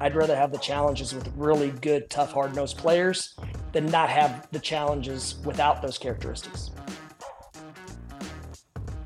I'd 0.00 0.14
rather 0.14 0.36
have 0.36 0.52
the 0.52 0.58
challenges 0.58 1.14
with 1.14 1.28
really 1.36 1.70
good, 1.70 2.08
tough, 2.08 2.32
hard 2.32 2.54
nosed 2.54 2.78
players 2.78 3.34
than 3.72 3.86
not 3.86 4.08
have 4.08 4.46
the 4.52 4.60
challenges 4.60 5.36
without 5.44 5.82
those 5.82 5.98
characteristics. 5.98 6.70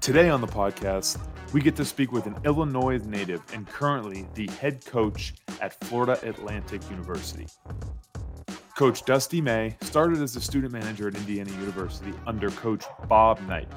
Today 0.00 0.28
on 0.28 0.40
the 0.40 0.46
podcast, 0.46 1.18
we 1.52 1.60
get 1.60 1.76
to 1.76 1.84
speak 1.84 2.12
with 2.12 2.26
an 2.26 2.36
Illinois 2.44 2.98
native 3.04 3.42
and 3.54 3.66
currently 3.66 4.26
the 4.34 4.48
head 4.52 4.84
coach 4.84 5.34
at 5.60 5.78
Florida 5.84 6.18
Atlantic 6.28 6.82
University. 6.91 7.46
Coach 8.77 9.04
Dusty 9.04 9.40
May 9.40 9.77
started 9.82 10.20
as 10.20 10.34
a 10.34 10.40
student 10.40 10.72
manager 10.72 11.09
at 11.09 11.14
Indiana 11.14 11.52
University 11.52 12.12
under 12.27 12.50
Coach 12.50 12.84
Bob 13.06 13.40
Knight 13.46 13.68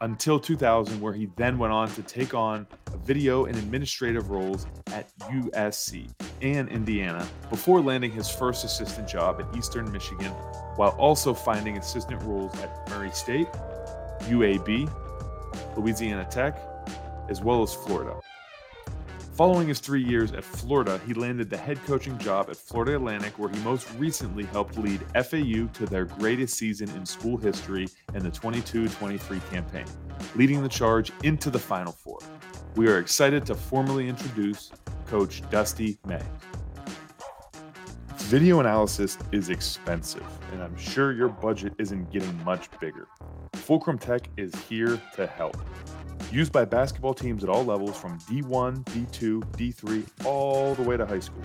until 0.00 0.38
2000, 0.38 1.00
where 1.00 1.12
he 1.12 1.28
then 1.36 1.58
went 1.58 1.72
on 1.72 1.88
to 1.90 2.02
take 2.02 2.34
on 2.34 2.66
video 3.04 3.44
and 3.46 3.56
administrative 3.56 4.30
roles 4.30 4.66
at 4.88 5.16
USC 5.18 6.10
and 6.42 6.68
Indiana 6.68 7.26
before 7.50 7.80
landing 7.80 8.10
his 8.10 8.28
first 8.28 8.64
assistant 8.64 9.08
job 9.08 9.40
at 9.40 9.56
Eastern 9.56 9.90
Michigan, 9.90 10.32
while 10.76 10.90
also 10.90 11.32
finding 11.32 11.78
assistant 11.78 12.22
roles 12.22 12.54
at 12.60 12.88
Murray 12.90 13.10
State, 13.12 13.48
UAB, 14.22 14.90
Louisiana 15.76 16.26
Tech, 16.30 16.58
as 17.28 17.40
well 17.40 17.62
as 17.62 17.74
Florida. 17.74 18.14
Following 19.34 19.66
his 19.66 19.80
three 19.80 20.02
years 20.04 20.30
at 20.30 20.44
Florida, 20.44 21.00
he 21.08 21.12
landed 21.12 21.50
the 21.50 21.56
head 21.56 21.84
coaching 21.86 22.16
job 22.18 22.50
at 22.50 22.56
Florida 22.56 22.94
Atlantic, 22.94 23.36
where 23.36 23.48
he 23.48 23.58
most 23.64 23.88
recently 23.98 24.44
helped 24.44 24.78
lead 24.78 25.00
FAU 25.12 25.66
to 25.72 25.86
their 25.86 26.04
greatest 26.04 26.56
season 26.56 26.88
in 26.90 27.04
school 27.04 27.36
history 27.36 27.88
in 28.14 28.22
the 28.22 28.30
22 28.30 28.88
23 28.88 29.40
campaign, 29.50 29.86
leading 30.36 30.62
the 30.62 30.68
charge 30.68 31.10
into 31.24 31.50
the 31.50 31.58
Final 31.58 31.90
Four. 31.90 32.20
We 32.76 32.86
are 32.86 33.00
excited 33.00 33.44
to 33.46 33.56
formally 33.56 34.08
introduce 34.08 34.70
Coach 35.08 35.42
Dusty 35.50 35.98
May. 36.06 36.22
Video 38.18 38.60
analysis 38.60 39.18
is 39.32 39.48
expensive, 39.48 40.24
and 40.52 40.62
I'm 40.62 40.76
sure 40.76 41.10
your 41.10 41.28
budget 41.28 41.72
isn't 41.78 42.12
getting 42.12 42.44
much 42.44 42.68
bigger. 42.78 43.08
Fulcrum 43.54 43.98
Tech 43.98 44.28
is 44.36 44.54
here 44.68 45.00
to 45.16 45.26
help 45.26 45.56
used 46.32 46.52
by 46.52 46.64
basketball 46.64 47.14
teams 47.14 47.44
at 47.44 47.50
all 47.50 47.64
levels 47.64 47.96
from 47.96 48.18
D1, 48.20 48.84
D2, 48.84 49.40
D3, 49.52 50.24
all 50.24 50.74
the 50.74 50.82
way 50.82 50.96
to 50.96 51.06
high 51.06 51.20
school. 51.20 51.44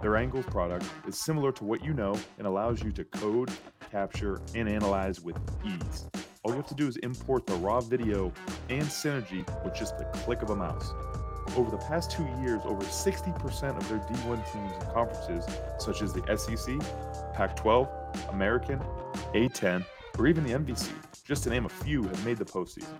Their 0.00 0.16
Angles 0.16 0.46
product 0.46 0.86
is 1.06 1.18
similar 1.18 1.50
to 1.52 1.64
what 1.64 1.84
you 1.84 1.92
know 1.92 2.16
and 2.38 2.46
allows 2.46 2.82
you 2.82 2.92
to 2.92 3.04
code, 3.04 3.50
capture, 3.90 4.40
and 4.54 4.68
analyze 4.68 5.20
with 5.20 5.36
ease. 5.64 6.06
All 6.42 6.52
you 6.52 6.56
have 6.56 6.68
to 6.68 6.74
do 6.74 6.86
is 6.86 6.96
import 6.98 7.46
the 7.46 7.54
raw 7.54 7.80
video 7.80 8.32
and 8.68 8.84
synergy 8.84 9.44
with 9.64 9.74
just 9.74 9.98
the 9.98 10.04
click 10.04 10.42
of 10.42 10.50
a 10.50 10.56
mouse. 10.56 10.92
Over 11.56 11.70
the 11.70 11.78
past 11.78 12.10
two 12.10 12.26
years, 12.40 12.60
over 12.64 12.82
60% 12.82 13.76
of 13.76 13.88
their 13.88 13.98
D1 13.98 14.52
teams 14.52 14.72
and 14.72 14.92
conferences, 14.92 15.44
such 15.78 16.02
as 16.02 16.12
the 16.12 16.22
SEC, 16.36 16.78
Pac 17.34 17.56
12, 17.56 17.88
American, 18.30 18.78
A10, 19.34 19.84
or 20.18 20.26
even 20.26 20.44
the 20.44 20.52
MVC, 20.52 20.90
just 21.24 21.42
to 21.44 21.50
name 21.50 21.64
a 21.66 21.68
few, 21.68 22.02
have 22.04 22.24
made 22.24 22.36
the 22.36 22.44
postseason. 22.44 22.94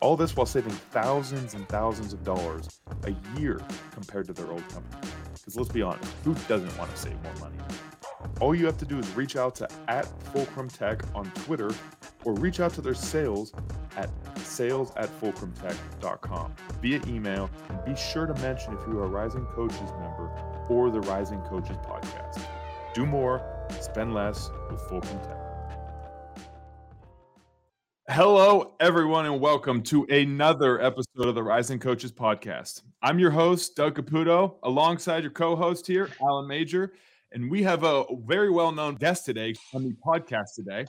All 0.00 0.16
this 0.16 0.34
while 0.34 0.46
saving 0.46 0.72
thousands 0.72 1.52
and 1.54 1.68
thousands 1.68 2.14
of 2.14 2.24
dollars 2.24 2.80
a 3.04 3.14
year 3.38 3.60
compared 3.92 4.26
to 4.28 4.32
their 4.32 4.50
old 4.50 4.66
company. 4.70 5.12
Because 5.34 5.56
let's 5.56 5.68
be 5.68 5.82
honest, 5.82 6.10
who 6.24 6.34
doesn't 6.48 6.76
want 6.78 6.90
to 6.90 6.96
save 6.96 7.22
more 7.22 7.34
money? 7.40 7.56
All 8.40 8.54
you 8.54 8.64
have 8.64 8.78
to 8.78 8.86
do 8.86 8.98
is 8.98 9.08
reach 9.14 9.36
out 9.36 9.54
to 9.56 9.68
at 9.88 10.06
Fulcrum 10.32 10.68
Tech 10.68 11.02
on 11.14 11.30
Twitter 11.32 11.70
or 12.24 12.34
reach 12.34 12.60
out 12.60 12.72
to 12.74 12.80
their 12.80 12.94
sales 12.94 13.52
at 13.96 14.10
sales 14.38 14.92
at 14.96 15.08
fulcrumtech.com 15.20 16.54
via 16.80 17.00
email 17.06 17.50
and 17.68 17.84
be 17.84 17.94
sure 17.94 18.26
to 18.26 18.34
mention 18.40 18.72
if 18.74 18.80
you 18.86 18.98
are 18.98 19.04
a 19.04 19.08
Rising 19.08 19.44
Coaches 19.46 19.90
member 20.00 20.30
or 20.68 20.90
the 20.90 21.00
Rising 21.00 21.40
Coaches 21.42 21.76
podcast. 21.78 22.42
Do 22.94 23.04
more, 23.04 23.42
spend 23.80 24.14
less 24.14 24.50
with 24.70 24.80
Fulcrum 24.82 25.18
Tech. 25.20 25.39
Hello, 28.12 28.74
everyone, 28.80 29.24
and 29.26 29.40
welcome 29.40 29.80
to 29.84 30.02
another 30.06 30.82
episode 30.82 31.28
of 31.28 31.36
the 31.36 31.42
Rising 31.44 31.78
Coaches 31.78 32.10
Podcast. 32.10 32.82
I'm 33.02 33.20
your 33.20 33.30
host, 33.30 33.76
Doug 33.76 33.94
Caputo, 33.94 34.56
alongside 34.64 35.22
your 35.22 35.30
co 35.30 35.54
host 35.54 35.86
here, 35.86 36.08
Alan 36.20 36.48
Major. 36.48 36.94
And 37.30 37.48
we 37.48 37.62
have 37.62 37.84
a 37.84 38.02
very 38.24 38.50
well 38.50 38.72
known 38.72 38.96
guest 38.96 39.26
today 39.26 39.54
on 39.72 39.84
the 39.84 39.94
podcast 40.04 40.56
today, 40.56 40.86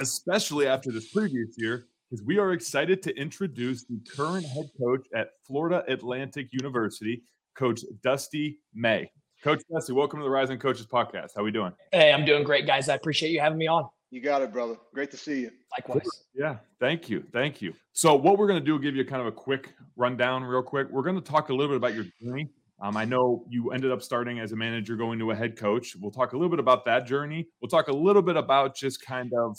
especially 0.00 0.66
after 0.66 0.92
this 0.92 1.08
previous 1.12 1.54
year, 1.56 1.86
because 2.10 2.22
we 2.26 2.36
are 2.36 2.52
excited 2.52 3.02
to 3.04 3.16
introduce 3.16 3.84
the 3.84 3.98
current 4.14 4.44
head 4.44 4.68
coach 4.78 5.06
at 5.14 5.30
Florida 5.46 5.82
Atlantic 5.88 6.48
University, 6.52 7.22
Coach 7.56 7.80
Dusty 8.02 8.58
May. 8.74 9.10
Coach 9.42 9.62
Dusty, 9.72 9.94
welcome 9.94 10.18
to 10.20 10.24
the 10.24 10.30
Rising 10.30 10.58
Coaches 10.58 10.86
Podcast. 10.86 11.30
How 11.34 11.40
are 11.40 11.44
we 11.44 11.52
doing? 11.52 11.72
Hey, 11.90 12.12
I'm 12.12 12.26
doing 12.26 12.44
great, 12.44 12.66
guys. 12.66 12.90
I 12.90 12.96
appreciate 12.96 13.30
you 13.30 13.40
having 13.40 13.56
me 13.56 13.66
on. 13.66 13.88
You 14.14 14.20
got 14.20 14.42
it, 14.42 14.52
brother. 14.52 14.76
Great 14.94 15.10
to 15.10 15.16
see 15.16 15.40
you. 15.40 15.50
Likewise. 15.72 16.06
Yeah, 16.36 16.58
thank 16.78 17.10
you. 17.10 17.24
Thank 17.32 17.60
you. 17.60 17.74
So, 17.94 18.14
what 18.14 18.38
we're 18.38 18.46
going 18.46 18.60
to 18.60 18.64
do, 18.64 18.76
is 18.76 18.80
give 18.80 18.94
you 18.94 19.04
kind 19.04 19.20
of 19.20 19.26
a 19.26 19.32
quick 19.32 19.74
rundown, 19.96 20.44
real 20.44 20.62
quick. 20.62 20.86
We're 20.88 21.02
going 21.02 21.16
to 21.16 21.20
talk 21.20 21.48
a 21.48 21.52
little 21.52 21.66
bit 21.66 21.78
about 21.78 21.94
your 21.96 22.04
journey. 22.22 22.48
Um, 22.80 22.96
I 22.96 23.04
know 23.04 23.44
you 23.48 23.72
ended 23.72 23.90
up 23.90 24.02
starting 24.02 24.38
as 24.38 24.52
a 24.52 24.56
manager, 24.56 24.94
going 24.94 25.18
to 25.18 25.32
a 25.32 25.34
head 25.34 25.56
coach. 25.56 25.96
We'll 26.00 26.12
talk 26.12 26.32
a 26.32 26.36
little 26.36 26.48
bit 26.48 26.60
about 26.60 26.84
that 26.84 27.08
journey. 27.08 27.48
We'll 27.60 27.68
talk 27.68 27.88
a 27.88 27.92
little 27.92 28.22
bit 28.22 28.36
about 28.36 28.76
just 28.76 29.04
kind 29.04 29.32
of 29.36 29.58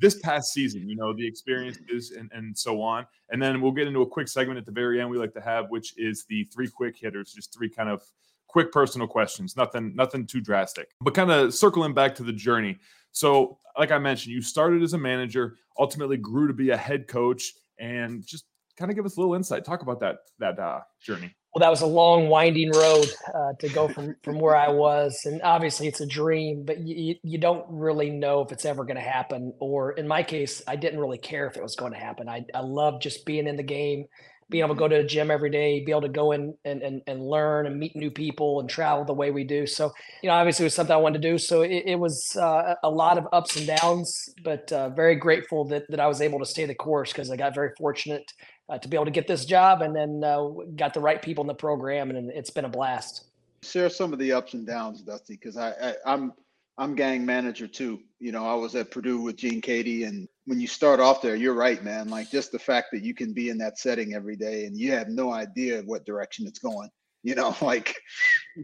this 0.00 0.18
past 0.20 0.46
season, 0.54 0.88
you 0.88 0.96
know, 0.96 1.12
the 1.12 1.26
experiences 1.26 2.12
and, 2.18 2.30
and 2.32 2.56
so 2.56 2.80
on. 2.80 3.06
And 3.28 3.42
then 3.42 3.60
we'll 3.60 3.72
get 3.72 3.86
into 3.86 4.00
a 4.00 4.08
quick 4.08 4.28
segment 4.28 4.56
at 4.56 4.64
the 4.64 4.72
very 4.72 4.98
end 4.98 5.10
we 5.10 5.18
like 5.18 5.34
to 5.34 5.42
have, 5.42 5.68
which 5.68 5.92
is 5.98 6.24
the 6.26 6.44
three 6.44 6.68
quick 6.68 6.96
hitters, 6.98 7.34
just 7.34 7.52
three 7.54 7.68
kind 7.68 7.90
of 7.90 8.02
quick 8.50 8.72
personal 8.72 9.06
questions, 9.06 9.56
nothing, 9.56 9.94
nothing 9.94 10.26
too 10.26 10.40
drastic, 10.40 10.88
but 11.00 11.14
kind 11.14 11.30
of 11.30 11.54
circling 11.54 11.94
back 11.94 12.14
to 12.16 12.24
the 12.24 12.32
journey. 12.32 12.78
So, 13.12 13.58
like 13.78 13.92
I 13.92 13.98
mentioned, 13.98 14.34
you 14.34 14.42
started 14.42 14.82
as 14.82 14.92
a 14.92 14.98
manager, 14.98 15.56
ultimately 15.78 16.16
grew 16.16 16.48
to 16.48 16.52
be 16.52 16.70
a 16.70 16.76
head 16.76 17.08
coach, 17.08 17.52
and 17.78 18.26
just 18.26 18.44
kind 18.76 18.90
of 18.90 18.96
give 18.96 19.06
us 19.06 19.16
a 19.16 19.20
little 19.20 19.34
insight. 19.34 19.64
Talk 19.64 19.82
about 19.82 20.00
that 20.00 20.18
that 20.38 20.58
uh, 20.58 20.80
journey. 21.00 21.34
Well, 21.54 21.60
that 21.60 21.70
was 21.70 21.80
a 21.80 21.86
long, 21.86 22.28
winding 22.28 22.70
road 22.70 23.08
uh, 23.34 23.52
to 23.58 23.68
go 23.70 23.88
from 23.88 24.14
from 24.22 24.38
where 24.38 24.56
I 24.56 24.68
was, 24.68 25.20
and 25.24 25.40
obviously 25.42 25.88
it's 25.88 26.00
a 26.00 26.06
dream, 26.06 26.64
but 26.64 26.78
you 26.78 27.16
you 27.22 27.38
don't 27.38 27.66
really 27.68 28.10
know 28.10 28.40
if 28.42 28.52
it's 28.52 28.64
ever 28.64 28.84
going 28.84 28.96
to 28.96 29.02
happen. 29.02 29.52
Or 29.58 29.92
in 29.92 30.06
my 30.06 30.22
case, 30.22 30.62
I 30.68 30.76
didn't 30.76 31.00
really 31.00 31.18
care 31.18 31.46
if 31.46 31.56
it 31.56 31.62
was 31.62 31.76
going 31.76 31.92
to 31.92 31.98
happen. 31.98 32.28
I 32.28 32.44
I 32.54 32.60
love 32.60 33.00
just 33.00 33.26
being 33.26 33.46
in 33.46 33.56
the 33.56 33.64
game, 33.64 34.06
being 34.50 34.64
able 34.64 34.74
to 34.74 34.78
go 34.78 34.88
to 34.88 34.96
the 34.96 35.04
gym 35.04 35.30
every 35.30 35.50
day, 35.50 35.82
be 35.84 35.92
able 35.92 36.02
to 36.02 36.08
go 36.08 36.32
in 36.32 36.54
and, 36.64 36.82
and, 36.82 37.02
and 37.06 37.22
learn 37.22 37.66
and 37.66 37.78
meet 37.78 37.94
new 37.94 38.10
people 38.10 38.60
and 38.60 38.68
travel 38.68 39.04
the 39.04 39.14
way 39.14 39.30
we 39.30 39.44
do. 39.44 39.66
So, 39.66 39.92
you 40.22 40.28
know, 40.28 40.34
obviously 40.34 40.64
it 40.64 40.66
was 40.66 40.74
something 40.74 40.92
I 40.92 40.98
wanted 40.98 41.22
to 41.22 41.30
do. 41.30 41.38
So 41.38 41.62
it, 41.62 41.84
it 41.86 41.98
was 41.98 42.36
uh, 42.36 42.74
a 42.82 42.90
lot 42.90 43.16
of 43.16 43.26
ups 43.32 43.56
and 43.56 43.66
downs, 43.66 44.28
but 44.42 44.70
uh, 44.72 44.90
very 44.90 45.14
grateful 45.14 45.64
that, 45.68 45.84
that 45.88 46.00
I 46.00 46.06
was 46.06 46.20
able 46.20 46.40
to 46.40 46.46
stay 46.46 46.66
the 46.66 46.74
course 46.74 47.12
because 47.12 47.30
I 47.30 47.36
got 47.36 47.54
very 47.54 47.70
fortunate 47.78 48.30
uh, 48.68 48.78
to 48.78 48.88
be 48.88 48.96
able 48.96 49.06
to 49.06 49.10
get 49.10 49.26
this 49.26 49.44
job 49.44 49.82
and 49.82 49.94
then 49.94 50.22
uh, 50.24 50.46
got 50.76 50.94
the 50.94 51.00
right 51.00 51.22
people 51.22 51.42
in 51.42 51.48
the 51.48 51.54
program 51.54 52.10
and 52.10 52.30
it's 52.30 52.50
been 52.50 52.64
a 52.64 52.68
blast. 52.68 53.26
Share 53.62 53.90
some 53.90 54.12
of 54.12 54.18
the 54.18 54.32
ups 54.32 54.54
and 54.54 54.66
downs, 54.66 55.02
Dusty, 55.02 55.34
because 55.34 55.56
I, 55.56 55.70
I 55.70 55.94
I'm 56.06 56.32
I'm 56.80 56.94
gang 56.94 57.26
manager 57.26 57.68
too. 57.68 58.00
You 58.20 58.32
know, 58.32 58.46
I 58.46 58.54
was 58.54 58.74
at 58.74 58.90
Purdue 58.90 59.20
with 59.20 59.36
Gene 59.36 59.60
Keady 59.60 60.08
and 60.08 60.26
when 60.46 60.58
you 60.58 60.66
start 60.66 60.98
off 60.98 61.20
there, 61.20 61.36
you're 61.36 61.54
right, 61.54 61.84
man. 61.84 62.08
Like 62.08 62.30
just 62.30 62.52
the 62.52 62.58
fact 62.58 62.88
that 62.92 63.04
you 63.04 63.14
can 63.14 63.34
be 63.34 63.50
in 63.50 63.58
that 63.58 63.78
setting 63.78 64.14
every 64.14 64.34
day 64.34 64.64
and 64.64 64.74
you 64.74 64.90
have 64.92 65.08
no 65.08 65.30
idea 65.30 65.82
what 65.84 66.06
direction 66.06 66.46
it's 66.46 66.58
going, 66.58 66.88
you 67.22 67.34
know, 67.34 67.54
like, 67.60 67.94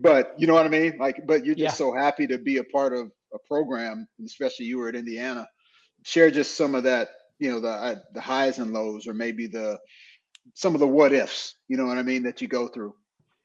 but 0.01 0.33
you 0.39 0.47
know 0.47 0.55
what 0.55 0.65
I 0.65 0.71
mean? 0.71 0.97
Like, 0.99 1.27
but 1.27 1.45
you're 1.45 1.55
just 1.55 1.79
yeah. 1.79 1.87
so 1.87 1.93
happy 1.93 2.27
to 2.29 2.39
be 2.39 2.57
a 2.57 2.65
part 2.65 2.95
of 2.95 3.13
a 3.35 3.39
program, 3.47 4.09
especially 4.25 4.65
you 4.65 4.79
were 4.79 4.89
at 4.89 4.97
Indiana. 4.97 5.47
Share 6.05 6.31
just 6.31 6.57
some 6.57 6.75
of 6.75 6.85
that, 6.85 7.11
you 7.39 7.51
know, 7.51 7.61
the 7.61 7.69
uh, 7.69 7.97
the 8.15 8.21
highs 8.21 8.59
and 8.59 8.73
lows, 8.73 9.07
or 9.07 9.13
maybe 9.13 9.47
the 9.47 9.79
some 10.55 10.73
of 10.73 10.81
the 10.81 10.87
what 10.87 11.13
ifs, 11.13 11.57
you 11.69 11.77
know 11.77 11.85
what 11.85 11.99
I 11.99 12.03
mean, 12.03 12.23
that 12.23 12.41
you 12.41 12.49
go 12.49 12.67
through. 12.69 12.95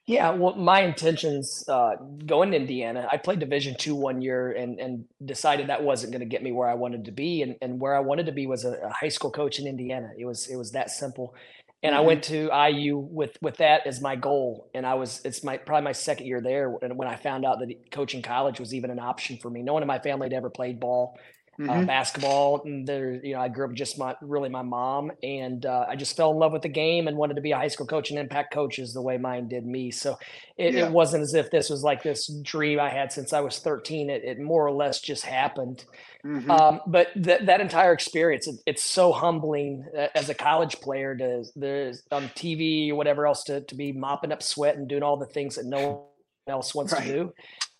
Yeah, 0.07 0.31
well, 0.31 0.55
my 0.55 0.81
intentions 0.81 1.63
uh, 1.67 1.91
going 2.25 2.51
to 2.51 2.57
Indiana, 2.57 3.07
I 3.11 3.17
played 3.17 3.39
Division 3.39 3.75
two 3.77 3.93
one 3.95 4.21
year 4.21 4.51
and 4.51 4.79
and 4.79 5.05
decided 5.23 5.67
that 5.67 5.83
wasn't 5.83 6.11
going 6.11 6.21
to 6.21 6.25
get 6.25 6.41
me 6.41 6.51
where 6.51 6.67
I 6.67 6.73
wanted 6.73 7.05
to 7.05 7.11
be, 7.11 7.43
and 7.43 7.55
and 7.61 7.79
where 7.79 7.95
I 7.95 7.99
wanted 7.99 8.25
to 8.25 8.31
be 8.31 8.47
was 8.47 8.65
a, 8.65 8.71
a 8.71 8.89
high 8.89 9.09
school 9.09 9.31
coach 9.31 9.59
in 9.59 9.67
Indiana. 9.67 10.09
It 10.17 10.25
was 10.25 10.47
it 10.47 10.55
was 10.55 10.71
that 10.71 10.89
simple, 10.89 11.35
and 11.83 11.93
mm-hmm. 11.93 12.03
I 12.03 12.05
went 12.05 12.23
to 12.23 12.49
IU 12.51 12.97
with 12.97 13.37
with 13.43 13.57
that 13.57 13.85
as 13.85 14.01
my 14.01 14.15
goal, 14.15 14.69
and 14.73 14.87
I 14.87 14.95
was 14.95 15.21
it's 15.23 15.43
my 15.43 15.57
probably 15.57 15.83
my 15.83 15.91
second 15.91 16.25
year 16.25 16.41
there, 16.41 16.75
and 16.81 16.97
when 16.97 17.07
I 17.07 17.15
found 17.15 17.45
out 17.45 17.59
that 17.59 17.91
coaching 17.91 18.23
college 18.23 18.59
was 18.59 18.73
even 18.73 18.89
an 18.89 18.99
option 18.99 19.37
for 19.37 19.51
me, 19.51 19.61
no 19.61 19.73
one 19.73 19.83
in 19.83 19.87
my 19.87 19.99
family 19.99 20.25
had 20.25 20.33
ever 20.33 20.49
played 20.49 20.79
ball, 20.79 21.19
mm-hmm. 21.59 21.69
uh, 21.69 21.85
basketball. 21.85 22.61
And 22.63 22.87
there, 22.87 23.13
you 23.13 23.33
know, 23.33 23.41
I 23.41 23.49
grew 23.49 23.65
up 23.65 23.73
just 23.73 23.97
my 23.97 24.15
really 24.21 24.49
my 24.49 24.61
mom, 24.61 25.11
and 25.23 25.65
uh, 25.65 25.85
I 25.87 25.95
just 25.95 26.15
fell 26.15 26.31
in 26.31 26.37
love 26.37 26.51
with 26.51 26.61
the 26.61 26.69
game 26.69 27.07
and 27.07 27.17
wanted 27.17 27.35
to 27.35 27.41
be 27.41 27.51
a 27.51 27.57
high 27.57 27.67
school 27.67 27.85
coach 27.85 28.09
and 28.09 28.19
impact 28.19 28.53
coaches 28.53 28.93
the 28.93 29.01
way 29.01 29.17
mine 29.17 29.47
did 29.47 29.65
me. 29.65 29.91
So 29.91 30.17
it, 30.57 30.73
yeah. 30.73 30.85
it 30.85 30.91
wasn't 30.91 31.23
as 31.23 31.33
if 31.33 31.51
this 31.51 31.69
was 31.69 31.83
like 31.83 32.03
this 32.03 32.27
dream 32.41 32.79
I 32.79 32.89
had 32.89 33.11
since 33.11 33.33
I 33.33 33.41
was 33.41 33.59
13. 33.59 34.09
It, 34.09 34.23
it 34.23 34.39
more 34.39 34.65
or 34.65 34.71
less 34.71 35.01
just 35.01 35.25
happened. 35.25 35.85
Mm-hmm. 36.25 36.51
Um, 36.51 36.81
but 36.85 37.13
th- 37.21 37.41
that 37.45 37.61
entire 37.61 37.93
experience, 37.93 38.47
it, 38.47 38.55
it's 38.65 38.83
so 38.83 39.11
humbling 39.11 39.85
uh, 39.97 40.07
as 40.13 40.29
a 40.29 40.35
college 40.35 40.79
player 40.79 41.15
to 41.15 41.43
there's 41.55 42.03
on 42.11 42.23
TV 42.29 42.89
or 42.91 42.95
whatever 42.95 43.25
else 43.25 43.43
to 43.45 43.61
to 43.61 43.75
be 43.75 43.91
mopping 43.91 44.31
up 44.31 44.43
sweat 44.43 44.75
and 44.75 44.87
doing 44.87 45.03
all 45.03 45.17
the 45.17 45.25
things 45.25 45.55
that 45.55 45.65
no 45.65 45.89
one 45.89 46.01
else 46.47 46.75
wants 46.75 46.93
Right. 46.93 47.05
to 47.05 47.13
do. 47.13 47.33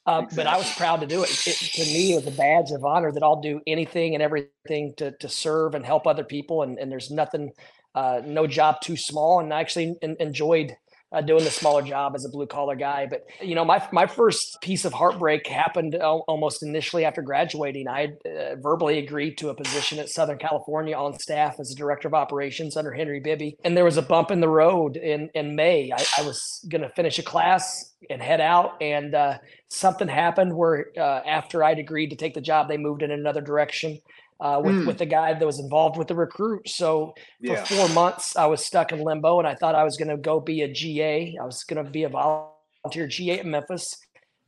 Um, 0.06 0.27
But 0.36 0.48
I 0.48 0.57
was 0.57 0.74
proud 0.75 1.01
to 1.01 1.07
do 1.07 1.24
it. 1.24 1.30
it. 1.48 1.57
To 1.74 1.83
me, 1.86 2.13
it 2.13 2.15
was 2.15 2.27
a 2.33 2.38
badge 2.38 2.71
of 2.71 2.83
honor 2.83 3.12
that 3.12 3.24
I'll 3.24 3.42
do 3.42 3.62
anything 3.68 4.15
and 4.15 4.24
everything 4.24 4.94
to 4.98 5.12
to 5.19 5.30
serve 5.30 5.75
and 5.75 5.86
help 5.86 6.07
other 6.07 6.24
people. 6.24 6.63
And, 6.63 6.80
and 6.80 6.92
there's 6.92 7.12
nothing, 7.12 7.51
uh, 7.94 8.21
no 8.25 8.48
job 8.48 8.81
too 8.81 8.98
small. 8.98 9.39
And 9.39 9.53
I 9.53 9.59
actually 9.59 9.95
en- 10.01 10.18
enjoyed 10.19 10.75
uh, 11.12 11.22
doing 11.22 11.44
the 11.44 11.52
smaller 11.52 11.81
job 11.81 12.16
as 12.16 12.25
a 12.25 12.30
blue 12.30 12.48
collar 12.48 12.75
guy. 12.75 13.08
But 13.10 13.25
you 13.42 13.56
know, 13.56 13.66
my 13.66 13.86
my 13.92 14.08
first 14.08 14.62
piece 14.62 14.86
of 14.86 14.94
heartbreak 14.94 15.48
happened 15.48 15.96
al- 15.96 16.24
almost 16.28 16.63
initially 16.63 17.06
after 17.06 17.22
graduating. 17.22 17.88
I 17.88 18.02
had 18.02 18.18
uh, 18.25 18.56
verbally 18.56 18.98
agreed 19.00 19.38
to 19.40 19.50
a 19.50 19.54
position 19.54 20.00
at 20.00 20.10
Southern 20.10 20.38
California 20.38 20.96
on 20.96 21.18
staff 21.19 21.60
as 21.60 21.72
a 21.72 21.75
director 21.75 22.08
of 22.08 22.13
operations 22.13 22.78
under 22.78 22.92
Henry 22.92 23.19
Bibby, 23.19 23.58
and 23.63 23.75
there 23.75 23.86
was 23.86 23.98
a 23.98 24.02
bump 24.02 24.31
in 24.31 24.40
the 24.40 24.50
road 24.50 24.98
in 24.98 25.30
in 25.34 25.56
May. 25.56 25.92
I, 25.92 26.04
I 26.19 26.22
was 26.24 26.66
going 26.69 26.81
to 26.81 26.90
finish 26.90 27.19
a 27.19 27.24
class 27.24 27.94
and 28.10 28.22
head 28.22 28.42
out, 28.42 28.81
and 28.81 29.13
uh, 29.13 29.38
something 29.68 30.08
happened 30.08 30.56
where 30.56 30.88
uh, 30.98 31.02
after 31.02 31.63
I'd 31.63 31.80
agreed 31.80 32.10
to 32.10 32.16
take 32.16 32.34
the 32.34 32.42
job, 32.42 32.68
they 32.68 32.78
moved 32.78 33.04
in 33.04 33.12
another 33.12 33.42
direction. 33.42 34.00
Uh, 34.42 34.60
with, 34.66 34.76
Mm. 34.76 34.86
with 34.88 34.98
the 34.98 35.06
guy 35.06 35.30
that 35.38 35.46
was 35.46 35.60
involved 35.60 35.98
with 35.98 36.08
the 36.08 36.16
recruit. 36.16 36.68
So 36.68 37.14
for 37.46 37.54
Yeah. 37.54 37.64
four 37.72 37.88
months 37.90 38.36
i 38.36 38.46
was 38.54 38.66
stuck 38.66 38.92
in 38.92 39.00
limbo 39.10 39.38
and 39.40 39.48
i 39.48 39.54
thought 39.60 39.76
i 39.76 39.84
was 39.84 39.96
going 39.98 40.08
to 40.16 40.18
go 40.18 40.40
be 40.40 40.58
a 40.64 40.68
ga 40.68 41.38
i 41.42 41.46
was 41.46 41.64
going 41.70 41.84
to 41.86 41.90
be 41.92 42.04
a 42.06 42.10
volunteer 42.10 43.06
ga 43.16 43.40
at 43.40 43.46
memphis 43.46 43.86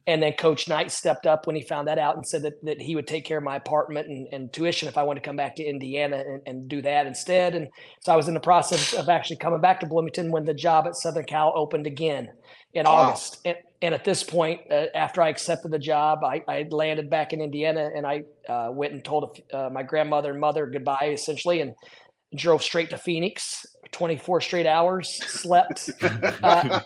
and 0.05 0.21
then 0.21 0.33
coach 0.33 0.67
knight 0.67 0.91
stepped 0.91 1.25
up 1.25 1.47
when 1.47 1.55
he 1.55 1.61
found 1.61 1.88
that 1.88 1.97
out 1.97 2.15
and 2.15 2.25
said 2.25 2.41
that, 2.44 2.63
that 2.63 2.81
he 2.81 2.95
would 2.95 3.07
take 3.07 3.23
care 3.25 3.38
of 3.38 3.44
my 3.44 3.55
apartment 3.55 4.07
and, 4.07 4.27
and 4.31 4.53
tuition 4.53 4.88
if 4.88 4.97
i 4.97 5.03
wanted 5.03 5.21
to 5.21 5.25
come 5.27 5.35
back 5.35 5.55
to 5.55 5.63
indiana 5.63 6.17
and, 6.17 6.41
and 6.45 6.69
do 6.69 6.81
that 6.81 7.07
instead. 7.07 7.55
And 7.55 7.67
so 8.01 8.13
i 8.13 8.15
was 8.15 8.27
in 8.27 8.33
the 8.33 8.39
process 8.39 8.94
of 8.94 9.09
actually 9.09 9.38
coming 9.38 9.61
back 9.61 9.79
to 9.79 9.85
bloomington 9.85 10.31
when 10.31 10.45
the 10.45 10.53
job 10.53 10.88
at 10.88 10.95
southern 10.95 11.25
cal 11.25 11.53
opened 11.55 11.88
again 11.88 12.29
in 12.73 12.85
Wow. 12.85 12.91
august. 12.91 13.39
And, 13.45 13.57
and 13.81 13.94
at 13.94 14.03
this 14.03 14.23
point 14.23 14.61
uh, 14.71 14.85
after 14.95 15.21
i 15.21 15.29
accepted 15.29 15.71
the 15.71 15.79
job 15.79 16.19
i, 16.23 16.41
I 16.47 16.65
landed 16.69 17.09
back 17.09 17.33
in 17.33 17.41
indiana 17.41 17.89
and 17.95 18.05
i 18.05 18.23
uh, 18.50 18.69
went 18.71 18.94
and 18.94 19.03
told 19.03 19.39
uh, 19.53 19.69
my 19.71 19.83
grandmother 19.83 20.31
and 20.31 20.39
mother 20.39 20.65
goodbye 20.65 21.11
essentially. 21.13 21.61
And 21.61 21.73
drove 22.35 22.63
straight 22.63 22.89
to 22.91 22.97
Phoenix, 22.97 23.65
24 23.91 24.41
straight 24.41 24.65
hours, 24.65 25.09
slept 25.25 25.89
uh, 26.01 26.80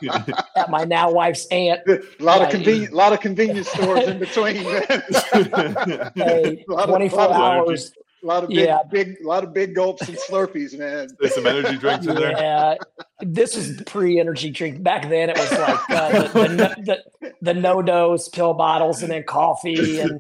at 0.55 0.69
my 0.69 0.83
now 0.83 1.11
wife's 1.11 1.47
aunt. 1.47 1.81
a 1.87 2.01
lot 2.19 2.37
of 2.41 2.47
Yeah, 2.47 2.49
convenient, 2.49 2.93
lot 2.93 3.13
of 3.13 3.19
convenience 3.21 3.69
stores 3.69 4.07
in 4.07 4.19
between. 4.19 4.63
man. 4.63 4.83
Hey, 6.15 6.65
A 6.69 6.71
lot 6.73 6.83
of- 6.83 6.89
24 6.89 7.21
of 7.21 7.31
hours. 7.31 7.91
A 8.23 8.25
lot 8.25 8.43
of 8.43 8.49
big, 8.49 8.57
Yeah. 8.65 8.79
big, 8.91 9.15
lot 9.23 9.43
of 9.43 9.53
big 9.53 9.75
gulps 9.75 10.07
and 10.09 10.17
Slurpees, 10.17 10.77
man. 10.77 11.07
There's 11.19 11.35
some 11.35 11.45
energy 11.45 11.77
drinks 11.77 12.07
in 12.07 12.15
there. 12.15 12.31
Yeah, 12.31 12.73
this 13.21 13.55
was 13.55 13.79
pre-energy 13.85 14.49
drink. 14.49 14.81
Back 14.81 15.07
then, 15.07 15.29
it 15.29 15.37
was 15.37 15.51
like 15.51 15.89
uh, 15.91 16.09
the, 16.09 16.27
the, 16.33 16.47
no- 16.55 16.73
the, 16.83 17.31
the 17.43 17.53
NoDoz 17.53 18.33
pill 18.33 18.55
bottles 18.55 19.03
and 19.03 19.11
then 19.11 19.23
coffee 19.23 19.99
and 19.99 20.19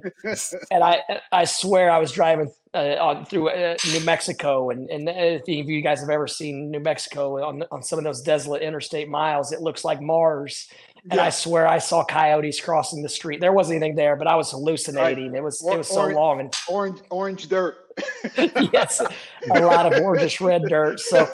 and 0.69 0.83
I 0.83 1.01
I 1.31 1.45
swear 1.45 1.89
I 1.89 1.97
was 1.97 2.11
driving 2.11 2.51
uh, 2.73 2.95
on 2.99 3.25
through 3.25 3.49
uh, 3.49 3.75
New 3.91 3.99
Mexico 4.01 4.69
and 4.69 4.89
and 4.89 5.07
if 5.09 5.43
any 5.47 5.61
of 5.61 5.67
you 5.67 5.81
guys 5.81 5.99
have 6.01 6.09
ever 6.09 6.27
seen 6.27 6.69
New 6.71 6.79
Mexico 6.79 7.43
on 7.43 7.63
on 7.71 7.81
some 7.83 7.99
of 7.99 8.05
those 8.05 8.21
desolate 8.21 8.61
interstate 8.61 9.09
miles, 9.09 9.51
it 9.51 9.61
looks 9.61 9.83
like 9.83 10.01
Mars. 10.01 10.69
And 11.09 11.21
I 11.21 11.29
swear 11.29 11.65
I 11.67 11.77
saw 11.77 12.03
coyotes 12.03 12.59
crossing 12.59 13.01
the 13.01 13.07
street. 13.07 13.39
There 13.39 13.53
wasn't 13.53 13.77
anything 13.77 13.95
there, 13.95 14.17
but 14.17 14.27
I 14.27 14.35
was 14.35 14.51
hallucinating. 14.51 15.35
It 15.35 15.43
was 15.43 15.61
Or- 15.61 15.75
it 15.75 15.77
was 15.77 15.87
so 15.87 16.01
or- 16.01 16.13
long 16.13 16.41
and 16.41 16.53
Orange, 16.67 16.99
orange 17.09 17.47
dirt. 17.47 17.77
yes, 18.73 18.99
a 18.99 19.59
lot 19.61 19.85
of 19.85 19.93
orangish 20.03 20.45
red 20.45 20.63
dirt. 20.67 20.99
So 20.99 21.27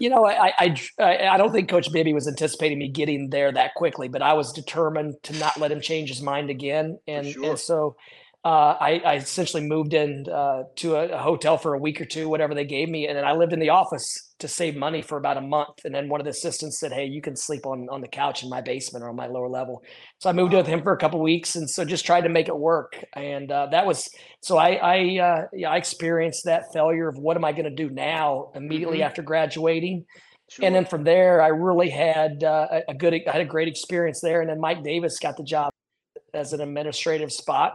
you 0.00 0.08
know, 0.10 0.24
I, 0.24 0.52
I 0.58 0.76
I 0.98 1.26
I 1.28 1.36
don't 1.36 1.52
think 1.52 1.68
Coach 1.68 1.92
Bibby 1.92 2.12
was 2.12 2.26
anticipating 2.26 2.78
me 2.78 2.88
getting 2.88 3.30
there 3.30 3.52
that 3.52 3.74
quickly, 3.74 4.08
but 4.08 4.22
I 4.22 4.32
was 4.32 4.52
determined 4.52 5.14
to 5.24 5.38
not 5.38 5.56
let 5.58 5.70
him 5.70 5.80
change 5.80 6.08
his 6.08 6.22
mind 6.22 6.50
again, 6.50 6.98
and 7.06 7.26
sure. 7.26 7.50
and 7.50 7.58
so 7.58 7.96
uh, 8.44 8.76
I, 8.78 9.00
I 9.06 9.14
essentially 9.14 9.62
moved 9.66 9.94
in 9.94 10.26
uh, 10.30 10.64
to 10.76 10.96
a, 10.96 11.08
a 11.08 11.18
hotel 11.18 11.56
for 11.56 11.72
a 11.74 11.78
week 11.78 12.00
or 12.00 12.04
two, 12.04 12.28
whatever 12.28 12.54
they 12.54 12.66
gave 12.66 12.90
me, 12.90 13.06
and 13.08 13.16
then 13.16 13.24
I 13.24 13.32
lived 13.32 13.52
in 13.54 13.58
the 13.58 13.70
office 13.70 14.04
to 14.40 14.48
save 14.48 14.76
money 14.76 15.00
for 15.00 15.16
about 15.16 15.38
a 15.38 15.40
month. 15.40 15.84
And 15.84 15.94
then 15.94 16.08
one 16.10 16.20
of 16.20 16.24
the 16.24 16.30
assistants 16.30 16.78
said, 16.78 16.92
"Hey, 16.92 17.06
you 17.06 17.22
can 17.22 17.36
sleep 17.36 17.64
on 17.64 17.88
on 17.90 18.02
the 18.02 18.08
couch 18.08 18.42
in 18.42 18.50
my 18.50 18.60
basement 18.60 19.02
or 19.02 19.08
on 19.08 19.16
my 19.16 19.26
lower 19.28 19.48
level." 19.48 19.82
So 20.18 20.28
I 20.28 20.34
moved 20.34 20.52
in 20.52 20.58
with 20.58 20.66
him 20.66 20.82
for 20.82 20.92
a 20.92 20.98
couple 20.98 21.22
weeks, 21.22 21.56
and 21.56 21.68
so 21.70 21.84
just 21.86 22.04
tried 22.04 22.22
to 22.22 22.28
make 22.28 22.48
it 22.48 22.58
work. 22.58 23.02
And 23.14 23.50
uh, 23.50 23.68
that 23.70 23.86
was 23.86 24.08
so 24.42 24.58
I 24.58 24.72
I 24.74 25.18
uh, 25.20 25.42
yeah, 25.54 25.70
I 25.70 25.76
experienced 25.78 26.44
that 26.44 26.64
failure 26.74 27.08
of 27.08 27.16
what 27.16 27.38
am 27.38 27.44
I 27.46 27.52
going 27.52 27.64
to 27.64 27.70
do 27.74 27.88
now 27.88 28.50
immediately 28.54 28.98
Mhm. 28.98 29.06
after 29.06 29.22
graduating 29.22 30.04
Sure. 30.50 30.66
and 30.66 30.74
then 30.74 30.84
from 30.84 31.04
there, 31.04 31.40
I 31.40 31.48
really 31.48 31.88
had 31.88 32.44
uh, 32.44 32.68
a- 32.70 32.90
a 32.90 32.94
good, 32.94 33.14
I 33.14 33.30
had 33.32 33.40
a 33.40 33.46
great 33.46 33.66
experience 33.66 34.20
there. 34.22 34.42
And 34.42 34.50
then 34.50 34.60
Mike 34.60 34.82
Davis 34.84 35.18
got 35.18 35.38
the 35.38 35.42
job 35.42 35.70
as 36.34 36.52
an 36.52 36.60
administrative 36.60 37.32
spot, 37.32 37.72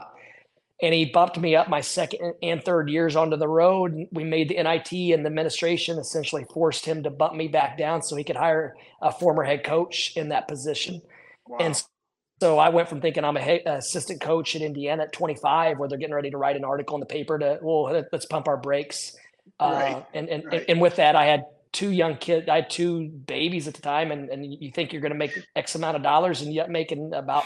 and 0.81 0.93
he 0.93 1.05
bumped 1.05 1.37
me 1.37 1.55
up 1.55 1.67
my 1.67 1.81
second 1.81 2.33
and 2.41 2.63
third 2.63 2.89
years 2.89 3.15
onto 3.15 3.35
the 3.35 3.47
road. 3.47 3.93
And 3.93 4.07
We 4.11 4.23
made 4.23 4.49
the 4.49 4.55
NIT, 4.61 4.91
and 5.13 5.25
the 5.25 5.29
administration 5.29 5.97
essentially 5.97 6.45
forced 6.53 6.85
him 6.85 7.03
to 7.03 7.09
bump 7.09 7.35
me 7.35 7.47
back 7.47 7.77
down 7.77 8.01
so 8.01 8.15
he 8.15 8.23
could 8.23 8.37
hire 8.37 8.75
a 9.01 9.11
former 9.11 9.43
head 9.43 9.63
coach 9.63 10.13
in 10.15 10.29
that 10.29 10.47
position. 10.47 11.01
Wow. 11.47 11.57
And 11.59 11.83
so 12.41 12.57
I 12.57 12.69
went 12.69 12.87
from 12.87 13.01
thinking 13.01 13.25
I'm 13.25 13.35
a 13.35 13.41
head, 13.41 13.63
assistant 13.65 14.21
coach 14.21 14.55
in 14.55 14.61
Indiana 14.61 15.03
at 15.03 15.13
25, 15.13 15.77
where 15.77 15.89
they're 15.89 15.97
getting 15.97 16.15
ready 16.15 16.31
to 16.31 16.37
write 16.37 16.55
an 16.55 16.63
article 16.63 16.95
in 16.95 17.01
the 17.01 17.05
paper 17.05 17.37
to, 17.37 17.59
well, 17.61 17.83
let- 17.83 18.07
let's 18.13 18.25
pump 18.25 18.47
our 18.47 18.57
brakes. 18.57 19.17
Uh, 19.59 20.01
and, 20.13 20.29
and, 20.29 20.45
right. 20.45 20.65
and 20.69 20.79
with 20.79 20.95
that, 20.95 21.15
I 21.15 21.25
had 21.25 21.43
two 21.73 21.91
young 21.91 22.15
kids. 22.15 22.47
I 22.47 22.55
had 22.55 22.69
two 22.69 23.09
babies 23.09 23.67
at 23.67 23.73
the 23.73 23.81
time, 23.81 24.11
and, 24.11 24.29
and 24.29 24.45
you 24.45 24.71
think 24.71 24.93
you're 24.93 25.01
going 25.01 25.11
to 25.11 25.17
make 25.17 25.37
X 25.55 25.75
amount 25.75 25.97
of 25.97 26.03
dollars, 26.03 26.41
and 26.41 26.53
yet 26.53 26.69
making 26.69 27.13
about 27.13 27.43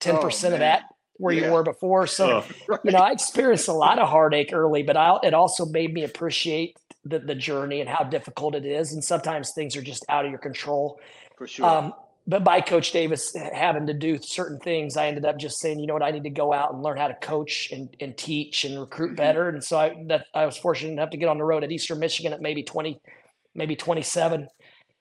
10% 0.00 0.14
Oh, 0.14 0.52
of 0.54 0.58
that 0.60 0.84
where 1.22 1.32
Yeah. 1.32 1.46
you 1.46 1.52
were 1.52 1.62
before. 1.62 2.06
So, 2.08 2.38
Ugh. 2.38 2.54
you 2.84 2.90
know, 2.90 2.98
I 2.98 3.12
experienced 3.12 3.68
a 3.68 3.72
lot 3.72 4.00
of 4.00 4.08
heartache 4.08 4.50
early, 4.52 4.82
but 4.82 4.96
I, 4.96 5.18
it 5.22 5.34
also 5.34 5.64
made 5.66 5.94
me 5.94 6.02
appreciate 6.02 6.76
the, 7.04 7.20
the 7.20 7.36
journey 7.36 7.80
and 7.80 7.88
how 7.88 8.02
difficult 8.02 8.56
it 8.56 8.66
is. 8.66 8.92
And 8.92 9.02
sometimes 9.02 9.52
things 9.54 9.76
are 9.76 9.82
just 9.82 10.04
out 10.08 10.24
of 10.24 10.32
your 10.32 10.40
control. 10.40 10.98
for 11.38 11.46
sure. 11.46 11.64
Um, 11.64 11.92
but 12.26 12.42
by 12.44 12.60
Coach 12.60 12.90
Davis 12.92 13.32
having 13.52 13.86
to 13.86 13.94
do 13.94 14.18
certain 14.20 14.58
things, 14.60 14.96
I 14.96 15.06
ended 15.06 15.24
up 15.24 15.38
just 15.38 15.60
saying, 15.60 15.78
you 15.78 15.86
know 15.86 15.94
what, 15.94 16.02
I 16.02 16.10
need 16.10 16.22
to 16.24 16.30
go 16.30 16.52
out 16.52 16.72
and 16.72 16.82
learn 16.82 16.96
how 16.96 17.08
to 17.08 17.14
coach 17.14 17.70
and, 17.72 17.88
and 18.00 18.16
teach 18.16 18.64
and 18.64 18.78
recruit 18.80 19.12
Mhm. 19.12 19.16
better. 19.16 19.48
And 19.48 19.62
so 19.62 19.78
I 19.78 19.94
that 20.08 20.26
I 20.34 20.44
was 20.46 20.56
fortunate 20.56 20.92
enough 20.92 21.10
to 21.10 21.16
get 21.16 21.28
on 21.28 21.38
the 21.38 21.44
road 21.44 21.62
at 21.64 21.70
Eastern 21.72 21.98
Michigan 22.00 22.32
at 22.32 22.40
maybe 22.40 22.62
20, 22.64 23.00
maybe 23.54 23.74
27. 23.76 24.48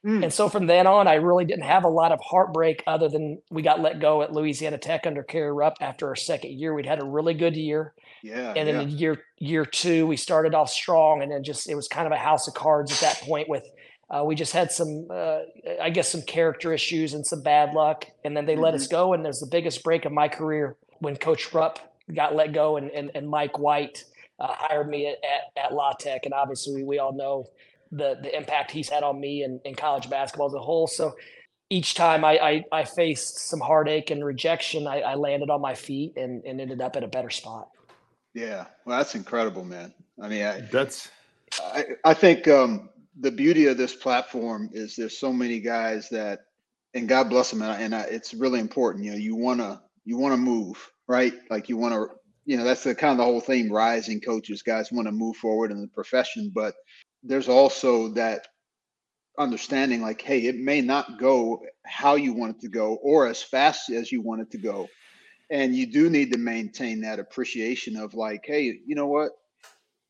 Mm. 0.06 0.24
And 0.24 0.34
so 0.34 0.50
from 0.50 0.66
then 0.66 0.88
on, 0.88 1.08
I 1.08 1.16
really 1.16 1.46
didn't 1.46 1.66
have 1.66 1.84
a 1.84 1.90
lot 1.90 2.12
of 2.12 2.20
heartbreak 2.22 2.84
other 2.88 3.08
than 3.08 3.40
we 3.52 3.62
got 3.62 3.82
let 3.82 4.00
go 4.00 4.24
at 4.24 4.34
Louisiana 4.34 4.80
Tech 4.80 5.06
under 5.06 5.22
Kerry 5.22 5.54
Rupp 5.54 5.76
after 5.80 6.08
our 6.08 6.16
second 6.16 6.54
year. 6.54 6.74
We'd 6.74 6.88
had 6.88 7.02
a 7.02 7.06
really 7.06 7.36
good 7.36 7.56
year. 7.56 7.94
yeah. 8.24 8.54
And 8.56 8.68
then 8.68 8.76
yeah. 8.76 8.82
in 8.82 8.90
year 8.90 9.24
year 9.38 9.66
two, 9.66 10.08
we 10.08 10.18
started 10.18 10.56
off 10.56 10.72
strong, 10.72 11.22
and 11.22 11.32
then 11.32 11.44
just 11.44 11.70
it 11.70 11.76
was 11.76 11.88
kind 11.88 12.08
of 12.08 12.14
a 12.14 12.18
house 12.18 12.48
of 12.48 12.56
cards 12.56 12.92
at 12.92 13.00
that 13.02 13.22
point. 13.22 13.48
With 13.48 13.70
uh, 14.10 14.24
we 14.26 14.34
just 14.34 14.54
had 14.54 14.72
some, 14.72 15.08
uh, 15.12 15.40
I 15.80 15.92
guess, 15.92 16.10
some 16.10 16.24
character 16.24 16.74
issues 16.74 17.14
and 17.14 17.26
some 17.26 17.44
bad 17.44 17.74
luck, 17.74 18.06
and 18.26 18.36
then 18.36 18.46
they 18.46 18.56
let 18.56 18.74
us 18.74 18.88
go. 18.88 19.14
And 19.14 19.24
there's 19.24 19.40
the 19.40 19.50
biggest 19.50 19.84
break 19.84 20.06
of 20.06 20.12
my 20.12 20.28
career 20.28 20.78
when 21.00 21.16
Coach 21.16 21.54
Rupp 21.54 21.80
got 22.14 22.36
let 22.36 22.54
go, 22.54 22.78
and 22.78 22.90
and, 22.90 23.12
and 23.14 23.30
Mike 23.30 23.60
White 23.60 24.04
uh, 24.40 24.48
hired 24.50 24.90
me 24.90 25.06
at, 25.06 25.18
at 25.24 25.66
at 25.66 25.74
La 25.76 25.94
Tech, 25.94 26.26
and 26.26 26.34
obviously 26.34 26.74
we, 26.78 26.84
we 26.84 27.00
all 27.00 27.14
know 27.14 27.46
the 27.92 28.18
the 28.22 28.36
impact 28.36 28.72
he's 28.72 28.90
had 28.90 29.04
on 29.04 29.20
me 29.20 29.44
and, 29.44 29.60
and 29.66 29.76
college 29.78 30.10
basketball 30.10 30.48
as 30.48 30.54
a 30.54 30.60
whole. 30.60 30.88
So 30.88 31.16
each 31.70 31.94
time 31.94 32.26
I, 32.26 32.38
I, 32.38 32.64
I 32.72 32.84
faced 32.84 33.48
some 33.50 33.62
heartache 33.62 34.12
and 34.12 34.26
rejection, 34.26 34.88
I, 34.88 35.00
I 35.02 35.16
landed 35.16 35.50
on 35.50 35.62
my 35.62 35.74
feet 35.74 36.18
and, 36.18 36.44
and 36.44 36.60
ended 36.60 36.82
up 36.82 36.98
at 36.98 37.04
a 37.04 37.08
better 37.08 37.30
spot. 37.30 37.70
yeah. 38.34 38.66
Well, 38.86 38.98
that's 38.98 39.16
incredible, 39.16 39.64
man. 39.64 39.94
I 40.22 40.28
mean, 40.28 40.44
I, 40.44 40.62
That's 40.72 41.10
I, 41.62 41.86
I 42.06 42.14
think 42.14 42.48
um, 42.48 42.90
the 43.20 43.32
beauty 43.32 43.68
of 43.68 43.78
this 43.78 43.96
platform 43.96 44.70
is 44.74 44.96
there's 44.96 45.18
so 45.18 45.34
many 45.34 45.60
guys 45.60 46.10
that, 46.10 46.42
and 46.94 47.08
God 47.08 47.30
bless 47.30 47.52
them, 47.52 47.62
and, 47.62 47.72
I, 47.72 47.80
and 47.82 47.96
I, 47.96 48.02
it's 48.02 48.34
really 48.34 48.60
important. 48.60 49.06
You 49.06 49.12
know, 49.12 49.18
you 49.18 49.36
wanna 49.36 49.82
you 50.04 50.18
wanna 50.18 50.38
move, 50.38 50.92
right? 51.08 51.34
Like 51.50 51.70
you 51.70 51.78
wanna, 51.78 52.08
you 52.46 52.58
know, 52.58 52.64
that's 52.66 52.84
the 52.84 52.94
kind 52.94 53.12
of 53.14 53.18
the 53.18 53.24
whole 53.24 53.40
theme. 53.40 53.72
Rising 53.72 54.20
coaches, 54.20 54.62
guys 54.62 54.92
want 54.92 55.08
to 55.08 55.12
move 55.14 55.38
forward 55.38 55.72
in 55.72 55.82
the 55.82 55.88
profession, 55.88 56.52
but 56.54 56.76
there's 57.24 57.50
also 57.50 58.10
that 58.10 58.48
understanding, 59.40 60.02
like, 60.02 60.22
hey, 60.22 60.46
it 60.48 60.58
may 60.58 60.82
not 60.82 61.20
go 61.20 61.64
how 61.86 62.16
you 62.16 62.34
want 62.34 62.58
it 62.58 62.62
to 62.62 62.70
go 62.70 62.96
or 63.04 63.28
as 63.28 63.42
fast 63.44 63.90
as 63.92 64.12
you 64.12 64.22
want 64.22 64.42
it 64.42 64.52
to 64.52 64.58
go, 64.58 64.88
and 65.52 65.76
you 65.76 65.88
do 65.92 66.10
need 66.10 66.32
to 66.34 66.40
maintain 66.40 67.02
that 67.02 67.20
appreciation 67.20 67.98
of 67.98 68.14
like, 68.14 68.44
hey, 68.46 68.80
you 68.86 68.96
know 68.96 69.08
what? 69.08 69.32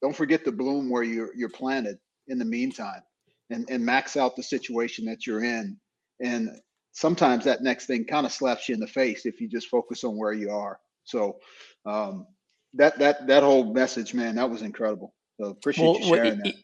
don't 0.01 0.15
forget 0.15 0.45
to 0.45 0.51
bloom 0.51 0.89
where 0.89 1.03
you're 1.03 1.35
you're 1.35 1.49
planted 1.49 1.97
in 2.27 2.39
the 2.39 2.45
meantime 2.45 3.01
and 3.49 3.69
and 3.69 3.85
max 3.85 4.17
out 4.17 4.35
the 4.35 4.43
situation 4.43 5.05
that 5.05 5.27
you're 5.27 5.43
in. 5.43 5.77
And 6.21 6.49
sometimes 6.93 7.45
that 7.45 7.63
next 7.63 7.87
thing 7.87 8.05
kind 8.05 8.25
of 8.25 8.31
slaps 8.31 8.69
you 8.69 8.75
in 8.75 8.81
the 8.81 8.87
face 8.87 9.25
if 9.25 9.41
you 9.41 9.49
just 9.49 9.69
focus 9.69 10.03
on 10.03 10.17
where 10.17 10.33
you 10.33 10.51
are. 10.51 10.79
So 11.05 11.37
um 11.85 12.27
that 12.75 12.99
that 12.99 13.27
that 13.27 13.43
whole 13.43 13.73
message 13.73 14.13
man 14.13 14.35
that 14.35 14.49
was 14.49 14.61
incredible. 14.61 15.13
So 15.39 15.47
appreciate 15.47 15.99
you 15.99 16.05
sharing 16.05 16.39
e- 16.43 16.43
that 16.43 16.55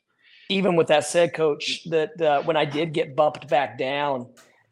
even 0.49 0.75
with 0.75 0.87
that 0.87 1.05
said, 1.05 1.33
coach, 1.33 1.83
that 1.89 2.21
uh, 2.21 2.41
when 2.43 2.57
I 2.57 2.65
did 2.65 2.93
get 2.93 3.15
bumped 3.15 3.47
back 3.47 3.77
down, 3.77 4.27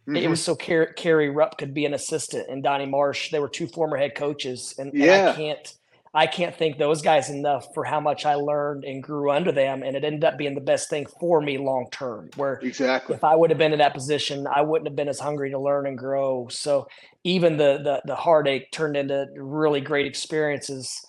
Mm-hmm. 0.08 0.18
It 0.18 0.30
was 0.30 0.44
so 0.44 0.56
Car- 0.56 0.94
Kerry 0.94 1.30
Rupp 1.30 1.58
could 1.58 1.74
be 1.74 1.86
an 1.86 1.96
assistant 1.96 2.48
and 2.48 2.62
Donnie 2.62 2.86
Marsh. 2.86 3.32
They 3.32 3.40
were 3.40 3.50
two 3.50 3.66
former 3.66 3.98
head 3.98 4.14
coaches, 4.14 4.76
and, 4.78 4.94
yeah. 4.94 5.14
and 5.14 5.30
I 5.30 5.36
can't 5.36 5.74
I 6.14 6.28
can't 6.28 6.56
thank 6.56 6.78
those 6.78 7.02
guys 7.02 7.30
enough 7.30 7.74
for 7.74 7.84
how 7.84 8.00
much 8.00 8.26
I 8.26 8.36
learned 8.36 8.86
and 8.86 9.04
grew 9.04 9.32
under 9.32 9.52
them, 9.52 9.84
and 9.84 9.98
it 9.98 10.04
ended 10.06 10.24
up 10.24 10.38
being 10.38 10.54
the 10.54 10.62
best 10.62 10.90
thing 10.90 11.08
for 11.20 11.42
me 11.42 11.58
long 11.58 11.88
term. 11.92 12.30
Where 12.36 12.60
exactly, 12.62 13.16
if 13.16 13.24
I 13.24 13.36
would 13.36 13.50
have 13.50 13.58
been 13.58 13.74
in 13.74 13.80
that 13.80 13.96
position, 13.96 14.46
I 14.48 14.62
wouldn't 14.62 14.88
have 14.88 14.96
been 14.96 15.10
as 15.10 15.20
hungry 15.20 15.50
to 15.50 15.60
learn 15.60 15.88
and 15.88 15.98
grow. 15.98 16.48
So 16.50 16.88
even 17.24 17.58
the 17.58 17.80
the, 17.84 18.02
the 18.06 18.16
heartache 18.16 18.72
turned 18.72 18.96
into 18.96 19.26
really 19.36 19.82
great 19.82 20.06
experiences. 20.06 21.06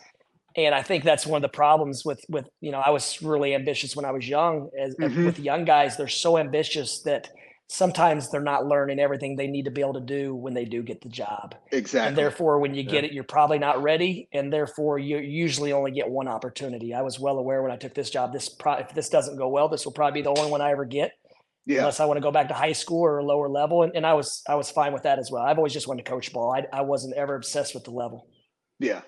And 0.56 0.74
I 0.74 0.82
think 0.82 1.04
that's 1.04 1.26
one 1.26 1.38
of 1.38 1.42
the 1.42 1.54
problems 1.56 2.04
with 2.04 2.24
with 2.28 2.48
you 2.60 2.72
know 2.72 2.78
I 2.80 2.90
was 2.90 3.20
really 3.22 3.54
ambitious 3.54 3.94
when 3.94 4.04
I 4.04 4.10
was 4.12 4.28
young. 4.28 4.70
As 4.78 4.94
Mhm. 4.96 5.26
with 5.26 5.38
young 5.38 5.64
guys, 5.64 5.96
they're 5.96 6.08
so 6.08 6.38
ambitious 6.38 7.02
that 7.02 7.28
sometimes 7.68 8.30
they're 8.30 8.40
not 8.40 8.64
learning 8.66 9.00
everything 9.00 9.34
they 9.36 9.48
need 9.48 9.64
to 9.64 9.70
be 9.72 9.80
able 9.80 9.94
to 9.94 10.00
do 10.00 10.34
when 10.34 10.54
they 10.54 10.64
do 10.64 10.82
get 10.82 11.00
the 11.00 11.08
job. 11.08 11.54
exactly. 11.72 12.08
And 12.08 12.16
therefore, 12.16 12.60
when 12.60 12.74
you 12.74 12.84
Yeah. 12.84 12.90
get 12.90 13.04
it, 13.04 13.12
you're 13.12 13.24
probably 13.24 13.58
not 13.58 13.82
ready, 13.82 14.28
and 14.32 14.52
therefore 14.52 14.98
you 15.00 15.18
usually 15.18 15.72
only 15.72 15.90
get 15.90 16.08
one 16.08 16.28
opportunity. 16.28 16.94
I 16.94 17.02
was 17.02 17.18
well 17.18 17.38
aware 17.38 17.62
when 17.62 17.72
I 17.72 17.76
took 17.76 17.92
this 17.92 18.08
job. 18.08 18.32
This 18.32 18.48
pro- 18.48 18.74
if 18.84 18.94
this 18.94 19.08
doesn't 19.08 19.36
go 19.36 19.48
well, 19.48 19.68
this 19.68 19.84
will 19.84 19.92
probably 19.92 20.20
be 20.20 20.22
the 20.22 20.30
only 20.38 20.48
one 20.50 20.60
I 20.60 20.70
ever 20.70 20.84
get, 20.84 21.10
yeah, 21.66 21.78
unless 21.78 21.98
I 21.98 22.04
want 22.04 22.18
to 22.18 22.22
go 22.22 22.30
back 22.30 22.46
to 22.48 22.54
high 22.54 22.72
school 22.72 23.02
or 23.02 23.18
a 23.18 23.24
lower 23.24 23.48
level. 23.48 23.82
And, 23.82 23.94
and 23.96 24.06
I 24.06 24.14
was 24.14 24.42
I 24.48 24.54
was 24.54 24.70
fine 24.70 24.92
with 24.92 25.02
that 25.02 25.18
as 25.18 25.30
well. 25.32 25.42
I've 25.42 25.58
always 25.58 25.72
just 25.72 25.88
wanted 25.88 26.04
to 26.04 26.10
coach 26.10 26.32
ball. 26.32 26.52
I 26.54 26.66
I 26.72 26.82
wasn't 26.82 27.14
ever 27.16 27.34
obsessed 27.34 27.74
with 27.74 27.82
the 27.84 27.90
level. 27.90 28.28
yeah. 28.78 29.02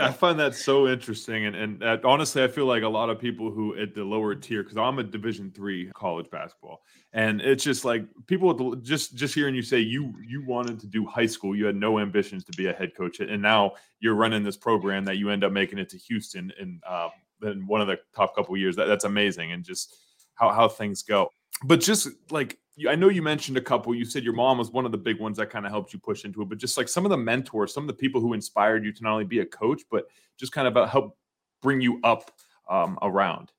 I 0.00 0.10
find 0.10 0.40
that 0.40 0.54
so 0.54 0.88
interesting, 0.88 1.44
and 1.44 1.54
and 1.54 1.84
uh, 1.84 1.98
honestly, 2.02 2.42
I 2.42 2.48
feel 2.48 2.64
like 2.64 2.82
a 2.82 2.88
lot 2.88 3.10
of 3.10 3.18
people 3.18 3.50
who 3.50 3.76
at 3.76 3.94
the 3.94 4.04
lower 4.04 4.34
tier, 4.34 4.62
because 4.62 4.78
I'm 4.78 4.98
a 4.98 5.02
Division 5.02 5.52
three 5.54 5.90
college 5.94 6.30
basketball, 6.30 6.80
and 7.12 7.42
it's 7.42 7.62
just 7.62 7.84
like 7.84 8.06
people 8.26 8.54
the, 8.54 8.76
just 8.80 9.16
just 9.16 9.34
hearing 9.34 9.54
you 9.54 9.60
say 9.62 9.78
you 9.78 10.14
you 10.26 10.44
wanted 10.46 10.80
to 10.80 10.86
do 10.86 11.04
high 11.04 11.26
school, 11.26 11.54
you 11.54 11.66
had 11.66 11.76
no 11.76 11.98
ambitions 11.98 12.42
to 12.44 12.52
be 12.56 12.68
a 12.68 12.72
head 12.72 12.94
coach, 12.96 13.20
and 13.20 13.42
now 13.42 13.72
you're 14.00 14.14
running 14.14 14.42
this 14.42 14.56
program 14.56 15.04
that 15.04 15.18
you 15.18 15.28
end 15.28 15.44
up 15.44 15.52
making 15.52 15.78
it 15.78 15.90
to 15.90 15.98
Houston 15.98 16.50
in 16.58 16.80
um, 16.88 17.10
in 17.42 17.66
one 17.66 17.82
of 17.82 17.86
the 17.86 17.98
top 18.14 18.34
couple 18.34 18.54
of 18.54 18.60
years. 18.60 18.76
That 18.76 18.86
that's 18.86 19.04
amazing, 19.04 19.52
and 19.52 19.62
just 19.62 19.94
how 20.36 20.52
how 20.52 20.68
things 20.68 21.02
go. 21.02 21.28
But 21.64 21.80
just 21.80 22.08
like 22.30 22.58
I 22.88 22.94
know 22.94 23.08
you 23.08 23.22
mentioned 23.22 23.56
a 23.56 23.62
couple. 23.62 23.94
You 23.94 24.04
said 24.04 24.22
your 24.22 24.34
mom 24.34 24.58
was 24.58 24.70
one 24.70 24.84
of 24.84 24.92
the 24.92 24.98
big 24.98 25.18
ones 25.18 25.38
that 25.38 25.48
kind 25.48 25.64
of 25.64 25.72
helped 25.72 25.92
you 25.94 25.98
push 25.98 26.24
into 26.24 26.42
it. 26.42 26.48
But 26.48 26.58
just 26.58 26.76
like 26.76 26.88
some 26.88 27.06
of 27.06 27.10
the 27.10 27.16
mentors, 27.16 27.72
some 27.72 27.84
of 27.84 27.88
the 27.88 27.94
people 27.94 28.20
who 28.20 28.34
inspired 28.34 28.84
you 28.84 28.92
to 28.92 29.02
not 29.02 29.12
only 29.12 29.24
be 29.24 29.38
a 29.38 29.46
coach, 29.46 29.82
but 29.90 30.06
just 30.36 30.52
kind 30.52 30.68
of 30.68 30.76
uh, 30.76 30.86
help 30.86 31.16
bring 31.62 31.80
you 31.80 32.00
up 32.04 32.30
um, 32.68 32.98
around. 33.00 33.50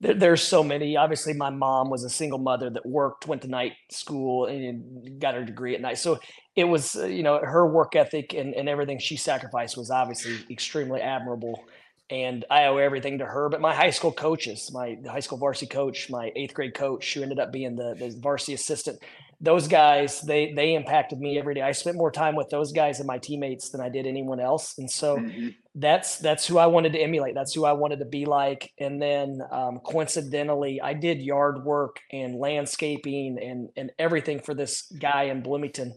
There, 0.00 0.14
there's 0.14 0.42
so 0.42 0.64
many. 0.64 0.96
Obviously, 0.96 1.34
my 1.34 1.50
mom 1.50 1.88
was 1.88 2.02
a 2.02 2.10
single 2.10 2.38
mother 2.38 2.68
that 2.70 2.84
worked, 2.84 3.28
went 3.28 3.42
to 3.42 3.48
night 3.48 3.74
school, 3.90 4.46
and 4.46 5.20
got 5.20 5.34
her 5.34 5.44
degree 5.44 5.74
at 5.74 5.80
night. 5.80 5.98
So 5.98 6.18
it 6.56 6.64
was, 6.64 6.96
uh, 6.96 7.06
you 7.06 7.22
know, 7.22 7.38
her 7.38 7.66
work 7.66 7.94
ethic 7.94 8.34
and, 8.34 8.54
and 8.54 8.68
everything 8.68 8.98
she 8.98 9.16
sacrificed 9.16 9.76
was 9.76 9.90
obviously 9.90 10.36
extremely 10.50 11.00
admirable. 11.00 11.64
And 12.10 12.44
I 12.50 12.66
owe 12.66 12.76
everything 12.76 13.18
to 13.18 13.26
her. 13.26 13.48
But 13.48 13.60
my 13.60 13.74
high 13.74 13.90
school 13.90 14.12
coaches, 14.12 14.70
my 14.72 14.96
high 15.08 15.20
school 15.20 15.38
varsity 15.38 15.66
coach, 15.66 16.08
my 16.08 16.30
eighth 16.36 16.54
grade 16.54 16.74
coach, 16.74 17.14
who 17.14 17.22
ended 17.22 17.38
up 17.40 17.52
being 17.52 17.74
the, 17.74 17.94
the 17.98 18.14
varsity 18.20 18.54
assistant, 18.54 18.98
those 19.40 19.68
guys, 19.68 20.20
they 20.22 20.52
they 20.54 20.74
impacted 20.74 21.18
me 21.18 21.38
every 21.38 21.54
day. 21.54 21.60
I 21.62 21.72
spent 21.72 21.96
more 21.96 22.10
time 22.10 22.36
with 22.36 22.48
those 22.48 22.72
guys 22.72 23.00
and 23.00 23.06
my 23.06 23.18
teammates 23.18 23.70
than 23.70 23.80
I 23.80 23.88
did 23.90 24.06
anyone 24.06 24.40
else. 24.40 24.74
And 24.78 24.90
so 24.90 25.18
Mhm. 25.18 25.54
that's 25.74 26.18
that's 26.18 26.46
who 26.46 26.56
I 26.58 26.66
wanted 26.66 26.94
to 26.94 27.00
emulate. 27.00 27.34
That's 27.34 27.52
who 27.52 27.64
I 27.66 27.72
wanted 27.72 27.98
to 27.98 28.06
be 28.06 28.24
like. 28.24 28.70
And 28.78 29.02
then 29.02 29.42
um, 29.50 29.80
coincidentally, 29.84 30.80
I 30.80 30.94
did 30.94 31.20
yard 31.20 31.64
work 31.64 32.00
and 32.12 32.38
landscaping 32.38 33.38
and 33.42 33.68
and 33.76 33.92
everything 33.98 34.40
for 34.40 34.54
this 34.54 34.82
guy 34.98 35.24
in 35.24 35.42
Bloomington 35.42 35.92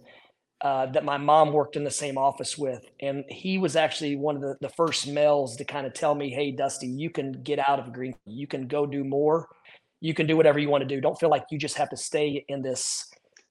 uh, 0.62 0.88
that 0.88 1.06
my 1.06 1.18
mom 1.18 1.54
worked 1.54 1.76
in 1.76 1.84
the 1.84 1.92
same 1.92 2.18
office 2.18 2.58
with. 2.58 2.86
And 3.02 3.24
he 3.30 3.58
was 3.58 3.76
actually 3.76 4.16
one 4.16 4.36
of 4.36 4.42
the, 4.42 4.56
the 4.62 4.70
first 4.70 5.08
males 5.08 5.56
to 5.58 5.66
kind 5.66 5.88
of 5.88 5.94
tell 5.94 6.16
me, 6.16 6.30
"Hey, 6.30 6.52
Dusty, 6.52 6.88
you 6.88 7.10
can 7.10 7.32
get 7.44 7.60
out 7.60 7.80
of 7.80 7.94
Greene. 7.94 8.16
You 8.26 8.48
can 8.48 8.68
go 8.68 8.86
do 8.86 9.04
more. 9.04 9.48
You 10.02 10.14
can 10.14 10.28
do 10.28 10.38
whatever 10.38 10.60
you 10.60 10.70
want 10.70 10.82
to 10.82 10.88
do. 10.88 11.02
Don't 11.02 11.20
feel 11.20 11.30
like 11.30 11.46
you 11.52 11.58
just 11.58 11.78
have 11.78 11.90
to 11.90 11.98
stay 11.98 12.46
in 12.48 12.62
this." 12.62 13.10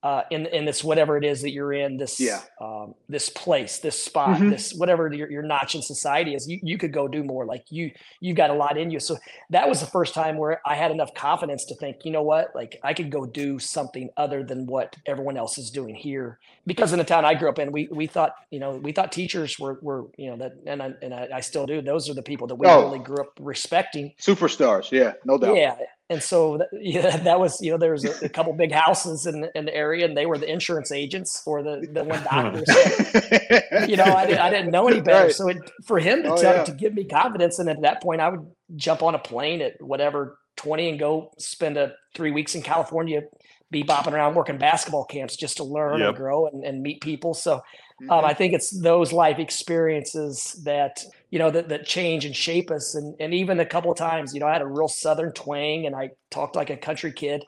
Uh, 0.08 0.22
in 0.30 0.46
in 0.58 0.64
this 0.64 0.82
whatever 0.82 1.18
it 1.20 1.24
is 1.32 1.42
that 1.42 1.50
you're 1.56 1.74
in 1.84 1.98
this 2.02 2.14
Yeah. 2.18 2.40
um, 2.66 2.94
this 3.10 3.28
place 3.28 3.72
this 3.86 3.96
spot 4.08 4.38
Mhm. 4.38 4.48
this 4.54 4.72
whatever 4.80 5.12
your, 5.12 5.30
your 5.30 5.42
notch 5.42 5.74
in 5.74 5.82
society 5.82 6.32
is 6.34 6.48
you, 6.48 6.58
you 6.70 6.78
could 6.78 6.94
go 7.00 7.04
do 7.08 7.22
more 7.32 7.44
like 7.52 7.64
you 7.70 7.84
you've 8.24 8.36
got 8.42 8.48
a 8.48 8.54
lot 8.64 8.78
in 8.78 8.90
you 8.90 9.00
so 9.00 9.18
that 9.50 9.68
was 9.68 9.78
the 9.80 9.90
first 9.98 10.14
time 10.14 10.34
where 10.42 10.54
i 10.64 10.74
had 10.82 10.90
enough 10.96 11.12
confidence 11.12 11.62
to 11.66 11.74
think 11.82 11.94
you 12.06 12.12
know 12.16 12.22
what 12.32 12.46
like 12.60 12.72
i 12.82 12.92
could 12.94 13.10
go 13.10 13.26
do 13.26 13.58
something 13.58 14.08
other 14.16 14.40
than 14.50 14.60
what 14.74 14.96
everyone 15.12 15.36
else 15.36 15.58
is 15.58 15.68
doing 15.70 15.94
here 15.94 16.38
because 16.66 16.90
in 16.94 16.98
the 16.98 17.04
town 17.14 17.24
i 17.26 17.34
grew 17.34 17.50
up 17.50 17.58
in 17.58 17.70
we 17.70 17.82
we 18.00 18.06
thought 18.06 18.32
you 18.54 18.60
know 18.60 18.70
we 18.86 18.92
thought 18.92 19.10
teachers 19.12 19.58
were 19.58 19.78
were 19.82 20.02
you 20.16 20.30
know 20.30 20.36
that 20.42 20.52
and 20.70 20.78
i, 20.82 20.88
and 21.04 21.12
I, 21.12 21.28
I 21.38 21.40
still 21.50 21.66
do 21.66 21.82
those 21.82 22.08
are 22.08 22.14
the 22.14 22.28
people 22.32 22.46
that 22.46 22.54
we 22.62 22.66
Oh. 22.66 22.84
really 22.86 23.00
grew 23.08 23.20
up 23.24 23.32
respecting 23.40 24.06
Superstars, 24.18 24.90
yeah, 24.90 25.12
no 25.30 25.36
doubt. 25.36 25.56
yeah. 25.56 25.76
And 26.10 26.22
so 26.22 26.58
that, 26.58 26.68
yeah, 26.72 27.16
that 27.18 27.38
was, 27.38 27.60
you 27.60 27.70
know, 27.70 27.78
there 27.78 27.92
was 27.92 28.04
a, 28.04 28.24
a 28.24 28.28
couple 28.28 28.52
big 28.54 28.72
houses 28.72 29.26
in, 29.26 29.46
in 29.54 29.66
the 29.66 29.74
area 29.74 30.04
and 30.06 30.16
they 30.16 30.26
were 30.26 30.38
the 30.38 30.50
insurance 30.50 30.90
agents 30.92 31.40
for 31.40 31.62
the, 31.62 31.86
the 31.92 32.04
one 32.04 32.22
doctor. 32.24 32.64
So, 32.66 33.84
you 33.86 33.96
know, 33.96 34.04
I, 34.04 34.26
didn't- 34.26 34.40
I 34.40 34.50
didn't 34.50 34.70
know 34.70 34.88
any 34.88 35.00
better. 35.00 35.26
Right. 35.26 35.34
So 35.34 35.48
it, 35.48 35.58
for 35.84 35.98
him 35.98 36.22
to 36.22 36.32
Oh, 36.32 36.36
tell, 36.36 36.54
yeah. 36.56 36.64
to 36.64 36.72
give 36.72 36.94
me 36.94 37.04
confidence. 37.04 37.58
And 37.58 37.68
at 37.68 37.82
that 37.82 38.02
point 38.02 38.20
I 38.20 38.28
would 38.30 38.46
jump 38.76 39.02
on 39.02 39.14
a 39.14 39.18
plane 39.18 39.60
at 39.60 39.80
whatever 39.82 40.38
20 40.58 40.90
and 40.90 40.98
go 40.98 41.32
spend 41.38 41.76
a 41.78 41.92
three 42.14 42.30
weeks 42.30 42.54
in 42.54 42.62
California, 42.62 43.22
be 43.70 43.82
bopping 43.82 44.12
around 44.12 44.34
working 44.34 44.58
basketball 44.58 45.04
camps 45.06 45.36
just 45.36 45.56
to 45.58 45.64
learn 45.64 46.00
Yep. 46.00 46.08
and 46.08 46.16
grow 46.16 46.46
and, 46.48 46.64
and 46.64 46.82
meet 46.82 47.00
people. 47.00 47.32
So 47.34 47.62
Mhm. 48.02 48.10
um, 48.12 48.24
I 48.24 48.34
think 48.34 48.52
it's 48.54 48.70
those 48.70 49.12
life 49.12 49.38
experiences 49.38 50.60
that 50.64 51.02
you 51.30 51.38
know 51.38 51.50
that, 51.50 51.68
that 51.70 51.84
change 51.86 52.24
and 52.24 52.34
shape 52.36 52.70
us. 52.70 52.94
And 52.94 53.14
and 53.20 53.34
even 53.34 53.58
a 53.60 53.66
couple 53.66 53.90
of 53.90 53.98
times, 53.98 54.34
you 54.34 54.40
know, 54.40 54.46
I 54.46 54.52
had 54.52 54.62
a 54.62 54.66
real 54.66 54.88
southern 54.88 55.32
twang, 55.32 55.86
and 55.86 55.96
I 55.96 56.10
talked 56.30 56.54
like 56.56 56.70
a 56.70 56.76
country 56.76 57.12
kid. 57.12 57.44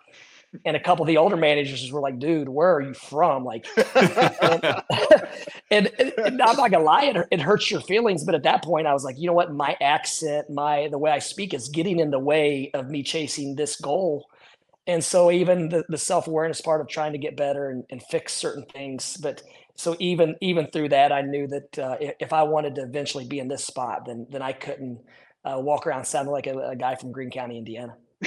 And 0.65 0.77
a 0.77 0.81
couple 0.81 1.05
of 1.05 1.07
the 1.07 1.17
older 1.17 1.37
managers 1.37 1.93
were 1.93 2.01
like, 2.01 2.19
"Dude, 2.19 2.49
where 2.49 2.75
are 2.75 2.81
you 2.81 2.95
from?" 2.95 3.45
Like, 3.45 3.67
and, 3.77 4.83
and, 5.71 5.91
and 5.99 6.13
I'm 6.43 6.57
not 6.57 6.71
gonna 6.71 6.81
lie, 6.81 7.05
it, 7.05 7.29
it 7.31 7.41
hurts 7.41 7.71
your 7.71 7.81
feelings. 7.81 8.25
But 8.25 8.35
at 8.35 8.43
that 8.43 8.65
point, 8.65 8.87
I 8.87 8.93
was 8.93 9.05
like, 9.05 9.17
you 9.19 9.27
know 9.27 9.33
what? 9.33 9.53
My 9.53 9.77
accent, 9.81 10.51
my 10.51 10.89
the 10.91 10.99
way 10.99 11.11
I 11.11 11.21
speak 11.21 11.55
is 11.55 11.69
getting 11.69 12.01
in 12.01 12.11
the 12.11 12.19
way 12.19 12.71
of 12.75 12.89
me 12.89 13.03
chasing 13.03 13.55
this 13.55 13.77
goal. 13.77 14.27
And 14.87 15.05
so 15.05 15.31
even 15.31 15.69
the, 15.69 15.85
the 15.89 15.99
self 15.99 16.27
awareness 16.27 16.61
part 16.61 16.81
of 16.81 16.89
trying 16.89 17.13
to 17.13 17.19
get 17.19 17.37
better 17.37 17.71
and, 17.71 17.85
and 17.91 18.03
fix 18.03 18.33
certain 18.33 18.65
things, 18.65 19.17
but 19.19 19.43
so 19.77 19.97
even 19.99 20.37
even 20.43 20.67
through 20.67 20.91
that, 20.91 21.11
I 21.11 21.23
knew 21.23 21.47
that 21.47 21.79
uh, 21.79 21.97
if 22.01 22.33
I 22.33 22.43
wanted 22.43 22.75
to 22.75 22.83
eventually 22.83 23.25
be 23.25 23.39
in 23.39 23.49
this 23.49 23.65
spot, 23.65 24.05
then 24.05 24.27
then 24.31 24.43
I 24.43 24.53
couldn't 24.53 25.01
uh, 25.45 25.59
walk 25.59 25.87
around 25.87 26.05
sounding 26.05 26.33
like 26.33 26.47
a, 26.47 26.59
a 26.71 26.77
guy 26.77 26.97
from 26.97 27.13
Greene 27.13 27.31
County, 27.31 27.57
Indiana. 27.57 27.97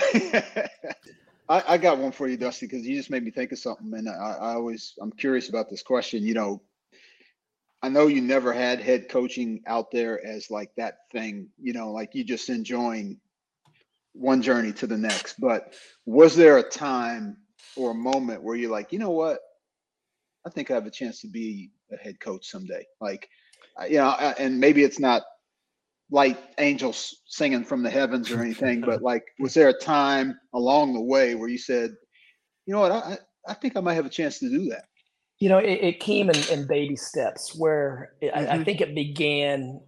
I, 1.49 1.63
I 1.67 1.77
got 1.77 1.97
one 1.97 2.11
for 2.11 2.27
you, 2.27 2.37
Dusty, 2.37 2.67
because 2.67 2.85
you 2.85 2.95
just 2.95 3.09
made 3.09 3.23
me 3.23 3.31
think 3.31 3.51
of 3.51 3.59
something, 3.59 3.93
and 3.93 4.09
I, 4.09 4.13
I 4.13 4.53
always 4.53 4.93
I'm 5.01 5.11
curious 5.11 5.49
about 5.49 5.69
this 5.69 5.83
question. 5.83 6.23
You 6.23 6.33
know, 6.33 6.61
I 7.81 7.89
know 7.89 8.07
you 8.07 8.21
never 8.21 8.53
had 8.53 8.79
head 8.79 9.09
coaching 9.09 9.61
out 9.67 9.91
there 9.91 10.25
as 10.25 10.49
like 10.49 10.71
that 10.77 10.99
thing. 11.11 11.49
You 11.61 11.73
know, 11.73 11.91
like 11.91 12.15
you 12.15 12.23
just 12.23 12.49
enjoying 12.49 13.19
one 14.13 14.41
journey 14.41 14.71
to 14.73 14.87
the 14.87 14.97
next. 14.97 15.39
But 15.39 15.73
was 16.05 16.35
there 16.35 16.57
a 16.57 16.63
time 16.63 17.37
or 17.75 17.91
a 17.91 17.95
moment 17.95 18.43
where 18.43 18.55
you're 18.55 18.71
like, 18.71 18.93
you 18.93 18.99
know 18.99 19.11
what? 19.11 19.39
I 20.45 20.49
think 20.49 20.71
I 20.71 20.75
have 20.75 20.85
a 20.85 20.91
chance 20.91 21.21
to 21.21 21.27
be 21.27 21.71
a 21.91 21.97
head 21.97 22.19
coach 22.19 22.47
someday. 22.49 22.85
Like, 23.01 23.29
you 23.89 23.97
know, 23.97 24.11
and 24.11 24.59
maybe 24.59 24.83
it's 24.83 24.99
not 24.99 25.23
like 26.13 26.37
angels 26.59 27.23
singing 27.25 27.63
from 27.63 27.81
the 27.81 27.89
heavens 27.89 28.29
or 28.31 28.39
anything, 28.39 28.81
but 28.81 29.01
like, 29.11 29.23
was 29.39 29.55
there 29.55 29.69
a 29.69 29.73
time 29.73 30.39
along 30.53 30.93
the 30.93 31.01
way 31.01 31.33
where 31.33 31.49
you 31.49 31.57
said, 31.57 31.89
you 32.67 32.73
know 32.73 32.81
what, 32.81 32.91
I, 32.91 33.17
I 33.47 33.55
think 33.55 33.75
I 33.75 33.79
might 33.79 33.95
have 33.95 34.05
a 34.05 34.09
chance 34.09 34.37
to 34.39 34.47
do 34.47 34.69
that? 34.69 34.85
You 35.39 35.49
know, 35.49 35.57
it, 35.57 35.79
it 35.81 35.99
came 35.99 36.29
in, 36.29 36.37
in 36.51 36.67
baby 36.67 36.95
steps 36.95 37.55
where 37.57 38.13
it, 38.21 38.27
I, 38.27 38.41
I 38.41 38.57
Mhm. 38.59 38.65
think 38.65 38.79
it 38.79 38.93
began 38.93 39.81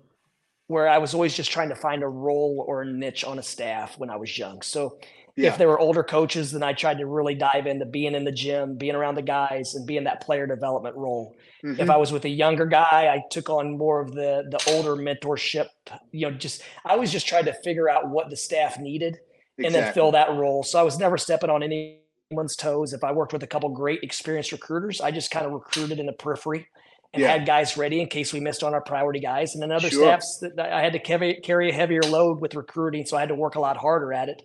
where 0.65 0.89
I 0.89 0.97
was 0.97 1.13
always 1.13 1.35
just 1.35 1.51
trying 1.51 1.69
to 1.69 1.75
find 1.75 2.01
a 2.01 2.07
role 2.07 2.65
or 2.67 2.81
a 2.81 2.91
niche 2.91 3.23
on 3.23 3.37
a 3.37 3.43
staff 3.43 3.99
when 3.99 4.09
I 4.09 4.15
was 4.15 4.35
young. 4.35 4.63
So 4.63 4.97
Yeah. 5.37 5.49
if 5.49 5.57
there 5.57 5.67
were 5.67 5.79
older 5.79 6.03
coaches, 6.03 6.51
then 6.51 6.63
I 6.63 6.71
tried 6.73 6.97
to 6.99 7.05
really 7.05 7.35
dive 7.35 7.67
into 7.67 7.85
being 7.85 8.15
in 8.15 8.23
the 8.23 8.31
gym, 8.31 8.77
being 8.77 8.95
around 8.95 9.15
the 9.15 9.21
guys, 9.21 9.75
and 9.75 9.85
being 9.85 10.05
that 10.05 10.21
player 10.21 10.47
development 10.47 10.95
role. 10.95 11.35
If 11.61 11.77
Mhm. 11.77 11.89
I 11.89 11.97
was 11.97 12.11
with 12.13 12.23
a 12.25 12.29
younger 12.29 12.65
guy, 12.65 13.13
I 13.13 13.23
took 13.31 13.49
on 13.49 13.77
more 13.77 13.99
of 13.99 14.13
the 14.13 14.45
the 14.49 14.73
older 14.73 14.95
mentorship. 14.95 15.67
You 16.11 16.29
know, 16.29 16.37
just 16.37 16.61
I 16.85 16.95
was 16.95 17.11
just 17.11 17.27
trying 17.27 17.45
to 17.45 17.53
figure 17.63 17.89
out 17.89 18.09
what 18.09 18.29
the 18.29 18.35
staff 18.37 18.79
needed 18.79 19.17
and 19.63 19.73
then 19.75 19.91
fill 19.93 20.11
that 20.11 20.31
role. 20.35 20.63
So 20.63 20.79
I 20.79 20.83
was 20.83 20.97
never 20.99 21.17
stepping 21.17 21.49
on 21.49 21.63
anyone's 21.63 22.55
toes. 22.55 22.93
If 22.93 23.03
I 23.03 23.11
worked 23.11 23.33
with 23.33 23.43
a 23.43 23.47
couple 23.47 23.69
great 23.69 24.03
experienced 24.03 24.51
recruiters, 24.53 25.01
I 25.01 25.11
just 25.11 25.31
kind 25.31 25.45
of 25.45 25.51
recruited 25.51 25.99
in 25.99 26.05
the 26.05 26.13
periphery 26.13 26.67
and 27.13 27.21
Yeah. 27.23 27.31
had 27.31 27.45
guys 27.45 27.75
ready 27.77 27.99
in 28.01 28.07
case 28.07 28.31
we 28.33 28.39
missed 28.39 28.63
on 28.63 28.73
our 28.73 28.81
priority 28.81 29.19
guys. 29.19 29.53
And 29.53 29.61
then 29.63 29.71
other 29.71 29.89
Sure. 29.89 30.01
staffs 30.03 30.39
that 30.39 30.59
I 30.59 30.81
had 30.81 30.93
to 30.93 30.99
carry, 30.99 31.35
carry 31.35 31.69
a 31.71 31.73
heavier 31.73 32.01
load 32.03 32.41
with 32.41 32.55
recruiting, 32.55 33.05
so 33.05 33.15
I 33.17 33.21
had 33.21 33.29
to 33.29 33.35
work 33.35 33.55
a 33.55 33.59
lot 33.61 33.77
harder 33.77 34.13
at 34.13 34.29
it. 34.29 34.41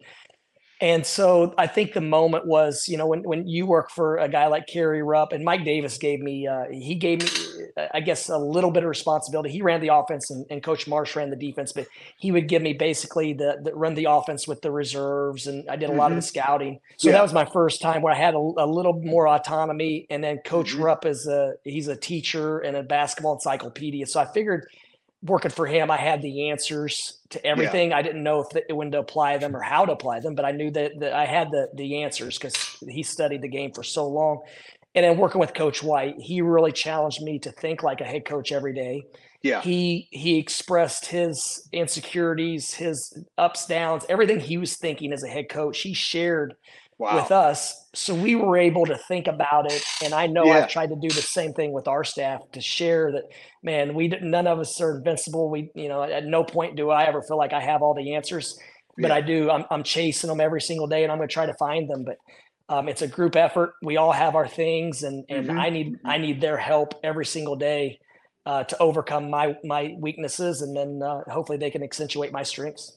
And 0.81 1.05
so 1.05 1.55
I 1.59 1.67
think 1.67 1.93
the 1.93 2.01
moment 2.01 2.47
was, 2.47 2.89
you 2.89 2.97
know, 2.97 3.07
when, 3.07 3.23
when 3.23 3.47
you 3.47 3.67
work 3.67 3.91
for 3.91 4.17
a 4.17 4.29
guy 4.29 4.47
like 4.47 4.67
Kerry 4.67 5.03
Rupp 5.03 5.33
and 5.33 5.45
Mike 5.45 5.63
Davis 5.63 5.99
gave 5.99 6.21
me, 6.21 6.47
uh, 6.47 6.65
he 6.71 6.95
gave 6.95 7.21
me, 7.21 7.29
I 7.93 8.01
guess, 8.01 8.31
a 8.31 8.39
little 8.39 8.71
bit 8.71 8.83
of 8.83 8.89
responsibility. 8.89 9.51
He 9.51 9.61
ran 9.61 9.83
the 9.83 9.95
offense 9.95 10.31
and, 10.31 10.47
and 10.49 10.63
Coach 10.63 10.89
Marsh 10.89 11.15
ran 11.17 11.29
the 11.29 11.37
defense, 11.37 11.75
but 11.75 11.87
he 12.19 12.33
would 12.33 12.49
give 12.49 12.63
me 12.63 12.73
basically 12.73 13.35
the, 13.35 13.59
the 13.63 13.75
run 13.75 13.95
the 13.95 14.07
offense 14.07 14.49
with 14.49 14.63
the 14.63 14.71
reserves. 14.71 15.47
And 15.47 15.69
I 15.69 15.77
did 15.77 15.91
a 15.91 15.93
lot 15.93 16.11
mm-hmm. 16.11 16.19
of 16.19 16.25
the 16.25 16.27
mm-hmm. 16.27 16.41
scouting. 16.41 16.81
So 16.97 17.09
yeah. 17.09 17.17
that 17.17 17.23
was 17.23 17.35
my 17.35 17.45
first 17.45 17.83
time 17.83 18.01
where 18.01 18.15
I 18.15 18.17
had 18.17 18.33
a, 18.33 18.39
a 18.39 18.67
little 18.67 18.95
more 18.95 19.29
autonomy. 19.29 20.07
And 20.09 20.25
then 20.25 20.39
Coach 20.39 20.73
mm-hmm. 20.73 20.83
Rupp 20.83 21.05
is 21.05 21.27
a, 21.27 21.55
he's 21.63 21.89
a 21.89 21.97
teacher 21.97 22.61
and 22.61 22.75
a 22.75 22.83
basketball 22.83 23.35
encyclopedia. 23.35 24.07
So 24.07 24.19
I 24.19 24.25
figured 24.25 24.67
working 25.23 25.51
for 25.51 25.67
him, 25.67 25.91
I 25.91 25.97
had 25.97 26.23
the 26.23 26.51
answers 26.51 27.21
to 27.31 27.45
everything. 27.45 27.91
Yeah. 27.91 27.99
I 27.99 28.03
didn't 28.03 28.23
know 28.23 28.41
if 28.41 28.49
the, 28.51 28.75
when 28.75 28.91
to 28.93 28.99
apply 28.99 29.39
them 29.39 29.55
or 29.55 29.61
how 29.61 29.85
to 29.85 29.93
apply 29.93 30.21
them, 30.21 30.35
but 30.35 30.45
I 30.45 30.53
knew 30.53 30.71
that, 30.73 30.93
that 31.01 31.13
I 31.13 31.27
had 31.27 31.51
the 31.51 31.69
the 31.75 32.03
answers 32.03 32.39
because 32.39 32.55
he 32.89 33.03
studied 33.03 33.43
the 33.43 33.49
game 33.49 33.73
for 33.73 33.83
so 33.83 34.07
long. 34.07 34.41
And 34.95 35.05
then 35.05 35.19
working 35.19 35.41
with 35.41 35.55
Coach 35.55 35.83
White, 35.83 36.17
he 36.19 36.41
really 36.41 36.73
challenged 36.73 37.23
me 37.23 37.39
to 37.41 37.53
think 37.53 37.83
like 37.83 38.01
a 38.01 38.05
head 38.05 38.25
coach 38.25 38.51
every 38.51 38.75
day. 38.75 39.03
Yeah. 39.43 39.63
He 39.63 40.09
he 40.11 40.39
expressed 40.39 41.07
his 41.07 41.69
insecurities, 41.73 42.75
his 42.75 43.25
ups, 43.39 43.67
downs, 43.67 44.05
everything 44.09 44.41
he 44.41 44.59
was 44.59 44.77
thinking 44.77 45.13
as 45.13 45.23
a 45.23 45.29
head 45.29 45.49
coach. 45.49 45.81
He 45.81 45.95
shared 45.95 46.55
wow. 47.01 47.17
with 47.17 47.33
us. 47.33 47.89
So 47.95 48.15
we 48.15 48.37
were 48.37 48.57
able 48.57 48.87
to 48.87 48.97
think 48.97 49.27
about 49.27 49.73
it. 49.73 49.83
And 50.05 50.15
I 50.15 50.27
know 50.27 50.45
yeah. 50.45 50.59
I've 50.59 50.69
tried 50.69 50.91
to 50.91 50.97
do 50.97 51.09
the 51.09 51.23
same 51.23 51.53
thing 51.55 51.73
with 51.73 51.89
our 51.89 52.05
staff 52.05 52.43
to 52.53 52.61
share 52.61 53.11
that, 53.13 53.25
man, 53.63 53.95
we 53.95 54.09
none 54.09 54.47
of 54.47 54.59
us 54.61 54.81
are 54.81 54.99
invincible. 54.99 55.49
We, 55.51 55.71
you 55.75 55.89
know, 55.89 56.03
at 56.03 56.25
no 56.25 56.45
point 56.45 56.77
do 56.77 56.91
I 56.91 57.05
ever 57.05 57.23
feel 57.23 57.39
like 57.39 57.53
I 57.53 57.61
have 57.61 57.83
all 57.83 57.95
the 57.95 58.15
answers, 58.15 58.59
but 58.97 59.09
yeah. 59.09 59.15
I 59.15 59.21
do. 59.23 59.51
I'm, 59.51 59.65
I'm 59.71 59.83
chasing 59.83 60.29
them 60.29 60.41
every 60.41 60.61
single 60.61 60.87
day 60.87 61.03
and 61.03 61.11
I'm 61.11 61.19
going 61.19 61.29
to 61.29 61.33
try 61.33 61.47
to 61.47 61.55
find 61.55 61.89
them. 61.89 62.05
But 62.05 62.19
um, 62.69 62.89
it's 62.89 63.03
a 63.03 63.09
group 63.09 63.35
effort. 63.35 63.75
We 63.83 63.97
all 63.97 64.13
have 64.13 64.37
our 64.37 64.47
things 64.47 65.03
and, 65.03 65.25
and 65.29 65.49
mm-hmm. 65.49 65.59
I 65.59 65.71
need, 65.71 65.99
I 66.05 66.19
need 66.19 66.41
their 66.41 66.59
help 66.59 66.95
every 67.03 67.27
single 67.27 67.57
day 67.57 67.99
uh, 68.47 68.65
to 68.65 68.79
overcome 68.79 69.31
my, 69.31 69.57
my 69.65 69.97
weaknesses. 69.99 70.63
And 70.63 70.77
then 70.77 71.01
uh, 71.03 71.23
hopefully 71.29 71.59
they 71.59 71.71
can 71.71 71.83
accentuate 71.83 72.31
my 72.31 72.45
strengths. 72.45 72.97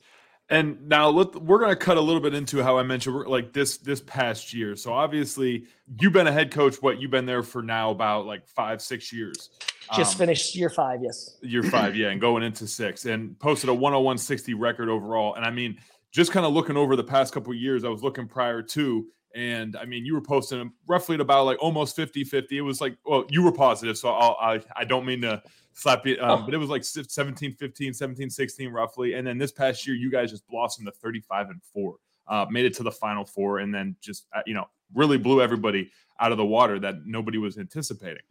And 0.54 0.88
now 0.88 1.10
let, 1.10 1.36
we're 1.36 1.58
going 1.58 1.72
to 1.72 1.76
cut 1.76 1.98
a 1.98 2.02
little 2.02 2.22
bit 2.22 2.36
into 2.36 2.62
how 2.62 2.78
I 2.78 2.84
mentioned 2.84 3.26
like 3.26 3.54
this 3.54 3.78
this 3.78 4.02
past 4.02 4.54
year. 4.54 4.76
So 4.76 4.94
obviously 4.94 5.66
you've 6.00 6.14
been 6.14 6.28
a 6.28 6.32
head 6.32 6.52
coach. 6.52 6.76
What 6.80 7.02
you've 7.02 7.10
been 7.10 7.26
there 7.26 7.42
for 7.42 7.64
now 7.64 7.90
about 7.90 8.28
like 8.28 8.48
five 8.48 8.80
six 8.80 9.12
years. 9.12 9.50
Just 9.96 10.14
um, 10.14 10.20
finished 10.20 10.56
year 10.56 10.70
five, 10.70 11.00
yes. 11.02 11.38
Year 11.42 11.64
five, 11.64 11.96
yeah, 11.96 12.10
and 12.10 12.22
going 12.22 12.44
into 12.44 12.68
six, 12.68 13.06
and 13.06 13.38
posted 13.40 13.70
a 13.70 13.74
101.60 13.74 14.54
record 14.58 14.90
overall. 14.90 15.34
And 15.34 15.44
I 15.44 15.50
mean, 15.50 15.80
just 16.12 16.32
kind 16.32 16.46
of 16.46 16.54
looking 16.54 16.78
over 16.78 16.96
the 16.96 17.04
past 17.04 17.34
couple 17.34 17.52
years, 17.56 17.84
I 17.84 17.90
was 17.90 18.04
looking 18.04 18.28
prior 18.28 18.62
to, 18.62 19.08
and 19.34 19.76
I 19.76 19.86
mean, 19.86 20.06
you 20.06 20.14
were 20.14 20.22
posting 20.22 20.72
roughly 20.88 21.16
at 21.16 21.22
about 21.22 21.46
like 21.46 21.62
almost 21.62 21.96
50 21.96 22.24
50. 22.24 22.58
It 22.58 22.62
was 22.62 22.82
like, 22.82 22.98
well, 23.06 23.26
you 23.30 23.42
were 23.42 23.52
positive. 23.52 23.98
So 23.98 24.10
I'll, 24.10 24.38
I, 24.40 24.62
I 24.76 24.86
don't 24.86 25.06
mean 25.06 25.22
to 25.22 25.42
slap 25.74 26.06
it, 26.06 26.20
um, 26.22 26.42
oh. 26.42 26.46
but 26.46 26.54
it 26.54 26.58
was 26.58 26.70
like 26.70 26.84
17 26.84 27.54
15, 27.54 27.94
17 27.94 28.30
16 28.30 28.70
roughly. 28.70 29.16
And 29.16 29.26
then 29.26 29.38
this 29.38 29.52
past 29.52 29.88
year, 29.88 29.96
you 29.96 30.12
guys 30.12 30.30
just 30.30 30.48
blossomed 30.48 30.88
to 30.88 30.92
35 30.92 31.50
and 31.50 31.62
four, 31.64 31.96
uh, 32.28 32.46
made 32.50 32.66
it 32.66 32.76
to 32.76 32.84
the 32.84 32.92
final 32.92 33.26
four, 33.26 33.60
and 33.60 33.74
then 33.74 33.96
just, 34.02 34.28
uh, 34.36 34.42
you 34.46 34.54
know, 34.54 34.66
really 34.94 35.18
blew 35.18 35.42
everybody 35.42 35.90
out 36.20 36.32
of 36.32 36.38
the 36.38 36.46
water 36.46 36.80
that 36.80 37.06
nobody 37.06 37.40
was 37.40 37.58
anticipating. 37.58 38.22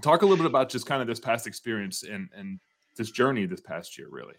Talk 0.00 0.22
a 0.22 0.26
little 0.26 0.36
bit 0.36 0.46
about 0.46 0.68
just 0.68 0.86
kind 0.86 1.02
of 1.02 1.08
this 1.08 1.18
past 1.18 1.46
experience 1.46 2.04
and, 2.04 2.28
and 2.36 2.60
this 2.96 3.10
journey 3.10 3.46
this 3.46 3.60
past 3.60 3.98
year, 3.98 4.08
really. 4.10 4.34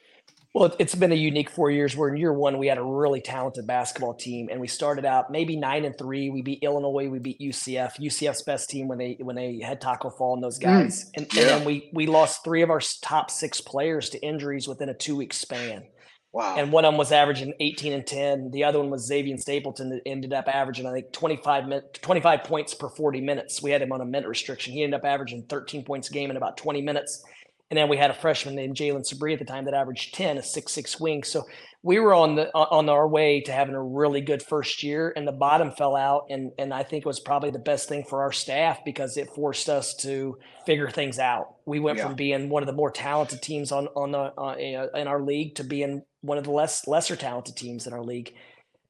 Well, 0.54 0.76
it's 0.80 0.96
been 0.96 1.12
a 1.12 1.16
unique 1.16 1.50
four 1.50 1.70
years 1.70 1.96
where 1.96 2.10
in 2.10 2.18
year 2.18 2.34
one 2.34 2.58
we 2.58 2.68
had 2.68 2.78
a 2.78 2.84
really 2.84 3.22
talented 3.22 3.68
basketball 3.68 4.14
team, 4.14 4.50
and 4.50 4.60
we 4.60 4.68
started 4.68 5.06
out 5.06 5.32
maybe 5.32 5.56
nine 5.56 5.86
and 5.86 5.96
three. 5.98 6.30
We 6.30 6.42
beat 6.42 6.64
Illinois, 6.64 7.10
we 7.10 7.20
beat 7.20 7.40
UCF, 7.40 8.00
UCF's 8.00 8.44
best 8.44 8.70
team 8.70 8.88
when 8.88 8.98
they 8.98 9.18
when 9.20 9.36
they 9.36 9.60
had 9.60 9.82
Tacko 9.82 10.10
Fall 10.10 10.34
and 10.34 10.44
those 10.44 10.58
mm, 10.58 10.64
guys, 10.64 11.06
mm, 11.06 11.10
and, 11.18 11.34
yeah. 11.34 11.42
and, 11.42 11.50
then 11.50 11.66
we 11.66 11.90
we 11.94 12.08
lost 12.08 12.44
three 12.44 12.62
of 12.62 12.70
our 12.70 12.82
top 13.02 13.30
six 13.30 13.62
players 13.62 14.10
to 14.12 14.20
injuries 14.26 14.68
within 14.68 14.90
a 14.90 14.94
two 14.94 15.16
week 15.16 15.34
span. 15.34 15.84
Wow! 16.32 16.56
And 16.58 16.72
one 16.72 16.86
of 16.86 16.92
them 16.92 16.98
was 16.98 17.12
averaging 17.12 17.54
eighteen 17.60 17.94
and 17.94 18.08
ten. 18.08 18.50
The 18.52 18.64
other 18.64 18.80
one 18.80 18.90
was 18.90 19.06
Xavier 19.06 19.38
Stapleton 19.38 19.90
that 19.90 20.02
ended 20.06 20.34
up 20.34 20.48
averaging 20.48 20.88
I 20.88 20.94
think 20.94 21.12
25, 21.12 21.68
min- 21.68 21.82
25 22.02 22.44
points 22.44 22.74
per 22.74 22.90
forty 22.90 23.22
minutes. 23.22 23.62
We 23.62 23.72
had 23.72 23.82
him 23.82 23.92
on 23.92 24.02
a 24.02 24.06
minute 24.06 24.28
restriction. 24.28 24.74
He 24.74 24.84
ended 24.84 25.00
up 25.00 25.06
averaging 25.06 25.44
thirteen 25.44 25.84
points 25.84 26.10
a 26.10 26.14
game 26.14 26.32
in 26.32 26.38
about 26.38 26.58
twenty 26.58 26.82
minutes 26.82 27.24
and 27.70 27.78
then 27.78 27.90
we 27.90 27.98
had 27.98 28.10
a 28.10 28.14
freshman 28.14 28.56
named 28.56 28.76
Jalen 28.76 29.04
Sabri 29.06 29.34
at 29.34 29.40
the 29.40 29.46
time 29.46 29.66
that 29.66 29.74
averaged 29.74 30.14
10, 30.14 30.38
a 30.38 30.44
six 30.44 30.72
six 30.72 31.00
wing. 31.00 31.24
So 31.24 31.44
we 31.84 32.00
were 32.00 32.14
on 32.14 32.36
the 32.36 32.54
on 32.54 32.90
our 32.90 33.08
way 33.08 33.42
to 33.42 33.52
having 33.52 33.76
a 33.76 33.84
really 33.84 34.22
good 34.22 34.42
first 34.42 34.84
year, 34.84 35.12
and 35.16 35.28
the 35.28 35.34
bottom 35.34 35.72
fell 35.72 35.96
out. 35.96 36.28
And 36.30 36.52
and 36.58 36.74
I 36.74 36.84
think 36.84 37.06
it 37.06 37.08
was 37.08 37.20
probably 37.20 37.50
the 37.50 37.60
best 37.60 37.90
thing 37.90 38.06
for 38.06 38.22
our 38.22 38.32
staff 38.32 38.80
because 38.86 39.18
it 39.18 39.30
forced 39.36 39.68
us 39.68 39.94
to 39.96 40.38
figure 40.66 40.90
things 40.90 41.20
out. 41.20 41.56
We 41.66 41.80
went 41.80 41.98
yeah. 41.98 42.08
from 42.08 42.16
being 42.16 42.50
one 42.50 42.64
of 42.64 42.68
the 42.68 42.74
more 42.74 42.92
talented 42.92 43.42
teams 43.42 43.72
on 43.72 43.88
on 43.88 44.12
the 44.12 44.20
uh, 44.20 44.88
in 44.96 45.08
our 45.08 45.22
league 45.22 45.56
to 45.56 45.64
being 45.64 46.04
one 46.22 46.38
of 46.38 46.46
the 46.46 46.52
less 46.52 46.88
lesser 46.88 47.16
talented 47.16 47.58
teams 47.58 47.86
in 47.86 47.94
our 47.94 48.04
league. 48.04 48.34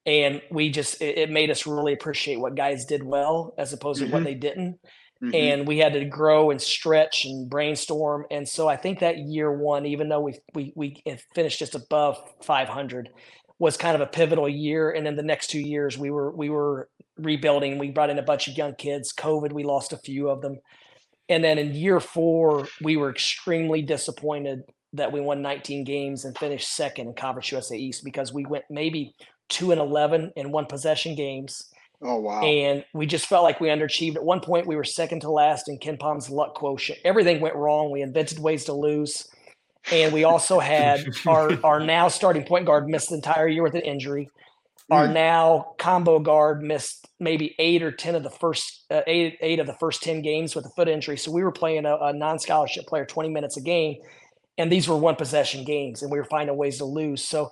And 0.05 0.41
we 0.51 0.69
just 0.69 1.01
it, 1.01 1.17
it 1.17 1.29
made 1.31 1.49
us 1.49 1.65
really 1.65 1.93
appreciate 1.93 2.39
what 2.39 2.55
guys 2.55 2.85
did 2.85 3.03
well 3.03 3.53
as 3.57 3.73
opposed 3.73 4.01
mm-hmm. 4.01 4.11
to 4.11 4.17
what 4.17 4.23
they 4.23 4.35
didn't. 4.35 4.79
Mm-hmm. 5.23 5.35
And 5.35 5.67
we 5.67 5.79
had 5.79 5.93
to 5.93 6.05
grow 6.05 6.51
and 6.51 6.61
stretch 6.61 7.25
and 7.25 7.49
brainstorm. 7.49 8.25
And 8.29 8.47
so 8.47 8.67
I 8.67 8.75
think 8.75 8.99
that 8.99 9.17
year 9.17 9.51
one, 9.51 9.85
even 9.85 10.09
though 10.09 10.21
we 10.21 10.39
we 10.53 10.73
we 10.75 11.03
finished 11.33 11.59
just 11.59 11.75
above 11.75 12.17
500, 12.43 13.09
was 13.59 13.77
kind 13.77 13.95
of 13.95 14.01
a 14.01 14.05
pivotal 14.05 14.47
year. 14.47 14.91
And 14.91 15.05
then 15.05 15.15
the 15.15 15.23
next 15.23 15.47
two 15.47 15.59
years, 15.59 15.97
we 15.97 16.11
were 16.11 16.31
we 16.31 16.49
were 16.49 16.89
rebuilding. 17.17 17.79
We 17.79 17.89
brought 17.89 18.09
in 18.09 18.19
a 18.19 18.23
bunch 18.23 18.47
of 18.47 18.57
young 18.57 18.75
kids. 18.75 19.13
COVID, 19.13 19.53
we 19.53 19.63
lost 19.63 19.93
a 19.93 19.97
few 19.97 20.29
of 20.29 20.41
them. 20.41 20.59
And 21.29 21.43
then 21.43 21.57
in 21.57 21.73
year 21.73 21.99
four, 21.99 22.67
we 22.81 22.95
were 22.95 23.09
extremely 23.09 23.81
disappointed 23.81 24.63
that 24.93 25.11
we 25.11 25.19
won 25.19 25.41
19 25.41 25.83
games 25.83 26.23
and 26.23 26.37
finished 26.37 26.73
second 26.73 27.07
in 27.07 27.13
Conference 27.13 27.51
USA 27.51 27.75
East 27.75 28.03
because 28.05 28.31
we 28.31 28.45
went 28.45 28.65
maybe 28.69 29.13
two 29.49 29.71
and 29.71 29.81
11 29.81 30.31
in 30.35 30.51
one 30.51 30.65
possession 30.65 31.15
games 31.15 31.69
Oh 32.01 32.19
wow! 32.19 32.41
And 32.43 32.85
we 32.93 33.07
just 33.07 33.25
felt 33.25 33.43
like 33.43 33.59
we 33.59 33.69
underachieved. 33.69 34.15
At 34.15 34.23
one 34.23 34.39
point, 34.39 34.67
we 34.67 34.75
were 34.75 34.83
second 34.83 35.21
to 35.21 35.31
last 35.31 35.67
in 35.67 35.79
KenPom's 35.79 36.29
luck 36.29 36.53
quotient. 36.53 36.99
Everything 37.03 37.41
went 37.41 37.55
wrong. 37.55 37.91
We 37.91 38.01
invented 38.01 38.37
ways 38.37 38.65
to 38.65 38.73
lose, 38.73 39.27
and 39.91 40.13
we 40.13 40.23
also 40.23 40.59
had 40.59 41.07
our 41.25 41.57
our 41.63 41.79
now 41.85 42.07
starting 42.07 42.43
point 42.43 42.67
guard 42.67 42.87
missed 42.87 43.09
the 43.09 43.15
entire 43.15 43.47
year 43.47 43.63
with 43.63 43.73
an 43.73 43.81
injury. 43.81 44.29
Our 44.91 45.07
hmm. 45.07 45.13
now 45.13 45.73
combo 45.79 46.19
guard 46.19 46.61
missed 46.61 47.07
maybe 47.19 47.55
eight 47.57 47.81
or 47.81 47.91
ten 47.91 48.13
of 48.13 48.21
the 48.21 48.29
first 48.29 48.85
uh, 48.91 49.01
eight 49.07 49.39
eight 49.41 49.59
of 49.59 49.65
the 49.65 49.75
first 49.79 50.03
ten 50.03 50.21
games 50.21 50.55
with 50.55 50.67
a 50.67 50.69
foot 50.69 50.87
injury. 50.87 51.17
So 51.17 51.31
we 51.31 51.43
were 51.43 51.51
playing 51.51 51.85
a, 51.85 51.95
a 51.95 52.13
non 52.13 52.37
scholarship 52.37 52.85
player 52.85 53.05
twenty 53.05 53.29
minutes 53.29 53.57
a 53.57 53.61
game, 53.61 53.95
and 54.59 54.71
these 54.71 54.87
were 54.87 54.97
one 54.97 55.15
possession 55.15 55.65
games, 55.65 56.03
and 56.03 56.11
we 56.11 56.19
were 56.19 56.25
finding 56.25 56.55
ways 56.55 56.77
to 56.77 56.85
lose. 56.85 57.27
So 57.27 57.51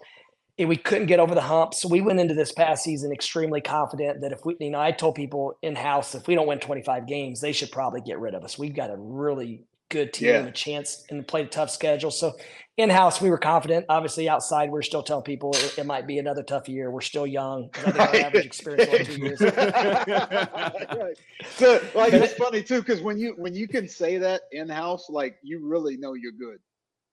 we 0.57 0.77
couldn't 0.77 1.07
get 1.07 1.19
over 1.19 1.35
the 1.35 1.41
hump. 1.41 1.73
So 1.73 1.89
we 1.89 1.99
went 1.99 2.19
into 2.19 2.33
this 2.33 2.53
past 2.53 2.83
season 2.83 3.11
extremely 3.11 3.59
confident 3.59 4.21
that 4.21 4.31
if 4.31 4.45
we, 4.45 4.55
you 4.59 4.69
know, 4.69 4.79
I 4.79 4.91
told 4.91 5.15
people 5.15 5.57
in 5.61 5.75
house, 5.75 6.15
if 6.15 6.27
we 6.27 6.35
don't 6.35 6.47
win 6.47 6.59
25 6.59 7.07
games, 7.07 7.41
they 7.41 7.51
should 7.51 7.71
probably 7.71 8.01
get 8.01 8.19
rid 8.19 8.33
of 8.33 8.43
us. 8.43 8.57
We've 8.57 8.75
got 8.75 8.89
a 8.89 8.95
really 8.97 9.65
good 9.89 10.13
team 10.13 10.29
yeah. 10.29 10.39
and 10.39 10.47
a 10.47 10.51
chance 10.51 11.05
and 11.09 11.27
played 11.27 11.47
a 11.47 11.49
tough 11.49 11.69
schedule. 11.69 12.09
So 12.09 12.33
in 12.77 12.89
house, 12.89 13.21
we 13.21 13.29
were 13.29 13.37
confident. 13.37 13.85
Obviously, 13.89 14.29
outside, 14.29 14.69
we're 14.71 14.81
still 14.81 15.03
telling 15.03 15.23
people 15.23 15.51
it, 15.55 15.77
it 15.77 15.85
might 15.85 16.07
be 16.07 16.19
another 16.19 16.43
tough 16.43 16.67
year. 16.67 16.89
We're 16.89 17.01
still 17.01 17.27
young. 17.27 17.69
Average 17.85 18.45
experience 18.45 18.93
on 18.93 19.05
two 19.05 19.21
years. 19.21 19.41
right. 19.41 21.17
So, 21.55 21.81
like, 21.93 22.13
it's 22.13 22.33
funny 22.33 22.63
too 22.63 22.79
because 22.79 23.01
when 23.01 23.17
you 23.17 23.33
when 23.37 23.53
you 23.53 23.67
can 23.67 23.87
say 23.87 24.17
that 24.17 24.41
in 24.51 24.67
house, 24.67 25.09
like 25.09 25.37
you 25.41 25.65
really 25.65 25.97
know 25.97 26.13
you're 26.13 26.33
good. 26.33 26.59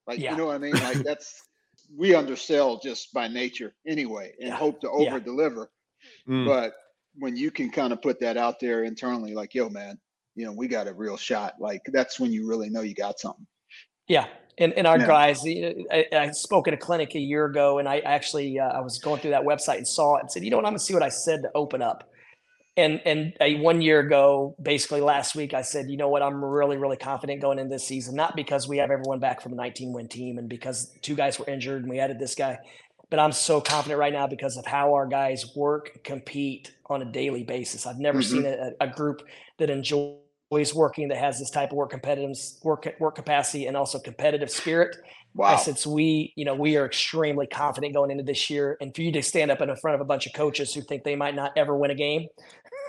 Like, 0.05 0.19
yeah. 0.19 0.31
you 0.31 0.37
know 0.37 0.47
what 0.47 0.55
I 0.55 0.59
mean? 0.59 0.73
Like 0.73 0.97
that's 0.97 1.43
we 1.95 2.15
undersell 2.15 2.79
just 2.79 3.13
by 3.13 3.27
nature 3.27 3.75
anyway 3.87 4.33
and 4.39 4.49
yeah. 4.49 4.55
hope 4.55 4.81
to 4.81 4.89
over 4.89 5.19
deliver. 5.19 5.69
Yeah. 6.27 6.35
Mm. 6.35 6.45
But 6.45 6.73
when 7.15 7.35
you 7.35 7.51
can 7.51 7.69
kind 7.69 7.93
of 7.93 8.01
put 8.01 8.19
that 8.21 8.37
out 8.37 8.59
there 8.59 8.83
internally, 8.83 9.33
like, 9.33 9.53
yo, 9.53 9.69
man, 9.69 9.99
you 10.35 10.45
know, 10.45 10.51
we 10.51 10.67
got 10.67 10.87
a 10.87 10.93
real 10.93 11.17
shot. 11.17 11.53
Like 11.59 11.81
that's 11.91 12.19
when 12.19 12.31
you 12.31 12.47
really 12.47 12.69
know 12.69 12.81
you 12.81 12.95
got 12.95 13.19
something. 13.19 13.45
Yeah. 14.07 14.25
And, 14.57 14.73
and 14.73 14.85
our 14.85 14.99
yeah. 14.99 15.07
guys, 15.07 15.43
I, 15.45 16.05
I, 16.11 16.31
spoke 16.31 16.67
at 16.67 16.75
a 16.75 16.77
clinic 16.77 17.15
a 17.15 17.19
year 17.19 17.45
ago 17.45 17.79
and 17.79 17.87
I 17.87 17.99
actually, 17.99 18.59
uh, 18.59 18.67
I 18.67 18.81
was 18.81 18.99
going 18.99 19.19
through 19.19 19.31
that 19.31 19.43
website 19.43 19.77
and 19.77 19.87
saw 19.87 20.17
it 20.17 20.21
and 20.21 20.31
said, 20.31 20.43
you 20.43 20.51
know 20.51 20.57
what, 20.57 20.65
I'm 20.65 20.73
gonna 20.73 20.79
see 20.79 20.93
what 20.93 21.01
I 21.01 21.09
said 21.09 21.41
to 21.41 21.51
open 21.55 21.81
up 21.81 22.09
and 22.75 23.01
and 23.05 23.33
a, 23.39 23.55
one 23.55 23.81
year 23.81 23.99
ago, 23.99 24.55
basically 24.61 25.01
last 25.01 25.35
week, 25.35 25.53
I 25.53 25.61
said, 25.61 25.89
you 25.89 25.97
know 25.97 26.09
what, 26.09 26.23
I'm 26.23 26.43
really 26.43 26.77
really 26.77 26.97
confident 26.97 27.41
going 27.41 27.59
in 27.59 27.69
this 27.69 27.85
season. 27.85 28.15
Not 28.15 28.35
because 28.35 28.67
we 28.67 28.77
have 28.77 28.91
everyone 28.91 29.19
back 29.19 29.41
from 29.41 29.53
a 29.53 29.55
19 29.55 29.93
win 29.93 30.07
team, 30.07 30.37
and 30.37 30.49
because 30.49 30.91
two 31.01 31.15
guys 31.15 31.39
were 31.39 31.45
injured 31.47 31.83
and 31.83 31.91
we 31.91 31.99
added 31.99 32.19
this 32.19 32.35
guy, 32.35 32.59
but 33.13 33.19
I'm 33.19 33.31
so 33.31 33.61
confident 33.61 33.99
right 33.99 34.11
now 34.11 34.25
because 34.25 34.57
of 34.57 34.65
how 34.65 34.95
our 34.95 35.05
guys 35.05 35.55
work, 35.55 36.03
compete 36.03 36.71
on 36.87 37.03
a 37.03 37.05
daily 37.05 37.43
basis. 37.43 37.85
I've 37.85 37.99
never 37.99 38.19
mm-hmm. 38.19 38.37
seen 38.37 38.45
a, 38.45 38.71
a, 38.81 38.87
group 38.87 39.21
that 39.59 39.69
enjoys 39.69 40.73
working 40.73 41.09
that 41.09 41.19
has 41.19 41.37
this 41.37 41.51
type 41.51 41.69
of 41.69 41.77
work 41.77 41.91
competitive 41.91 42.35
work 42.63 42.87
work 42.99 43.13
capacity 43.13 43.67
and 43.67 43.77
also 43.77 43.99
competitive 43.99 44.49
spirit. 44.49 44.95
Wow. 45.35 45.57
So 45.57 45.91
we, 45.91 46.33
you 46.35 46.45
know, 46.45 46.53
we 46.53 46.77
are 46.77 46.85
extremely 46.85 47.47
confident 47.47 47.93
going 47.93 48.11
into 48.11 48.23
this 48.23 48.49
year. 48.49 48.77
And 48.81 48.95
for 48.95 49.01
you 49.01 49.11
to 49.11 49.23
stand 49.23 49.49
up 49.49 49.61
in 49.61 49.75
front 49.77 49.95
of 49.95 50.01
a 50.01 50.05
bunch 50.05 50.27
of 50.27 50.33
coaches 50.33 50.73
who 50.73 50.81
think 50.81 51.03
they 51.03 51.15
might 51.15 51.35
not 51.35 51.51
ever 51.55 51.75
win 51.75 51.91
a 51.91 51.95
game, 51.95 52.27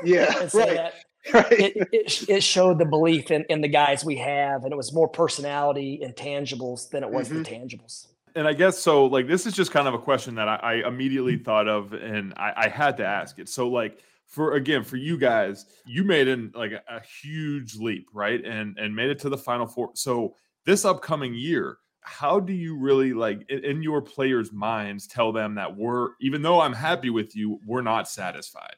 yeah, 0.03 0.41
and 0.41 0.51
say 0.51 0.59
right. 0.61 0.77
that, 0.77 0.95
right. 1.35 1.53
it, 1.53 1.89
it, 1.93 2.29
it 2.29 2.43
showed 2.43 2.79
the 2.79 2.85
belief 2.85 3.31
in, 3.31 3.45
in 3.49 3.61
the 3.61 3.69
guys 3.69 4.05
we 4.05 4.17
have, 4.17 4.65
and 4.65 4.73
it 4.73 4.77
was 4.77 4.93
more 4.93 5.09
personality 5.09 6.01
and 6.03 6.15
tangibles 6.17 6.89
than 6.91 7.03
it 7.03 7.11
was 7.11 7.29
Mhm. 7.29 7.45
the 7.45 7.51
tangibles. 7.51 8.09
and 8.35 8.47
I 8.49 8.53
guess 8.53 8.79
so. 8.79 9.07
Like 9.07 9.27
this 9.29 9.47
is 9.47 9.55
just 9.55 9.71
kind 9.71 9.87
of 9.89 9.95
a 9.95 9.99
question 9.99 10.35
that 10.37 10.49
I, 10.49 10.57
I 10.57 10.89
immediately 10.89 11.37
thought 11.37 11.69
of, 11.69 11.93
and 11.93 12.35
I, 12.37 12.53
I 12.57 12.69
had 12.69 12.97
to 12.99 13.07
ask 13.07 13.39
it. 13.39 13.49
So 13.49 13.69
like 13.69 13.99
for 14.27 14.55
again 14.55 14.83
for 14.85 14.97
you 14.97 15.17
guys, 15.17 15.67
you 15.87 16.03
made 16.05 16.29
an 16.29 16.51
like 16.55 16.73
a, 16.73 16.83
a 16.89 17.01
huge 17.23 17.77
leap, 17.77 18.09
right? 18.13 18.45
And 18.45 18.77
and 18.79 18.95
made 18.95 19.11
it 19.11 19.19
to 19.21 19.29
the 19.29 19.39
final 19.39 19.67
four. 19.67 19.91
So 19.95 20.35
this 20.67 20.85
upcoming 20.85 21.35
year, 21.35 21.77
how 22.01 22.41
do 22.41 22.53
you 22.53 22.77
really 22.77 23.13
like 23.15 23.49
in, 23.49 23.65
in 23.65 23.83
your 23.83 24.03
players' 24.03 24.51
minds 24.53 25.07
tell 25.07 25.31
them 25.33 25.55
that 25.55 25.75
we're 25.77 26.09
even 26.21 26.43
though 26.43 26.61
I'm 26.61 26.73
happy 26.73 27.11
with 27.11 27.37
you, 27.37 27.61
we're 27.65 27.83
not 27.83 28.09
satisfied, 28.09 28.77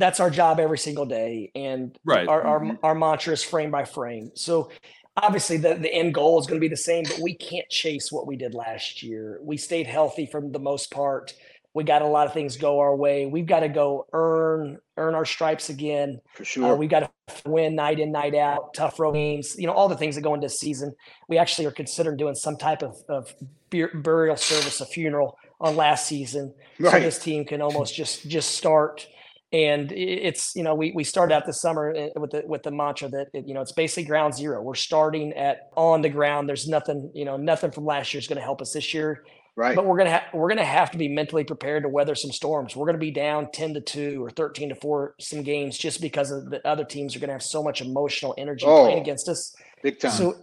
That's 0.00 0.18
our 0.18 0.30
job 0.30 0.58
every 0.58 0.78
single 0.78 1.04
day, 1.04 1.52
and 1.54 1.96
right? 2.06 2.26
our, 2.26 2.42
our 2.42 2.60
Mhm. 2.60 2.78
our 2.82 2.94
mantra 2.94 3.34
is 3.34 3.42
frame 3.44 3.70
by 3.70 3.84
frame. 3.84 4.30
So 4.34 4.70
obviously 5.16 5.58
the, 5.58 5.74
the 5.74 5.92
end 5.92 6.14
goal 6.14 6.40
is 6.40 6.46
going 6.46 6.58
to 6.58 6.64
be 6.68 6.68
the 6.68 6.76
same, 6.90 7.04
but 7.04 7.18
we 7.20 7.34
can't 7.34 7.68
chase 7.68 8.10
what 8.10 8.26
we 8.26 8.36
did 8.36 8.54
last 8.54 9.02
year. 9.02 9.38
We 9.42 9.58
stayed 9.58 9.86
healthy 9.86 10.24
for 10.24 10.40
the 10.40 10.58
most 10.58 10.90
part. 10.90 11.34
We 11.74 11.84
got 11.84 12.00
a 12.00 12.06
lot 12.06 12.26
of 12.26 12.32
things 12.32 12.56
go 12.56 12.78
our 12.80 12.96
way. 12.96 13.26
We've 13.26 13.46
got 13.46 13.60
to 13.60 13.68
go 13.68 14.06
earn 14.14 14.78
earn 14.96 15.14
our 15.14 15.26
stripes 15.26 15.68
again. 15.68 16.18
For 16.34 16.42
Uh, 16.44 16.46
sure. 16.46 16.76
we've 16.76 16.88
got 16.90 17.00
to 17.28 17.50
win 17.50 17.74
night 17.74 18.00
in, 18.00 18.10
night 18.10 18.34
out, 18.34 18.72
tough 18.72 18.98
road 18.98 19.12
games, 19.12 19.54
you 19.58 19.66
know, 19.66 19.74
all 19.74 19.88
the 19.88 19.96
things 19.98 20.14
that 20.14 20.22
go 20.22 20.32
into 20.34 20.48
season. 20.48 20.94
We 21.28 21.36
actually 21.36 21.66
are 21.66 21.70
considering 21.82 22.16
doing 22.16 22.34
some 22.34 22.56
type 22.56 22.82
of, 22.82 22.96
of 23.08 23.34
bur- 23.68 23.92
burial 23.94 24.36
service, 24.36 24.80
a 24.80 24.86
funeral 24.86 25.36
on 25.60 25.76
last 25.76 26.06
season. 26.06 26.54
So 26.82 26.98
this 27.00 27.18
team 27.18 27.44
can 27.44 27.60
almost 27.60 27.94
just 27.94 28.26
just 28.26 28.52
start. 28.56 29.06
And 29.52 29.90
it's 29.90 30.54
you 30.54 30.62
know 30.62 30.74
we 30.76 30.92
we 30.92 31.02
started 31.02 31.34
out 31.34 31.44
this 31.44 31.60
summer 31.60 31.92
uh, 31.92 32.20
with 32.20 32.30
the 32.30 32.42
with 32.46 32.62
the 32.62 32.70
mantra 32.70 33.08
that 33.08 33.28
it, 33.34 33.48
you 33.48 33.54
know 33.54 33.60
it's 33.60 33.72
basically 33.72 34.04
ground 34.04 34.34
zero. 34.34 34.62
We're 34.62 34.74
starting 34.76 35.32
at 35.32 35.70
on 35.76 36.02
the 36.02 36.08
ground. 36.08 36.48
There's 36.48 36.68
nothing 36.68 37.10
you 37.14 37.24
know 37.24 37.36
nothing 37.36 37.72
from 37.72 37.84
last 37.84 38.14
year 38.14 38.20
is 38.20 38.28
going 38.28 38.38
to 38.38 38.44
help 38.44 38.62
us 38.62 38.72
this 38.72 38.94
year 38.94 39.24
right. 39.56 39.76
but 39.76 39.84
we're 39.86 39.98
gonna 39.98 40.12
ha- 40.12 40.28
we're 40.32 40.48
gonna 40.48 40.64
have 40.64 40.90
to 40.92 40.98
be 40.98 41.08
mentally 41.08 41.44
prepared 41.44 41.82
to 41.82 41.88
weather 41.88 42.14
some 42.14 42.30
storms. 42.30 42.76
We're 42.76 42.86
gonna 42.86 42.98
be 42.98 43.10
down 43.10 43.50
ten 43.52 43.74
to 43.74 43.80
two 43.80 44.24
or 44.24 44.30
thirteen 44.30 44.68
to 44.68 44.74
four 44.74 45.14
some 45.20 45.42
games 45.42 45.76
just 45.76 46.00
because 46.00 46.30
of 46.30 46.50
the 46.50 46.66
other 46.66 46.84
teams 46.84 47.16
are 47.16 47.18
gonna 47.18 47.32
have 47.32 47.42
so 47.42 47.62
much 47.62 47.80
emotional 47.80 48.34
energy 48.38 48.64
playing 48.64 48.98
Oh, 48.98 49.02
against 49.02 49.28
us. 49.28 49.54
Big 49.82 49.98
time. 49.98 50.12
So 50.12 50.36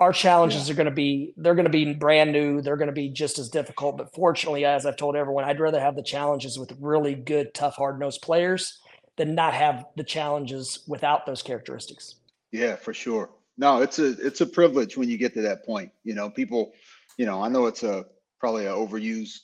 our 0.00 0.12
challenges 0.12 0.68
are 0.68 0.74
gonna 0.74 0.90
be 0.90 1.32
they're 1.36 1.54
gonna 1.54 1.68
be 1.68 1.94
brand 1.94 2.32
new. 2.32 2.60
They're 2.60 2.76
gonna 2.76 2.92
be 2.92 3.10
just 3.10 3.38
as 3.38 3.48
difficult. 3.48 3.96
But 3.96 4.12
fortunately, 4.14 4.64
as 4.64 4.86
I've 4.86 4.96
told 4.96 5.16
everyone, 5.16 5.44
I'd 5.44 5.60
rather 5.60 5.80
have 5.80 5.96
the 5.96 6.02
challenges 6.02 6.58
with 6.58 6.76
really 6.80 7.14
good, 7.14 7.54
tough, 7.54 7.76
hard 7.76 7.98
nosed 7.98 8.22
players 8.22 8.80
than 9.16 9.34
not 9.34 9.54
have 9.54 9.84
the 9.96 10.04
challenges 10.04 10.80
without 10.88 11.26
those 11.26 11.42
characteristics. 11.42 12.16
Yeah, 12.50 12.76
for 12.76 12.92
sure. 12.92 13.30
No, 13.56 13.82
it's 13.82 13.98
a 13.98 14.10
it's 14.26 14.40
a 14.40 14.46
privilege 14.46 14.96
when 14.96 15.08
you 15.08 15.16
get 15.16 15.34
to 15.34 15.42
that 15.42 15.64
point. 15.64 15.92
You 16.02 16.14
know, 16.14 16.28
people, 16.28 16.72
you 17.16 17.26
know, 17.26 17.42
I 17.42 17.48
know 17.48 17.66
it's 17.66 17.84
a 17.84 18.04
probably 18.40 18.66
a 18.66 18.70
overused 18.70 19.38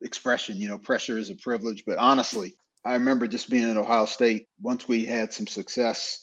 expression, 0.00 0.56
you 0.56 0.68
know, 0.68 0.78
pressure 0.78 1.18
is 1.18 1.30
a 1.30 1.34
privilege, 1.36 1.84
but 1.86 1.98
honestly, 1.98 2.54
I 2.84 2.94
remember 2.94 3.26
just 3.28 3.48
being 3.48 3.70
at 3.70 3.76
Ohio 3.76 4.06
State, 4.06 4.48
once 4.60 4.88
we 4.88 5.04
had 5.04 5.32
some 5.32 5.46
success, 5.46 6.22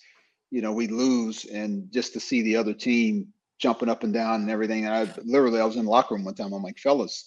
you 0.52 0.62
know, 0.62 0.74
we 0.74 0.88
lose 0.88 1.46
and 1.46 1.90
just 1.92 2.14
to 2.14 2.20
see 2.20 2.42
the 2.42 2.58
other 2.58 2.74
team 2.74 3.32
jumping 3.60 3.90
up 3.90 4.04
and 4.04 4.14
down 4.14 4.42
and 4.42 4.50
everything. 4.50 4.86
And 4.86 4.94
I 4.94 5.14
literally 5.24 5.60
I 5.60 5.66
was 5.66 5.76
in 5.76 5.86
the 5.86 5.92
locker 5.92 6.16
room 6.16 6.24
one 6.24 6.36
time, 6.36 6.54
I'm 6.54 6.64
like, 6.64 6.80
fellas, 6.80 7.26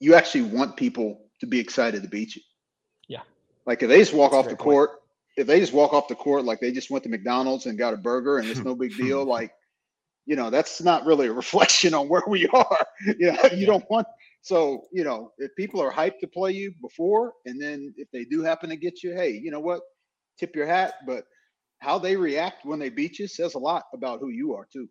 you 0.00 0.14
actually 0.14 0.42
want 0.42 0.76
people 0.76 1.26
to 1.40 1.46
be 1.46 1.58
excited 1.58 2.02
to 2.02 2.08
beat 2.08 2.36
you. 2.36 2.42
Yeah. 3.08 3.22
Like 3.66 3.82
if 3.82 3.88
they 3.88 3.98
just 3.98 4.14
walk 4.14 4.32
That's 4.32 4.38
off 4.38 4.44
the 4.48 4.56
great 4.56 4.58
point. 4.58 4.74
court 4.76 4.90
if 5.38 5.46
they 5.46 5.60
just 5.60 5.72
walk 5.72 5.92
off 5.92 6.08
the 6.08 6.16
court 6.16 6.44
like 6.44 6.58
they 6.60 6.72
just 6.72 6.90
went 6.90 7.04
to 7.04 7.10
McDonald's 7.10 7.66
and 7.66 7.78
got 7.78 7.94
a 7.94 7.96
burger 7.96 8.38
and 8.38 8.48
it's 8.48 8.60
no 8.60 8.74
big 8.74 8.96
deal, 8.96 9.24
like, 9.24 9.52
you 10.26 10.34
know, 10.34 10.50
that's 10.50 10.82
not 10.82 11.06
really 11.06 11.28
a 11.28 11.32
reflection 11.44 11.94
on 11.94 12.08
where 12.08 12.24
we 12.26 12.46
are. 12.48 12.86
You 13.06 13.32
know, 13.32 13.48
you 13.54 13.64
don't 13.64 13.88
want 13.88 14.06
so, 14.42 14.84
you 14.92 15.04
know, 15.04 15.32
if 15.38 15.54
people 15.56 15.80
are 15.80 15.92
hyped 15.92 16.18
to 16.20 16.26
play 16.26 16.52
you 16.52 16.72
before 16.80 17.32
and 17.46 17.60
then 17.60 17.94
if 17.96 18.08
they 18.12 18.24
do 18.24 18.42
happen 18.42 18.70
to 18.70 18.76
get 18.76 19.02
you, 19.02 19.14
hey, 19.14 19.30
you 19.30 19.50
know 19.50 19.60
what? 19.60 19.80
Tip 20.38 20.56
your 20.56 20.66
hat. 20.66 20.94
But 21.06 21.24
how 21.80 21.98
they 21.98 22.16
react 22.16 22.64
when 22.64 22.78
they 22.78 22.88
beat 22.88 23.18
you 23.18 23.28
says 23.28 23.54
a 23.54 23.58
lot 23.58 23.84
about 23.92 24.20
who 24.20 24.30
you 24.30 24.54
are 24.54 24.66
too. 24.72 24.88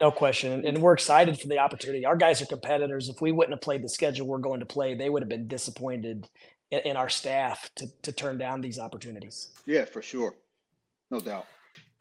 No 0.00 0.10
question. 0.10 0.64
And- 0.66 0.80
we're 0.80 0.94
excited 0.94 1.38
for 1.38 1.48
the 1.48 1.58
opportunity. 1.58 2.06
Our 2.06 2.16
guys 2.16 2.40
are 2.40 2.46
competitors. 2.46 3.08
If 3.08 3.20
we 3.20 3.32
wouldn't 3.32 3.52
have 3.52 3.60
played 3.60 3.82
the 3.82 3.88
schedule 3.88 4.26
we're 4.26 4.38
going 4.38 4.60
to 4.60 4.66
play, 4.66 4.94
they 4.94 5.10
would 5.10 5.22
have 5.22 5.28
been 5.28 5.46
disappointed 5.48 6.26
in, 6.70 6.80
in 6.80 6.96
our 6.96 7.08
staff 7.08 7.68
to, 7.76 7.86
to 8.02 8.12
turn 8.12 8.38
down 8.38 8.60
these 8.60 8.78
opportunities. 8.78 9.50
Yeah, 9.66 9.84
for 9.84 10.02
sure. 10.02 10.34
No 11.10 11.20
doubt. 11.20 11.46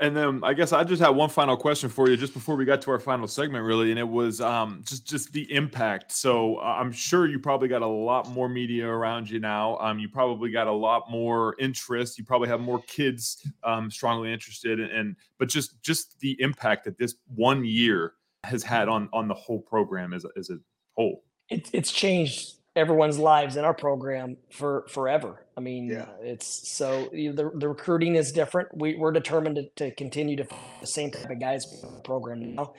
And 0.01 0.15
then 0.15 0.39
I 0.43 0.53
guess 0.53 0.71
I 0.71 0.85
just 0.85 1.01
had 1.01 1.09
one 1.09 1.29
final 1.29 1.57
question 1.57 1.89
for 1.89 2.09
you 2.09 2.15
just 2.15 2.33
before 2.33 2.55
we 2.55 2.63
got 2.63 2.81
to 2.83 2.91
our 2.91 2.99
final 2.99 3.27
segment, 3.27 3.65
really, 3.65 3.89
and 3.89 3.99
it 3.99 4.07
was 4.07 4.39
um, 4.39 4.81
just 4.85 5.05
just 5.05 5.33
the 5.33 5.51
impact. 5.53 6.13
So 6.13 6.55
uh, 6.55 6.77
I'm 6.79 6.93
sure 6.93 7.27
you 7.27 7.37
probably 7.37 7.67
got 7.67 7.81
a 7.81 7.87
lot 7.87 8.29
more 8.29 8.47
media 8.47 8.87
around 8.87 9.29
you 9.29 9.41
now. 9.41 9.77
Um, 9.79 9.99
you 9.99 10.07
probably 10.07 10.51
got 10.51 10.67
a 10.67 10.71
lot 10.71 11.11
more 11.11 11.55
interest. 11.59 12.17
You 12.17 12.23
probably 12.23 12.47
have 12.47 12.61
more 12.61 12.81
kids 12.83 13.45
um, 13.65 13.91
strongly 13.91 14.31
interested, 14.31 14.79
in, 14.79 14.89
and 14.89 15.17
but 15.37 15.49
just 15.49 15.81
just 15.81 16.17
the 16.21 16.41
impact 16.41 16.85
that 16.85 16.97
this 16.97 17.15
one 17.35 17.65
year 17.65 18.13
has 18.45 18.63
had 18.63 18.87
on 18.87 19.09
on 19.11 19.27
the 19.27 19.33
whole 19.33 19.59
program 19.59 20.13
as 20.13 20.23
a, 20.23 20.29
as 20.37 20.49
a 20.49 20.59
whole. 20.95 21.23
It, 21.49 21.69
it's 21.73 21.91
changed 21.91 22.58
everyone's 22.75 23.17
lives 23.17 23.55
in 23.57 23.65
our 23.65 23.73
program 23.73 24.37
for 24.51 24.85
forever. 24.89 25.45
I 25.57 25.61
mean, 25.61 25.87
Yeah. 25.89 26.05
it's 26.21 26.69
so 26.69 27.09
you 27.11 27.29
know, 27.33 27.35
the, 27.35 27.57
the 27.59 27.67
recruiting 27.69 28.15
is 28.15 28.31
different. 28.31 28.69
We, 28.73 28.95
we're 28.95 29.11
determined 29.11 29.55
to, 29.57 29.69
to 29.89 29.95
continue 29.95 30.35
to 30.37 30.43
find 30.45 30.61
the 30.81 30.87
same 30.87 31.11
type 31.11 31.29
of 31.29 31.39
guys 31.39 31.65
in 31.83 31.93
the 31.95 32.01
program 32.01 32.55
now. 32.55 32.73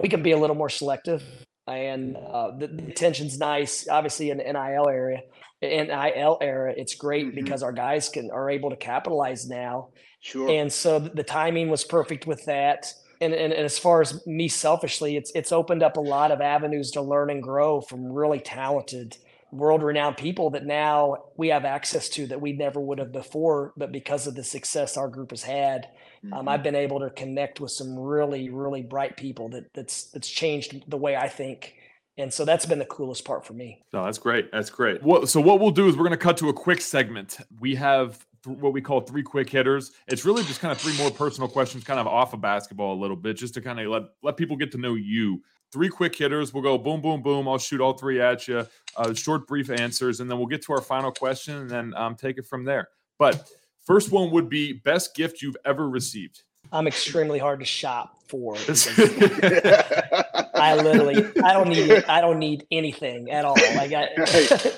We 0.00 0.08
can 0.08 0.22
be 0.22 0.30
a 0.32 0.38
little 0.38 0.54
more 0.56 0.68
selective, 0.68 1.22
and 1.66 2.16
uh, 2.16 2.52
the, 2.58 2.68
the 2.68 2.86
attention's 2.86 3.38
nice. 3.38 3.88
Obviously, 3.88 4.30
in 4.30 4.38
the 4.38 4.44
NIL 4.44 4.88
area, 4.88 5.18
NIL 5.60 6.38
era, 6.40 6.72
it's 6.76 6.94
great 6.94 7.26
Mhm. 7.26 7.34
because 7.34 7.62
our 7.64 7.72
guys 7.72 8.08
can 8.08 8.30
are 8.30 8.48
able 8.50 8.70
to 8.70 8.76
capitalize 8.76 9.48
now 9.48 9.88
Sure. 10.20 10.50
and 10.50 10.70
so 10.72 10.98
the 10.98 11.22
timing 11.24 11.70
was 11.70 11.82
perfect 11.82 12.26
with 12.26 12.44
that 12.44 12.92
and, 13.22 13.32
and, 13.32 13.52
and 13.54 13.64
as 13.64 13.78
far 13.78 14.02
as 14.02 14.24
me 14.26 14.48
selfishly 14.48 15.16
it's 15.16 15.32
it's 15.34 15.50
opened 15.50 15.82
up 15.82 15.96
a 15.96 16.00
lot 16.00 16.30
of 16.30 16.42
avenues 16.42 16.90
to 16.90 17.00
learn 17.00 17.30
and 17.30 17.42
grow 17.42 17.80
from 17.80 18.04
really 18.04 18.38
talented 18.38 19.16
world 19.52 19.82
renowned 19.82 20.16
people 20.16 20.50
that 20.50 20.64
now 20.64 21.16
we 21.36 21.48
have 21.48 21.64
access 21.64 22.08
to 22.08 22.26
that 22.28 22.40
we 22.40 22.52
never 22.52 22.80
would 22.80 22.98
have 22.98 23.12
before 23.12 23.72
but 23.76 23.90
because 23.92 24.26
of 24.26 24.34
the 24.34 24.44
success 24.44 24.96
our 24.96 25.08
group 25.08 25.30
has 25.30 25.42
had 25.42 25.88
um, 26.32 26.44
Mhm. 26.44 26.48
i've 26.50 26.62
been 26.62 26.74
able 26.76 27.00
to 27.00 27.10
connect 27.10 27.60
with 27.60 27.70
some 27.70 27.98
really 27.98 28.48
really 28.50 28.82
bright 28.82 29.16
people 29.16 29.48
that 29.50 29.72
that's 29.74 30.04
that's 30.12 30.28
changed 30.28 30.84
the 30.88 30.96
way 30.96 31.16
i 31.16 31.28
think 31.28 31.74
and 32.18 32.32
so 32.32 32.44
that's 32.44 32.66
been 32.66 32.78
the 32.78 32.84
coolest 32.84 33.24
part 33.24 33.46
for 33.46 33.54
me 33.54 33.82
No, 33.92 34.04
that's 34.04 34.18
great. 34.18 34.52
That's 34.52 34.68
great. 34.68 35.02
What, 35.02 35.28
so 35.30 35.40
what 35.40 35.58
we'll 35.58 35.70
do 35.70 35.88
is 35.88 35.96
we're 35.96 36.04
going 36.04 36.10
to 36.10 36.16
cut 36.18 36.36
to 36.38 36.48
a 36.50 36.52
quick 36.52 36.82
segment. 36.82 37.38
We 37.60 37.74
have 37.76 38.26
th- 38.44 38.58
what 38.58 38.74
we 38.74 38.82
call 38.82 39.00
three 39.00 39.22
quick 39.22 39.48
hitters. 39.48 39.92
It's 40.06 40.26
really 40.26 40.42
just 40.42 40.60
kind 40.60 40.70
of 40.70 40.78
three 40.78 40.94
more 40.98 41.10
personal 41.10 41.48
questions, 41.48 41.82
kind 41.82 41.98
of 41.98 42.06
off 42.06 42.34
of 42.34 42.40
basketball 42.42 42.92
a 42.94 43.00
little 43.00 43.16
bit, 43.16 43.38
just 43.38 43.54
to 43.54 43.62
kind 43.62 43.80
of 43.80 43.86
let 43.86 44.02
let 44.22 44.36
people 44.36 44.56
get 44.56 44.70
to 44.72 44.78
know 44.78 44.94
you. 44.96 45.42
Three 45.72 45.88
quick 45.88 46.16
hitters. 46.16 46.52
We'll 46.52 46.62
go 46.64 46.76
boom, 46.78 47.00
boom, 47.00 47.22
boom. 47.22 47.46
I'll 47.48 47.58
shoot 47.58 47.80
all 47.80 47.92
three 47.92 48.20
at 48.20 48.48
you. 48.48 48.66
Uh, 48.96 49.14
short, 49.14 49.46
brief 49.46 49.70
answers, 49.70 50.20
and 50.20 50.28
then 50.30 50.36
we'll 50.38 50.48
get 50.48 50.62
to 50.62 50.72
our 50.72 50.80
final 50.80 51.12
question, 51.12 51.56
and 51.56 51.70
then 51.70 51.94
um, 51.94 52.16
take 52.16 52.38
it 52.38 52.46
from 52.46 52.64
there. 52.64 52.88
But 53.18 53.48
first 53.86 54.10
one 54.10 54.30
would 54.32 54.48
be 54.48 54.72
best 54.72 55.14
gift 55.14 55.42
you've 55.42 55.56
ever 55.64 55.88
received. 55.88 56.42
i'm 56.72 56.86
extremely 56.86 57.38
hard 57.38 57.60
to 57.60 57.66
shop 57.66 58.16
for 58.28 58.54
I 60.54 60.74
literally, 60.76 61.24
I 61.42 61.52
don't 61.54 61.68
need, 61.68 61.90
it. 61.90 62.08
I 62.08 62.20
don't 62.20 62.38
need 62.38 62.66
anything 62.70 63.30
at 63.30 63.44
all. 63.44 63.54
Like 63.76 63.92
I, 63.92 64.08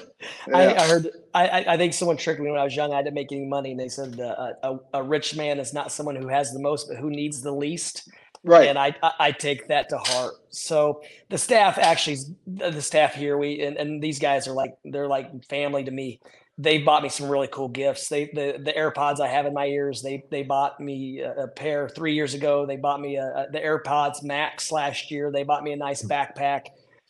Right. 0.47 0.69
I, 0.69 0.75
I 0.85 0.87
heard, 0.87 1.09
I, 1.35 1.49
I- 1.49 1.73
I 1.75 1.77
think 1.77 1.93
someone 1.95 2.17
tricked 2.17 2.41
me 2.41 2.49
when 2.51 2.61
I 2.61 2.65
was 2.65 2.77
young. 2.77 2.93
I 2.95 3.03
didn't 3.03 3.15
make 3.15 3.33
any 3.33 3.45
money, 3.45 3.73
and 3.73 3.81
they 3.81 3.89
said 3.89 4.21
uh, 4.21 4.53
a, 4.63 4.79
a 4.95 5.03
rich 5.03 5.37
man 5.37 5.59
is 5.59 5.75
not 5.75 5.91
someone 5.91 6.15
who 6.17 6.29
has 6.29 6.53
the 6.53 6.61
most, 6.61 6.87
but 6.89 6.97
who 6.99 7.11
needs 7.11 7.43
the 7.43 7.51
least. 7.53 8.09
Right. 8.45 8.69
And 8.69 8.79
I, 8.79 8.95
I, 9.03 9.13
I 9.19 9.33
take 9.33 9.69
that 9.69 9.89
to 9.91 9.99
heart. 9.99 10.35
So 10.51 11.03
the 11.29 11.39
staff 11.39 11.79
actually, 11.79 12.19
the 12.47 12.81
staff 12.81 13.15
here, 13.15 13.37
we 13.39 13.61
and, 13.63 13.77
and 13.77 14.03
these 14.03 14.19
guys 14.19 14.49
are 14.49 14.53
like, 14.53 14.75
they're 14.85 15.09
like 15.09 15.45
family 15.49 15.85
to 15.85 15.91
me. 15.91 16.21
They 16.59 16.79
bought 16.79 17.03
me 17.03 17.09
some 17.09 17.29
really 17.29 17.49
cool 17.51 17.69
gifts. 17.69 18.09
They 18.09 18.27
the 18.27 18.61
the 18.63 18.73
AirPods 18.73 19.21
I 19.21 19.29
have 19.29 19.47
in 19.47 19.55
my 19.55 19.67
ears. 19.67 20.03
They 20.03 20.25
they 20.31 20.43
bought 20.43 20.79
me 20.79 21.21
a, 21.21 21.45
a 21.45 21.49
pair 21.49 21.89
three 21.89 22.15
years 22.15 22.35
ago. 22.35 22.67
They 22.67 22.77
bought 22.77 23.01
me 23.01 23.17
a, 23.17 23.25
a, 23.25 23.47
the 23.51 23.59
AirPods 23.59 24.23
Max 24.23 24.71
last 24.71 25.11
year. 25.11 25.33
They 25.33 25.45
bought 25.45 25.63
me 25.63 25.73
a 25.73 25.77
nice 25.77 26.03
backpack. 26.03 26.67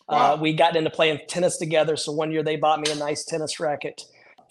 Wow. 0.09 0.35
Uh, 0.35 0.37
we 0.37 0.53
got 0.53 0.77
into 0.77 0.91
playing 0.91 1.21
tennis 1.29 1.57
together. 1.57 1.97
So 1.97 2.13
one 2.13 2.31
year 2.31 2.43
they 2.43 2.57
bought 2.57 2.81
me 2.81 2.93
a 2.93 2.95
nice 2.95 3.25
tennis 3.25 3.59
racket. 3.59 4.03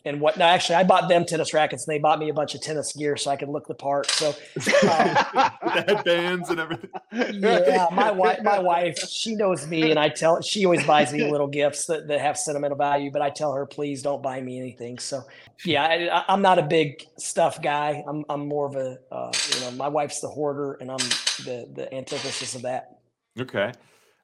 And 0.04 0.20
what? 0.20 0.38
No, 0.38 0.46
actually, 0.46 0.76
I 0.76 0.84
bought 0.84 1.10
them 1.10 1.26
tennis 1.26 1.54
rackets, 1.54 1.86
and 1.86 1.94
they 1.94 2.00
bought 2.00 2.18
me 2.18 2.30
a 2.30 2.34
bunch 2.34 2.56
of 2.56 2.62
tennis 2.62 2.94
gear 2.94 3.16
so 3.18 3.30
I 3.30 3.36
could 3.36 3.50
look 3.50 3.68
the 3.68 3.76
part. 3.76 4.10
So, 4.10 4.30
um, 4.84 5.52
headbands 5.62 6.50
and 6.50 6.60
everything. 6.60 6.90
Yeah, 7.12 7.88
my 7.92 8.12
wife, 8.12 8.40
my 8.42 8.60
wife, 8.60 8.98
she 9.08 9.36
knows 9.36 9.68
me, 9.68 9.92
and 9.92 10.00
I 10.00 10.10
tell 10.10 10.42
she 10.42 10.66
always 10.66 10.84
buys 10.86 11.14
me 11.14 11.30
little 11.30 11.48
gifts 11.48 11.86
that, 11.86 12.08
that 12.08 12.20
have 12.20 12.38
sentimental 12.38 12.78
value. 12.78 13.12
But 13.12 13.22
I 13.22 13.30
tell 13.30 13.54
her, 13.54 13.66
please 13.68 14.02
don't 14.02 14.24
buy 14.24 14.42
me 14.42 14.58
anything. 14.58 14.98
So, 14.98 15.24
yeah, 15.66 16.24
I, 16.28 16.34
am 16.34 16.42
not 16.42 16.58
a 16.58 16.64
big 16.64 17.06
stuff 17.18 17.62
guy. 17.62 18.04
I'm 18.08 18.26
I'm 18.28 18.48
more 18.48 18.66
of 18.66 18.76
a 18.76 18.98
uh, 19.12 19.32
you 19.54 19.62
know, 19.62 19.72
my 19.72 19.88
wife's 19.88 20.20
the 20.20 20.30
hoarder, 20.30 20.74
and 20.74 20.90
I'm 20.90 20.98
the 21.46 21.70
the 21.74 21.94
antithesis 21.94 22.56
of 22.56 22.64
that. 22.64 22.98
Okay, 23.40 23.72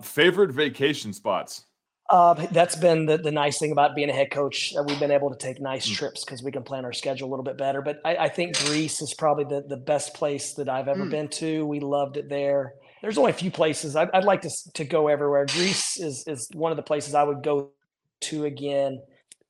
favorite 0.02 0.52
vacation 0.52 1.14
spots. 1.14 1.67
Uh, 2.10 2.34
that's 2.52 2.76
been 2.76 3.06
the, 3.06 3.18
the 3.18 3.32
nice 3.32 3.60
thing 3.60 3.72
about 3.72 3.94
being 3.94 4.10
a 4.10 4.14
head 4.14 4.32
coach. 4.32 4.74
Uh, 4.78 4.84
we've 4.84 5.00
been 5.00 5.12
able 5.12 5.30
to 5.30 5.36
take 5.36 5.60
nice 5.60 5.90
mm. 5.90 5.94
trips 5.94 6.24
because 6.24 6.42
we 6.42 6.52
can 6.52 6.64
plan 6.64 6.86
our 6.86 6.94
schedule 6.94 7.28
a 7.28 7.32
little 7.32 7.44
bit 7.44 7.58
better. 7.58 7.82
But 7.82 8.00
I, 8.06 8.16
I 8.16 8.30
think 8.30 8.58
Greece 8.66 9.02
is 9.02 9.14
probably 9.14 9.44
the, 9.44 9.66
the 9.68 9.78
best 9.78 10.14
place 10.14 10.54
that 10.54 10.70
I've 10.70 10.88
ever 10.88 11.06
mm. 11.06 11.12
been 11.12 11.28
to. 11.30 11.66
We 11.66 11.82
loved 11.82 12.16
it 12.16 12.30
there. 12.30 12.76
There's 13.02 13.18
only 13.18 13.32
a 13.32 13.36
few 13.36 13.52
places 13.52 13.96
I'd, 13.96 14.10
I'd 14.12 14.24
like 14.24 14.42
to 14.42 14.52
to 14.74 14.86
go 14.86 15.08
everywhere. 15.10 15.46
Greece 15.46 16.00
is 16.00 16.26
is 16.28 16.50
one 16.54 16.72
of 16.72 16.78
the 16.78 16.84
places 16.84 17.14
I 17.14 17.24
would 17.24 17.44
go 17.44 17.72
to 18.22 18.46
again. 18.46 19.02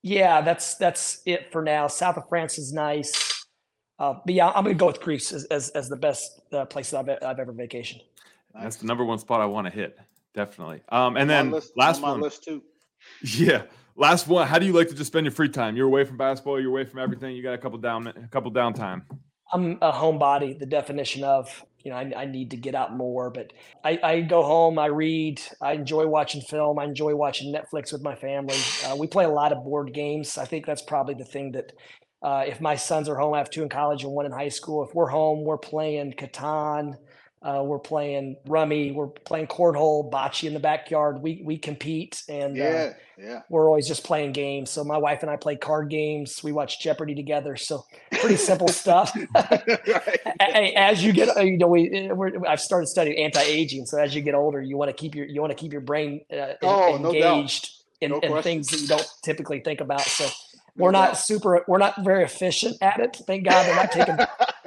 Yeah, 0.01 0.41
that's 0.41 0.75
that's 0.75 1.21
it 1.25 1.51
for 1.51 1.61
now. 1.61 1.87
South 1.87 2.17
of 2.17 2.27
France 2.27 2.57
is 2.57 2.73
nice. 2.73 3.45
Uh, 3.99 4.15
but 4.25 4.33
yeah, 4.33 4.47
I'm 4.47 4.63
going 4.63 4.75
to 4.75 4.79
go 4.79 4.85
with 4.85 5.01
Greece 5.01 5.31
as, 5.31 5.45
as, 5.45 5.69
as 5.69 5.89
the 5.89 5.95
best 5.95 6.39
uh, 6.53 6.65
place 6.65 6.91
that 6.91 6.99
I've, 6.99 7.27
I've 7.27 7.39
ever 7.39 7.51
vacationed. 7.51 8.01
That's 8.53 8.75
the 8.75 8.85
number 8.85 9.03
one 9.03 9.17
spot 9.17 9.41
I 9.41 9.47
want 9.47 9.65
to 9.65 9.73
hit 9.73 9.97
definitely. 10.37 10.81
Um, 10.89 11.17
and 11.17 11.29
then 11.29 11.51
list, 11.51 11.73
last 11.75 11.97
on 11.97 12.11
one, 12.11 12.21
list 12.21 12.43
too. 12.43 12.61
Yeah, 13.23 13.63
last 13.95 14.27
one. 14.27 14.47
How 14.47 14.59
do 14.59 14.65
you 14.65 14.73
like 14.73 14.89
to 14.89 14.95
just 14.95 15.07
spend 15.07 15.25
your 15.25 15.31
free 15.31 15.49
time? 15.49 15.75
You're 15.75 15.87
away 15.87 16.03
from 16.03 16.17
basketball. 16.17 16.59
You're 16.59 16.69
away 16.69 16.85
from 16.85 16.99
everything. 16.99 17.35
You 17.35 17.41
got 17.41 17.53
a 17.53 17.57
couple 17.57 17.77
down, 17.79 18.07
a 18.07 18.27
couple 18.27 18.51
downtime. 18.51 19.01
I'm 19.51 19.77
a 19.81 19.91
homebody. 19.91 20.59
The 20.59 20.65
definition 20.65 21.23
of 21.23 21.63
you 21.83 21.91
know, 21.91 21.97
I, 21.97 22.11
I 22.17 22.25
need 22.25 22.51
to 22.51 22.57
get 22.57 22.75
out 22.75 22.95
more. 22.95 23.29
But 23.29 23.53
I, 23.83 23.99
I, 24.03 24.21
go 24.21 24.43
home. 24.43 24.77
I 24.77 24.87
read. 24.87 25.41
I 25.61 25.73
enjoy 25.73 26.05
watching 26.05 26.41
film. 26.41 26.79
I 26.79 26.83
enjoy 26.83 27.15
watching 27.15 27.53
Netflix 27.53 27.93
with 27.93 28.01
my 28.01 28.13
family. 28.13 28.57
Uh, 28.85 28.95
we 28.95 29.07
play 29.07 29.25
a 29.25 29.29
lot 29.29 29.51
of 29.51 29.63
board 29.63 29.93
games. 29.93 30.37
I 30.37 30.45
think 30.45 30.65
that's 30.65 30.81
probably 30.81 31.15
the 31.15 31.25
thing 31.25 31.53
that. 31.53 31.71
Uh, 32.23 32.43
if 32.47 32.59
my 32.59 32.75
sons 32.75 33.07
are 33.07 33.15
home, 33.15 33.35
I 33.35 33.37
have 33.37 33.51
two 33.51 33.61
in 33.61 33.69
college 33.69 34.03
and 34.03 34.11
one 34.11 34.25
in 34.25 34.31
high 34.31 34.49
school. 34.49 34.83
If 34.83 34.95
we're 34.95 35.07
home, 35.07 35.43
we're 35.43 35.59
playing 35.59 36.13
Catan, 36.13 36.95
uh, 37.41 37.61
we're 37.63 37.79
playing 37.79 38.35
rummy. 38.47 38.91
We're 38.91 39.07
playing 39.07 39.47
cornhole, 39.47 40.11
bocce 40.11 40.45
in 40.45 40.53
the 40.53 40.59
backyard. 40.59 41.21
We 41.21 41.41
we 41.43 41.57
compete, 41.57 42.23
and 42.27 42.57
uh, 42.57 42.63
yeah, 42.63 42.69
uh, 42.69 42.93
yeah, 43.17 43.41
we're 43.49 43.67
always 43.67 43.87
just 43.87 44.03
playing 44.03 44.31
games. 44.31 44.71
So 44.71 44.83
my 44.83 44.97
wife 44.97 45.21
and 45.21 45.29
I 45.29 45.35
play 45.35 45.55
card 45.55 45.89
games. 45.89 46.43
We 46.43 46.51
watch 46.51 46.79
Jeopardy 46.79 47.13
together. 47.13 47.55
So 47.55 47.85
pretty 48.11 48.37
simple 48.37 48.67
stuff. 48.67 49.15
as 50.39 51.03
you 51.03 51.13
get, 51.13 51.37
uh, 51.37 51.41
you 51.41 51.57
know, 51.57 51.67
we 51.67 52.09
uh, 52.09 52.15
I've 52.47 52.61
started 52.61 52.87
studying 52.87 53.17
anti 53.17 53.41
aging. 53.41 53.85
So 53.85 53.99
as 53.99 54.15
you 54.15 54.21
get 54.21 54.33
older, 54.33 54.61
you 54.61 54.75
want 54.75 54.89
to 54.89 54.93
keep 54.93 55.13
your 55.13 55.27
you 55.27 55.39
want 55.39 55.51
to 55.51 55.57
keep 55.57 55.71
your 55.71 55.81
brain 55.81 56.21
uh, 56.33 56.53
oh, 56.63 56.95
engaged 56.95 57.69
no 58.01 58.17
in, 58.19 58.23
in 58.23 58.41
things 58.41 58.67
that 58.69 58.81
you 58.81 58.87
don't 58.87 59.07
typically 59.23 59.59
think 59.59 59.81
about. 59.81 60.01
So 60.01 60.27
we're 60.77 60.91
not 60.91 61.17
super 61.17 61.63
we're 61.67 61.77
not 61.77 62.03
very 62.03 62.23
efficient 62.23 62.77
at 62.81 62.99
it. 62.99 63.17
Thank 63.25 63.45
god 63.45 63.65
they're 63.65 63.75
not 63.75 63.91
taking 63.91 64.17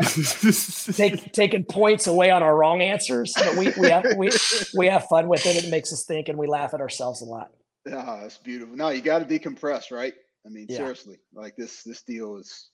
take, 0.95 1.33
taking 1.33 1.65
points 1.65 2.07
away 2.07 2.31
on 2.31 2.43
our 2.43 2.57
wrong 2.57 2.83
answers 2.83 3.33
but 3.37 3.57
we 3.57 3.73
we 3.79 3.89
have 3.89 4.05
we, 4.17 4.31
we 4.77 4.87
have 4.87 5.05
fun 5.05 5.29
with 5.29 5.47
it. 5.47 5.65
It 5.65 5.71
makes 5.71 5.93
us 5.93 6.05
think 6.05 6.29
and 6.29 6.39
we 6.39 6.47
laugh 6.47 6.75
at 6.75 6.81
ourselves 6.81 7.23
a 7.23 7.25
lot. 7.25 7.51
Yeah 7.87 8.19
that's 8.23 8.39
beautiful. 8.39 8.77
No 8.77 8.91
you 8.91 9.03
got 9.03 9.27
to 9.27 9.39
decompress 9.39 9.91
right? 9.91 10.15
I 10.45 10.49
mean 10.49 10.67
yeah. 10.69 10.79
seriously 10.79 11.19
like 11.35 11.57
this 11.57 11.83
this 11.83 12.03
deal 12.03 12.37
is 12.37 12.71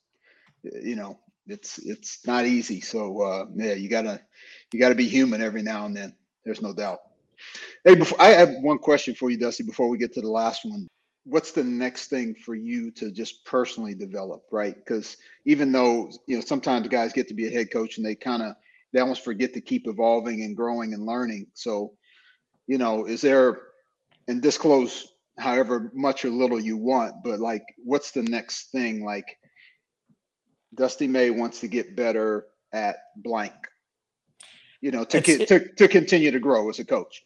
you 0.62 0.96
know 0.96 1.18
it's 1.46 1.79
it's 1.79 2.27
not 2.27 2.46
easy. 2.46 2.81
So 2.81 3.22
uh 3.22 3.44
yeah 3.55 3.75
you 3.75 3.88
gotta 3.88 4.20
you 4.72 4.81
gotta 4.81 4.94
be 4.94 5.09
human 5.09 5.42
every 5.42 5.62
now 5.62 5.87
and 5.87 5.96
then. 5.96 6.14
There's 6.44 6.62
no 6.62 6.72
doubt. 6.72 7.01
Hey 7.85 7.96
before 7.96 8.20
i 8.20 8.29
have 8.29 8.51
one 8.62 8.79
question 8.79 9.14
for 9.14 9.31
you 9.31 9.37
dusty 9.37 9.62
before 9.62 9.88
we 9.88 9.99
get 9.99 10.14
to 10.14 10.22
the 10.22 10.31
last 10.31 10.64
one 10.64 10.88
what's 11.26 11.50
the 11.50 11.64
next 11.64 12.06
thing 12.06 12.34
for 12.34 12.54
you 12.54 12.90
to 12.92 13.10
just 13.10 13.44
personally 13.44 13.94
develop 13.94 14.44
right? 14.52 14.76
Because 14.76 15.16
even 15.44 15.72
though 15.72 16.10
you 16.26 16.36
know 16.36 16.40
sometimes 16.42 16.88
guys 16.88 17.12
get 17.12 17.28
to 17.28 17.34
be 17.34 17.48
a 17.48 17.50
head 17.50 17.70
coach 17.70 17.96
and 17.96 18.06
they 18.06 18.14
kind 18.14 18.42
of 18.42 18.54
they 18.92 19.00
almost 19.00 19.24
forget 19.24 19.52
to 19.54 19.60
keep 19.60 19.88
evolving 19.88 20.42
and 20.42 20.56
growing 20.56 20.94
and 20.94 21.04
learning. 21.04 21.48
So 21.54 21.92
you 22.66 22.78
know 22.78 23.06
is 23.06 23.20
there 23.20 23.60
and 24.28 24.40
disclose 24.40 25.08
however 25.38 25.90
much 25.94 26.24
or 26.24 26.30
little 26.30 26.58
you 26.58 26.78
want 26.78 27.14
but 27.22 27.40
like 27.40 27.64
what's 27.84 28.12
the 28.12 28.22
next 28.22 28.70
thing? 28.70 29.04
Like 29.04 29.36
dusty 30.74 31.08
may 31.08 31.30
wants 31.30 31.60
to 31.60 31.68
get 31.68 31.96
better 31.96 32.46
at 32.72 32.96
blank 33.16 33.54
you 34.80 34.90
know 34.90 35.04
to, 35.04 35.20
to, 35.20 35.68
to 35.74 35.88
continue 35.88 36.30
to 36.30 36.38
grow 36.38 36.68
as 36.68 36.78
a 36.78 36.84
coach 36.84 37.22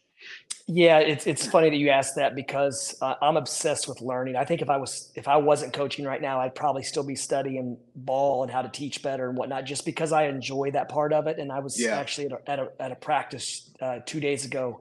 yeah, 0.73 0.99
it's 0.99 1.27
it's 1.27 1.45
funny 1.45 1.69
that 1.69 1.75
you 1.75 1.89
asked 1.89 2.15
that 2.15 2.33
because 2.33 2.95
uh, 3.01 3.15
I'm 3.21 3.35
obsessed 3.35 3.89
with 3.89 3.99
learning. 3.99 4.37
I 4.37 4.45
think 4.45 4.61
if 4.61 4.69
I 4.69 4.77
was 4.77 5.11
if 5.15 5.27
I 5.27 5.35
wasn't 5.35 5.73
coaching 5.73 6.05
right 6.05 6.21
now, 6.21 6.39
I'd 6.39 6.55
probably 6.55 6.83
still 6.83 7.03
be 7.03 7.15
studying 7.15 7.77
ball 7.93 8.43
and 8.43 8.51
how 8.51 8.61
to 8.61 8.69
teach 8.69 9.03
better 9.03 9.27
and 9.27 9.37
whatnot, 9.37 9.65
just 9.65 9.85
because 9.85 10.13
I 10.13 10.27
enjoy 10.27 10.71
that 10.71 10.87
part 10.87 11.11
of 11.11 11.27
it. 11.27 11.39
And 11.39 11.51
I 11.51 11.59
was 11.59 11.79
yeah. 11.79 11.99
actually 11.99 12.27
at 12.27 12.31
a, 12.31 12.51
at 12.51 12.59
a, 12.59 12.71
at 12.79 12.91
a 12.93 12.95
practice 12.95 13.69
uh, 13.81 13.99
two 14.05 14.21
days 14.21 14.45
ago 14.45 14.79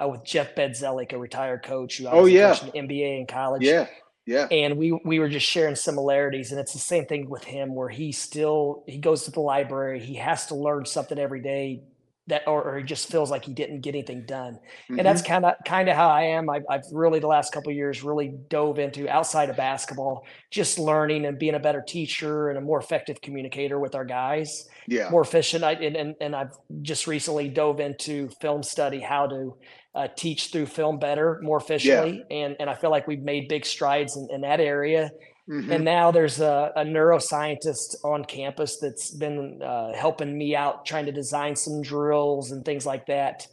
uh, 0.00 0.06
with 0.06 0.24
Jeff 0.24 0.54
Bzdelik, 0.54 1.12
a 1.12 1.18
retired 1.18 1.64
coach 1.64 1.98
who 1.98 2.06
I 2.06 2.12
oh, 2.12 2.22
was 2.22 2.24
oh, 2.24 2.26
yeah. 2.26 2.54
coaching 2.54 2.88
NBA 2.88 3.20
in 3.20 3.26
college. 3.26 3.62
Yeah. 3.62 3.88
Yeah. 4.24 4.46
And 4.52 4.76
we 4.76 4.92
we 5.04 5.18
were 5.18 5.28
just 5.28 5.46
sharing 5.46 5.74
similarities 5.74 6.52
and 6.52 6.60
it's 6.60 6.72
the 6.72 6.78
same 6.78 7.06
thing 7.06 7.28
with 7.28 7.42
him 7.42 7.74
where 7.74 7.88
he 7.88 8.12
still 8.12 8.84
he 8.86 8.98
goes 8.98 9.24
to 9.24 9.32
the 9.32 9.40
library, 9.40 9.98
he 9.98 10.14
has 10.14 10.46
to 10.46 10.54
learn 10.54 10.84
something 10.84 11.18
every 11.18 11.42
day 11.42 11.82
that 12.28 12.42
or, 12.46 12.62
or, 12.62 12.78
he 12.78 12.84
just 12.84 13.10
feels 13.10 13.30
like 13.30 13.44
he 13.44 13.52
didn't 13.52 13.80
get 13.80 13.94
anything 13.94 14.24
done. 14.24 14.54
Mm-hmm. 14.54 14.98
and 14.98 15.06
that's 15.06 15.22
kind 15.22 15.44
of 15.44 15.54
kind 15.66 15.88
of 15.88 15.96
how 15.96 16.08
i 16.08 16.22
am. 16.22 16.48
I've, 16.48 16.62
I've, 16.70 16.82
really 16.92 17.18
the 17.18 17.26
last 17.26 17.52
couple 17.52 17.72
years 17.72 18.02
really 18.02 18.34
dove 18.48 18.78
into 18.78 19.08
outside 19.08 19.50
of 19.50 19.56
basketball 19.56 20.24
just 20.50 20.78
learning 20.78 21.26
and 21.26 21.38
being 21.38 21.54
a 21.54 21.58
better 21.58 21.82
teacher 21.86 22.48
and 22.48 22.58
a 22.58 22.60
more 22.60 22.78
effective 22.78 23.20
communicator 23.20 23.80
with 23.80 23.94
our 23.94 24.04
guys 24.04 24.68
yeah. 24.86 25.10
more 25.10 25.22
efficient. 25.22 25.64
I, 25.64 25.72
and, 25.72 25.96
and, 25.96 26.14
and 26.20 26.36
i've 26.36 26.52
just 26.82 27.06
recently 27.06 27.48
dove 27.48 27.80
into 27.80 28.28
film 28.40 28.62
study 28.62 29.00
how 29.00 29.26
to 29.26 29.56
uh, 29.94 30.08
teach 30.16 30.50
through 30.50 30.66
film 30.66 30.98
better 30.98 31.38
more 31.42 31.58
efficiently. 31.58 32.24
Yeah. 32.30 32.36
and 32.36 32.56
and 32.60 32.70
i 32.70 32.74
feel 32.74 32.90
like 32.90 33.06
we've 33.06 33.22
made 33.22 33.48
big 33.48 33.64
strides 33.66 34.16
in, 34.16 34.28
in 34.30 34.40
that 34.40 34.60
area 34.60 35.10
Mm-hmm. 35.48 35.72
And 35.72 35.84
now 35.84 36.12
there's 36.12 36.40
a, 36.40 36.72
a, 36.76 36.84
neuroscientist 36.84 37.96
on 38.04 38.24
campus 38.24 38.78
that's 38.78 39.10
been 39.10 39.60
uh, 39.60 39.92
helping 39.92 40.38
me 40.38 40.54
out 40.54 40.86
trying 40.86 41.06
to 41.06 41.12
design 41.12 41.56
some 41.56 41.82
drills 41.82 42.52
and 42.52 42.64
things 42.64 42.86
like 42.86 43.06
that. 43.06 43.48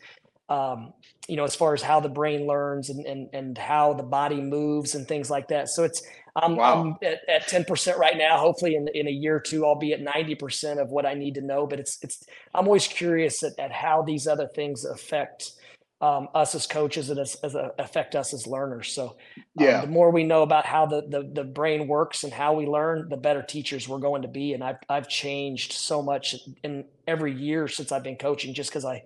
Um, 0.50 0.94
you 1.28 1.36
know, 1.36 1.44
as 1.44 1.56
far 1.56 1.74
as 1.74 1.82
how 1.82 2.00
the 2.00 2.10
brain 2.10 2.46
learns 2.46 2.90
and, 2.90 3.06
and, 3.06 3.30
and 3.34 3.58
how 3.58 3.94
the 3.94 4.04
body 4.04 4.40
moves 4.40 4.94
and 4.94 5.08
things 5.08 5.32
like 5.32 5.48
that. 5.48 5.70
So 5.70 5.84
it's, 5.84 6.04
I'm, 6.36 6.56
wow. 6.56 6.82
I'm 6.82 7.08
at, 7.08 7.28
at 7.28 7.48
10% 7.48 7.98
right 7.98 8.18
now. 8.18 8.38
Hopefully 8.38 8.76
in, 8.76 8.88
in 8.94 9.08
a 9.08 9.12
year 9.12 9.38
or 9.38 9.40
two, 9.40 9.66
I'll 9.66 9.76
be 9.76 9.94
at 9.94 10.02
90% 10.02 10.80
of 10.80 10.90
what 10.92 11.08
I 11.08 11.16
need 11.16 11.36
to 11.36 11.42
know, 11.42 11.66
but 11.66 11.80
it's, 11.80 11.98
it's, 12.04 12.24
I'm 12.54 12.68
always 12.68 12.88
curious 12.88 13.44
at, 13.44 13.58
at 13.58 13.72
how 13.72 14.04
these 14.04 14.28
other 14.28 14.48
things 14.48 14.86
affect 14.86 15.54
um, 16.02 16.30
us 16.34 16.56
as 16.56 16.66
coaches 16.66 17.10
and 17.10 17.20
as, 17.20 17.36
as 17.44 17.56
a, 17.56 17.72
affect 17.78 18.16
us 18.16 18.34
as 18.34 18.48
learners. 18.48 18.94
So, 18.94 19.08
um, 19.08 19.16
yeah, 19.56 19.82
the 19.82 19.88
more 19.88 20.12
we 20.12 20.24
know 20.24 20.44
about 20.44 20.66
how 20.66 20.86
the, 20.86 21.02
the 21.02 21.30
the 21.34 21.44
brain 21.44 21.88
works 21.88 22.24
and 22.24 22.32
how 22.32 22.54
we 22.54 22.66
learn, 22.66 23.10
the 23.10 23.18
better 23.18 23.42
teachers 23.42 23.88
we're 23.88 24.00
going 24.00 24.22
to 24.22 24.28
be. 24.28 24.54
And 24.54 24.64
I've 24.64 24.78
I've 24.88 25.10
changed 25.10 25.74
so 25.74 26.02
much 26.02 26.36
in 26.64 26.86
every 27.08 27.34
year 27.34 27.68
since 27.68 27.92
I've 27.92 28.04
been 28.04 28.16
coaching, 28.16 28.54
just 28.54 28.70
because 28.70 28.86
I 28.86 29.04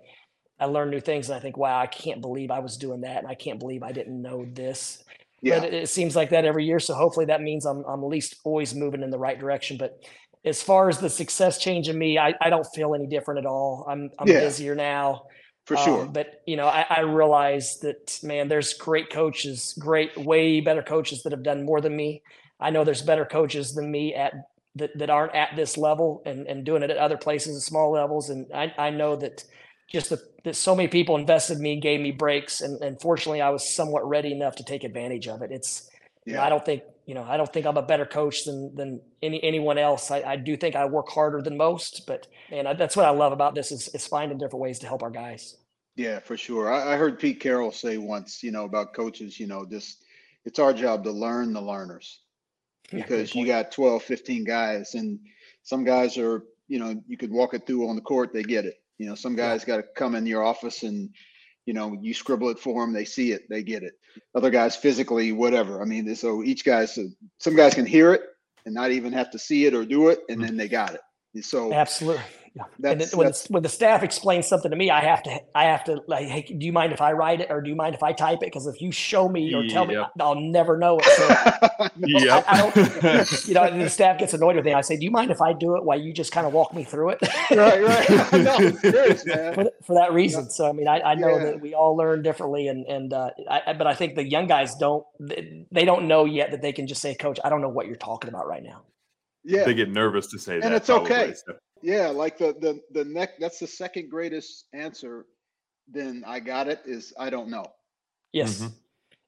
I 0.60 0.66
learn 0.66 0.92
new 0.92 1.00
things 1.00 1.30
and 1.30 1.38
I 1.38 1.40
think, 1.40 1.58
wow, 1.58 1.80
I 1.80 1.88
can't 1.88 2.22
believe 2.22 2.52
I 2.52 2.60
was 2.60 2.78
doing 2.78 3.02
that, 3.02 3.18
and 3.18 3.28
I 3.28 3.36
can't 3.36 3.60
believe 3.60 3.82
I 3.82 3.92
didn't 3.92 4.22
know 4.22 4.46
this. 4.46 5.04
Yeah. 5.42 5.60
But 5.60 5.70
it, 5.70 5.74
it 5.74 5.90
seems 5.90 6.16
like 6.16 6.30
that 6.30 6.46
every 6.46 6.66
year. 6.66 6.80
So 6.80 6.94
hopefully 6.94 7.26
that 7.26 7.42
means 7.42 7.66
I'm 7.66 7.84
I'm 7.86 8.04
at 8.04 8.08
least 8.08 8.36
always 8.44 8.76
moving 8.76 9.02
in 9.02 9.10
the 9.10 9.18
right 9.18 9.40
direction. 9.40 9.78
But 9.78 9.98
as 10.46 10.62
far 10.62 10.90
as 10.90 11.00
the 11.00 11.10
success 11.10 11.58
change 11.58 11.90
in 11.90 11.98
me, 11.98 12.20
I, 12.20 12.36
I 12.40 12.50
don't 12.52 12.68
feel 12.76 12.94
any 12.94 13.08
different 13.08 13.40
at 13.40 13.48
all. 13.48 13.88
I'm 13.90 14.12
I'm 14.20 14.28
yeah. 14.28 14.42
busier 14.42 14.76
now 14.76 15.24
for 15.66 15.78
sure. 15.78 16.04
Um, 16.04 16.14
but 16.14 16.42
you 16.46 16.58
know, 16.58 16.68
I, 16.68 16.86
I 16.90 17.00
realize 17.02 17.80
that 17.80 18.20
man, 18.24 18.48
there's 18.48 18.74
great 18.74 19.10
coaches, 19.10 19.74
great, 19.80 20.18
way 20.18 20.60
better 20.60 20.84
coaches 20.84 21.24
that 21.24 21.32
have 21.32 21.44
done 21.44 21.66
more 21.66 21.82
than 21.82 21.96
me. 21.96 22.22
I 22.60 22.70
know 22.70 22.84
there's 22.84 23.02
better 23.02 23.26
coaches 23.26 23.74
than 23.74 23.92
me 23.92 24.14
at 24.14 24.34
that, 24.76 24.98
that 24.98 25.10
aren't 25.10 25.36
at 25.36 25.56
this 25.56 25.78
level 25.78 26.22
and, 26.26 26.48
and 26.48 26.66
doing 26.66 26.84
it 26.84 26.90
at 26.90 26.98
other 26.98 27.18
places 27.18 27.56
at 27.56 27.62
small 27.62 27.92
levels. 27.92 28.30
And 28.30 28.48
I, 28.54 28.74
I 28.78 28.90
know 28.90 29.16
that 29.18 29.44
just 29.92 30.10
the, 30.10 30.22
that 30.44 30.56
so 30.56 30.76
many 30.76 30.88
people 30.88 31.16
invested 31.16 31.58
in 31.58 31.64
me, 31.64 31.80
gave 31.80 32.02
me 32.02 32.12
breaks, 32.12 32.62
and, 32.62 32.82
and 32.82 33.00
fortunately, 33.00 33.42
I 33.42 33.50
was 33.50 33.74
somewhat 33.74 34.08
ready 34.08 34.32
enough 34.32 34.56
to 34.58 34.64
take 34.64 34.84
advantage 34.84 35.28
of 35.28 35.42
it. 35.42 35.52
It's 35.52 35.90
yeah. 36.26 36.32
you 36.32 36.38
know, 36.38 36.44
I 36.44 36.50
don't 36.50 36.66
think 36.66 36.84
you 37.06 37.14
know 37.14 37.24
I 37.24 37.38
don't 37.38 37.52
think 37.52 37.66
I'm 37.66 37.78
a 37.78 37.82
better 37.82 38.06
coach 38.06 38.46
than 38.46 38.76
than 38.76 39.02
any 39.22 39.44
anyone 39.44 39.78
else. 39.78 40.12
I, 40.12 40.22
I 40.22 40.36
do 40.36 40.56
think 40.58 40.76
I 40.76 40.86
work 40.86 41.10
harder 41.10 41.42
than 41.42 41.58
most, 41.58 42.04
but 42.08 42.28
and 42.52 42.68
that's 42.78 42.96
what 42.96 43.06
I 43.06 43.12
love 43.12 43.34
about 43.34 43.56
this 43.56 43.72
is 43.72 43.90
is 43.90 44.08
finding 44.08 44.38
different 44.38 44.62
ways 44.62 44.80
to 44.80 44.88
help 44.88 45.04
our 45.04 45.12
guys. 45.12 45.58
Yeah, 45.96 46.20
for 46.20 46.38
sure. 46.38 46.74
I, 46.74 46.94
I 46.94 46.98
heard 46.98 47.20
Pete 47.20 47.40
Carroll 47.40 47.72
say 47.72 47.98
once, 47.98 48.42
you 48.42 48.52
know, 48.52 48.66
about 48.66 48.96
coaches, 48.96 49.40
you 49.40 49.46
know, 49.46 49.66
just 49.66 50.04
it's 50.44 50.60
our 50.60 50.74
job 50.74 51.04
to 51.04 51.12
learn 51.12 51.54
the 51.54 51.62
learners. 51.62 52.22
because 52.92 53.34
you 53.36 53.46
got 53.46 53.72
12, 53.72 54.04
15 54.04 54.44
guys 54.44 54.96
and 54.96 55.20
some 55.62 55.84
guys 55.84 56.18
are, 56.18 56.44
you 56.68 56.80
know, 56.80 57.02
you 57.08 57.18
could 57.18 57.32
walk 57.32 57.54
it 57.54 57.66
through 57.66 57.88
on 57.88 57.96
the 57.96 58.02
court, 58.02 58.34
they 58.34 58.44
get 58.44 58.66
it. 58.66 58.82
You 58.98 59.08
know, 59.08 59.16
some 59.16 59.36
guys 59.36 59.66
got 59.66 59.78
to 59.78 59.84
come 59.96 60.16
in 60.16 60.26
your 60.26 60.44
office 60.44 60.84
and, 60.84 61.10
you 61.66 61.74
know, 61.74 61.98
you 62.02 62.14
scribble 62.14 62.50
it 62.50 62.60
for 62.60 62.82
them, 62.82 62.94
they 62.94 63.06
see 63.06 63.32
it, 63.32 63.50
they 63.50 63.64
get 63.64 63.84
it. 63.84 63.94
Other 64.36 64.50
guys 64.50 64.76
physically, 64.76 65.32
whatever. 65.32 65.82
I 65.82 65.86
mean, 65.86 66.16
so 66.16 66.44
each 66.44 66.66
guy's, 66.66 66.98
some 67.40 67.56
guys 67.56 67.74
can 67.74 67.86
hear 67.86 68.14
it 68.14 68.22
and 68.66 68.74
not 68.74 68.92
even 68.92 69.14
have 69.14 69.32
to 69.32 69.40
see 69.40 69.66
it 69.66 69.74
or 69.74 69.86
do 69.86 70.10
it, 70.10 70.20
and 70.30 70.38
mm-hmm. 70.38 70.48
then 70.48 70.58
they 70.58 70.68
got 70.68 70.94
it. 70.96 71.02
So 71.44 71.74
absolutely. 71.74 72.24
Yeah. 72.56 72.92
And 72.92 73.02
when, 73.14 73.28
the, 73.28 73.46
when 73.50 73.64
the 73.64 73.70
staff 73.70 74.04
explains 74.04 74.48
something 74.48 74.70
to 74.70 74.78
me, 74.78 74.92
I 74.92 75.02
have 75.02 75.24
to, 75.24 75.42
I 75.56 75.64
have 75.66 75.84
to 75.86 76.04
like, 76.08 76.28
hey, 76.28 76.44
do 76.44 76.64
you 76.66 76.72
mind 76.72 76.94
if 76.94 77.02
I 77.02 77.14
write 77.14 77.42
it 77.42 77.48
or 77.50 77.62
do 77.62 77.70
you 77.70 77.76
mind 77.76 77.96
if 77.96 78.04
I 78.04 78.14
type 78.14 78.40
it? 78.44 78.52
Because 78.52 78.68
if 78.68 78.80
you 78.80 78.92
show 78.92 79.28
me 79.28 79.52
or 79.56 79.66
tell 79.68 79.90
yep. 79.90 80.12
me, 80.16 80.24
I'll 80.24 80.40
never 80.40 80.78
know 80.78 81.00
it. 81.00 81.06
So, 81.06 81.28
yep. 81.98 82.46
I, 82.48 82.54
I, 82.54 82.58
don't, 82.58 83.48
you 83.48 83.54
know, 83.56 83.84
the 83.84 83.90
staff 83.90 84.20
gets 84.20 84.36
annoyed 84.36 84.56
with 84.56 84.66
me. 84.66 84.74
I 84.74 84.82
say, 84.82 84.98
do 84.98 85.04
you 85.04 85.10
mind 85.10 85.32
if 85.32 85.42
I 85.42 85.54
do 85.54 85.76
it 85.78 85.84
while 85.84 86.00
you 86.00 86.14
just 86.14 86.32
kind 86.32 86.46
of 86.46 86.54
walk 86.54 86.76
me 86.76 86.84
through 86.84 87.10
it? 87.10 87.22
right, 87.50 87.84
right. 87.84 88.34
no, 88.34 88.72
serious, 88.78 89.24
for, 89.56 89.72
for, 89.84 89.96
that 89.96 90.14
reason. 90.14 90.52
So, 90.52 90.70
I 90.70 90.74
mean, 90.74 90.88
I, 90.88 91.00
I 91.02 91.16
know 91.16 91.38
yeah. 91.38 91.46
that 91.46 91.62
we 91.62 91.74
all 91.74 91.98
learn 91.98 92.22
differently 92.22 92.68
and, 92.68 92.86
and, 92.86 93.14
uh, 93.14 93.32
I, 93.50 93.74
but 93.74 93.88
I 93.88 93.96
think 93.96 94.14
the 94.14 94.30
young 94.30 94.46
guys 94.46 94.76
don't, 94.76 95.04
they 95.20 95.86
don't 95.86 96.08
know 96.08 96.26
yet 96.26 96.52
that 96.52 96.62
they 96.62 96.72
can 96.72 96.86
just 96.86 97.02
say, 97.02 97.16
coach, 97.16 97.40
I 97.44 97.50
don't 97.50 97.62
know 97.62 97.70
what 97.70 97.88
you're 97.88 97.96
talking 97.96 98.30
about 98.30 98.48
right 98.48 98.64
now. 98.64 98.84
Yeah. 99.44 99.64
They 99.64 99.74
get 99.74 99.90
nervous 99.90 100.28
to 100.28 100.40
say 100.40 100.54
and 100.54 100.64
that. 100.64 100.68
And 100.68 100.76
it's 100.76 100.90
okay. 100.92 101.34
Yeah, 101.84 102.08
like 102.08 102.38
the 102.38 102.56
the 102.60 102.82
the 102.92 103.04
neck. 103.04 103.32
That's 103.40 103.60
the 103.60 103.68
second 103.68 104.10
greatest 104.10 104.66
answer. 104.74 105.26
Then 105.88 106.24
I 106.26 106.40
got 106.40 106.70
it. 106.70 106.82
Is 106.86 107.14
I 107.20 107.30
don't 107.30 107.50
know. 107.50 107.66
Yes. 108.32 108.60
Mm-hmm. 108.60 108.68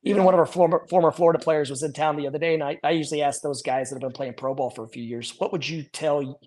Even 0.04 0.22
yeah. 0.22 0.26
one 0.26 0.34
of 0.34 0.40
our 0.40 0.46
former 0.46 0.86
former 0.90 1.12
Florida 1.12 1.38
players 1.38 1.70
was 1.70 1.84
in 1.84 1.92
town 1.92 2.16
the 2.16 2.28
other 2.28 2.40
day, 2.40 2.54
and 2.54 2.64
I, 2.64 2.80
I 2.82 2.92
usually 2.92 3.22
ask 3.22 3.42
those 3.42 3.62
guys 3.62 3.90
that 3.90 3.96
have 3.96 4.02
been 4.02 4.14
playing 4.14 4.36
pro 4.38 4.56
ball 4.56 4.70
for 4.70 4.86
a 4.86 4.88
few 4.88 5.04
years, 5.04 5.34
what 5.38 5.52
would 5.52 5.68
you 5.68 5.84
tell 5.84 6.40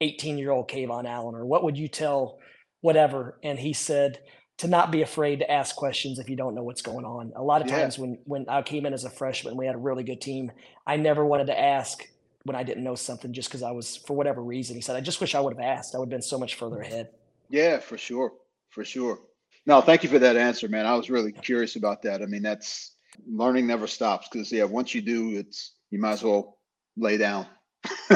18 0.00 0.38
year 0.38 0.52
old 0.52 0.70
KeVaughn 0.70 1.04
Allen, 1.04 1.34
or 1.34 1.44
what 1.44 1.64
would 1.64 1.76
you 1.76 1.88
tell 1.88 2.38
whatever? 2.82 3.38
And 3.42 3.58
he 3.58 3.72
said 3.72 4.20
to 4.58 4.68
not 4.68 4.92
be 4.92 5.02
afraid 5.02 5.40
to 5.40 5.50
ask 5.50 5.74
questions 5.74 6.18
if 6.18 6.30
you 6.30 6.36
don't 6.36 6.54
know 6.54 6.62
what's 6.62 6.82
going 6.82 7.04
on. 7.04 7.32
A 7.34 7.42
lot 7.42 7.60
of 7.60 7.68
yeah. 7.68 7.80
times 7.80 7.98
when 7.98 8.18
when 8.24 8.46
I 8.48 8.62
came 8.62 8.86
in 8.86 8.92
as 8.92 9.04
a 9.04 9.10
freshman, 9.10 9.56
we 9.56 9.66
had 9.66 9.74
a 9.74 9.78
really 9.78 10.04
good 10.04 10.20
team. 10.20 10.52
I 10.86 10.96
never 10.96 11.24
wanted 11.24 11.48
to 11.48 11.58
ask 11.58 12.06
when 12.46 12.56
I 12.56 12.62
didn't 12.62 12.84
know 12.84 12.94
something 12.94 13.32
just 13.32 13.48
because 13.48 13.62
I 13.62 13.72
was 13.72 13.96
for 13.96 14.16
whatever 14.16 14.42
reason. 14.42 14.76
He 14.76 14.82
said, 14.82 14.96
I 14.96 15.00
just 15.00 15.20
wish 15.20 15.34
I 15.34 15.40
would 15.40 15.54
have 15.54 15.62
asked. 15.62 15.94
I 15.94 15.98
would 15.98 16.06
have 16.06 16.10
been 16.10 16.22
so 16.22 16.38
much 16.38 16.54
further 16.54 16.76
mm-hmm. 16.76 16.92
ahead. 16.92 17.08
Yeah, 17.50 17.78
for 17.78 17.98
sure. 17.98 18.32
For 18.70 18.84
sure. 18.84 19.18
No, 19.66 19.80
thank 19.80 20.04
you 20.04 20.08
for 20.08 20.20
that 20.20 20.36
answer, 20.36 20.68
man. 20.68 20.86
I 20.86 20.94
was 20.94 21.10
really 21.10 21.32
curious 21.32 21.74
about 21.76 22.02
that. 22.02 22.22
I 22.22 22.26
mean, 22.26 22.42
that's 22.42 22.92
learning 23.28 23.66
never 23.66 23.86
stops 23.88 24.28
because 24.30 24.52
yeah, 24.52 24.64
once 24.64 24.94
you 24.94 25.02
do, 25.02 25.30
it's 25.36 25.72
you 25.90 25.98
might 25.98 26.12
as 26.12 26.22
well 26.22 26.58
lay 26.96 27.16
down. 27.16 27.46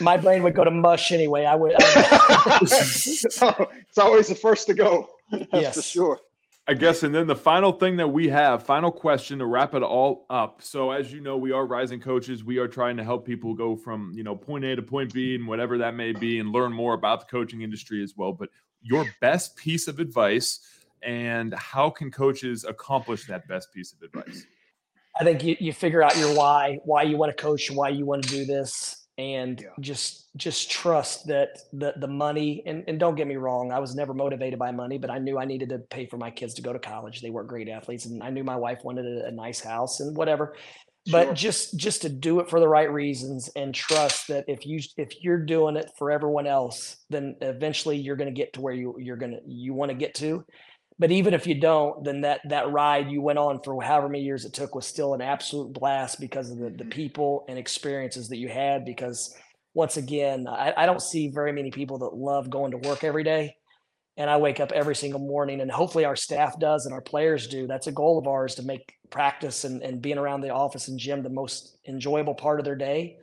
My 0.00 0.16
brain 0.16 0.42
would 0.42 0.54
go 0.54 0.64
to 0.64 0.70
mush 0.70 1.12
anyway. 1.12 1.44
I 1.44 1.54
would. 1.54 1.74
I 1.78 2.58
it's 2.62 3.98
always 3.98 4.28
the 4.28 4.34
first 4.34 4.66
to 4.66 4.74
go. 4.74 5.08
That's 5.30 5.48
yes. 5.52 5.74
for 5.74 5.82
sure. 5.82 6.20
I 6.68 6.74
guess, 6.74 7.02
and 7.02 7.12
then 7.12 7.26
the 7.26 7.34
final 7.34 7.72
thing 7.72 7.96
that 7.96 8.08
we 8.08 8.28
have, 8.28 8.62
final 8.62 8.92
question 8.92 9.40
to 9.40 9.46
wrap 9.46 9.74
it 9.74 9.82
all 9.82 10.26
up. 10.30 10.62
So, 10.62 10.92
as 10.92 11.12
you 11.12 11.20
know, 11.20 11.36
we 11.36 11.50
are 11.50 11.66
rising 11.66 12.00
coaches. 12.00 12.44
We 12.44 12.58
are 12.58 12.68
trying 12.68 12.96
to 12.98 13.04
help 13.04 13.26
people 13.26 13.54
go 13.54 13.74
from 13.74 14.12
you 14.14 14.22
know 14.22 14.36
point 14.36 14.64
A 14.64 14.76
to 14.76 14.82
point 14.82 15.12
B, 15.12 15.34
and 15.34 15.48
whatever 15.48 15.78
that 15.78 15.94
may 15.94 16.12
be, 16.12 16.38
and 16.38 16.50
learn 16.52 16.72
more 16.72 16.94
about 16.94 17.20
the 17.20 17.26
coaching 17.26 17.62
industry 17.62 18.02
as 18.04 18.14
well. 18.16 18.32
But 18.32 18.50
your 18.82 19.04
best 19.20 19.56
piece 19.56 19.88
of 19.88 19.98
advice, 19.98 20.60
and 21.02 21.54
how 21.54 21.90
can 21.90 22.10
coaches 22.10 22.64
accomplish 22.64 23.26
that 23.26 23.48
best 23.48 23.72
piece 23.72 23.92
of 23.92 24.02
advice? 24.02 24.46
I 25.18 25.24
think 25.24 25.42
you, 25.42 25.56
you 25.58 25.72
figure 25.72 26.02
out 26.02 26.16
your 26.16 26.34
why, 26.36 26.78
why 26.84 27.02
you 27.02 27.16
want 27.16 27.36
to 27.36 27.42
coach, 27.42 27.70
why 27.70 27.88
you 27.88 28.06
want 28.06 28.22
to 28.24 28.30
do 28.30 28.44
this, 28.44 28.99
and 29.20 29.60
yeah. 29.60 29.68
just 29.80 30.28
just 30.36 30.70
trust 30.70 31.26
that 31.26 31.58
the 31.72 31.92
the 31.98 32.06
money 32.06 32.62
and, 32.66 32.84
and 32.88 32.98
don't 32.98 33.14
get 33.16 33.26
me 33.26 33.36
wrong 33.36 33.70
i 33.70 33.78
was 33.78 33.94
never 33.94 34.14
motivated 34.14 34.58
by 34.58 34.70
money 34.70 34.96
but 34.98 35.10
i 35.10 35.18
knew 35.18 35.38
i 35.38 35.44
needed 35.44 35.68
to 35.68 35.78
pay 35.78 36.06
for 36.06 36.16
my 36.16 36.30
kids 36.30 36.54
to 36.54 36.62
go 36.62 36.72
to 36.72 36.78
college 36.78 37.20
they 37.20 37.30
were 37.30 37.44
great 37.44 37.68
athletes 37.68 38.06
and 38.06 38.22
i 38.22 38.30
knew 38.30 38.44
my 38.44 38.56
wife 38.56 38.78
wanted 38.82 39.04
a, 39.04 39.26
a 39.26 39.30
nice 39.30 39.60
house 39.60 40.00
and 40.00 40.16
whatever 40.16 40.54
sure. 41.06 41.26
but 41.26 41.34
just 41.34 41.76
just 41.76 42.02
to 42.02 42.08
do 42.08 42.40
it 42.40 42.48
for 42.48 42.60
the 42.60 42.68
right 42.68 42.90
reasons 42.90 43.50
and 43.56 43.74
trust 43.74 44.28
that 44.28 44.44
if 44.48 44.64
you 44.64 44.80
if 44.96 45.22
you're 45.22 45.44
doing 45.44 45.76
it 45.76 45.90
for 45.98 46.10
everyone 46.10 46.46
else 46.46 46.96
then 47.10 47.36
eventually 47.42 47.96
you're 47.96 48.16
going 48.16 48.32
to 48.32 48.38
get 48.38 48.52
to 48.54 48.60
where 48.60 48.74
you 48.74 48.96
you're 48.98 49.16
going 49.16 49.32
to 49.32 49.40
you 49.46 49.74
want 49.74 49.90
to 49.90 49.96
get 49.96 50.14
to 50.14 50.44
but 51.00 51.10
even 51.10 51.32
if 51.32 51.46
you 51.46 51.54
don't, 51.54 52.04
then 52.04 52.20
that 52.20 52.42
that 52.44 52.70
ride 52.70 53.10
you 53.10 53.22
went 53.22 53.38
on 53.38 53.58
for 53.62 53.82
however 53.82 54.10
many 54.10 54.22
years 54.22 54.44
it 54.44 54.52
took 54.52 54.74
was 54.74 54.86
still 54.86 55.14
an 55.14 55.22
absolute 55.22 55.72
blast 55.72 56.20
because 56.20 56.50
of 56.50 56.58
the, 56.58 56.64
the 56.64 56.84
mm-hmm. 56.84 56.90
people 56.90 57.46
and 57.48 57.58
experiences 57.58 58.28
that 58.28 58.36
you 58.36 58.50
had. 58.50 58.84
Because 58.84 59.34
once 59.72 59.96
again, 59.96 60.46
I, 60.46 60.74
I 60.76 60.84
don't 60.84 61.00
see 61.00 61.28
very 61.28 61.52
many 61.52 61.70
people 61.70 61.96
that 61.98 62.14
love 62.14 62.50
going 62.50 62.72
to 62.72 62.76
work 62.76 63.02
every 63.02 63.24
day. 63.24 63.56
And 64.18 64.28
I 64.28 64.36
wake 64.36 64.60
up 64.60 64.72
every 64.72 64.94
single 64.94 65.20
morning, 65.20 65.62
and 65.62 65.70
hopefully 65.70 66.04
our 66.04 66.16
staff 66.16 66.58
does 66.60 66.84
and 66.84 66.92
our 66.92 67.00
players 67.00 67.46
do. 67.46 67.66
That's 67.66 67.86
a 67.86 67.92
goal 67.92 68.18
of 68.18 68.26
ours 68.26 68.56
to 68.56 68.62
make 68.62 68.92
practice 69.08 69.64
and, 69.64 69.82
and 69.82 70.02
being 70.02 70.18
around 70.18 70.42
the 70.42 70.50
office 70.50 70.88
and 70.88 70.98
gym 70.98 71.22
the 71.22 71.30
most 71.30 71.78
enjoyable 71.88 72.34
part 72.34 72.58
of 72.58 72.66
their 72.66 72.76
day. 72.76 73.16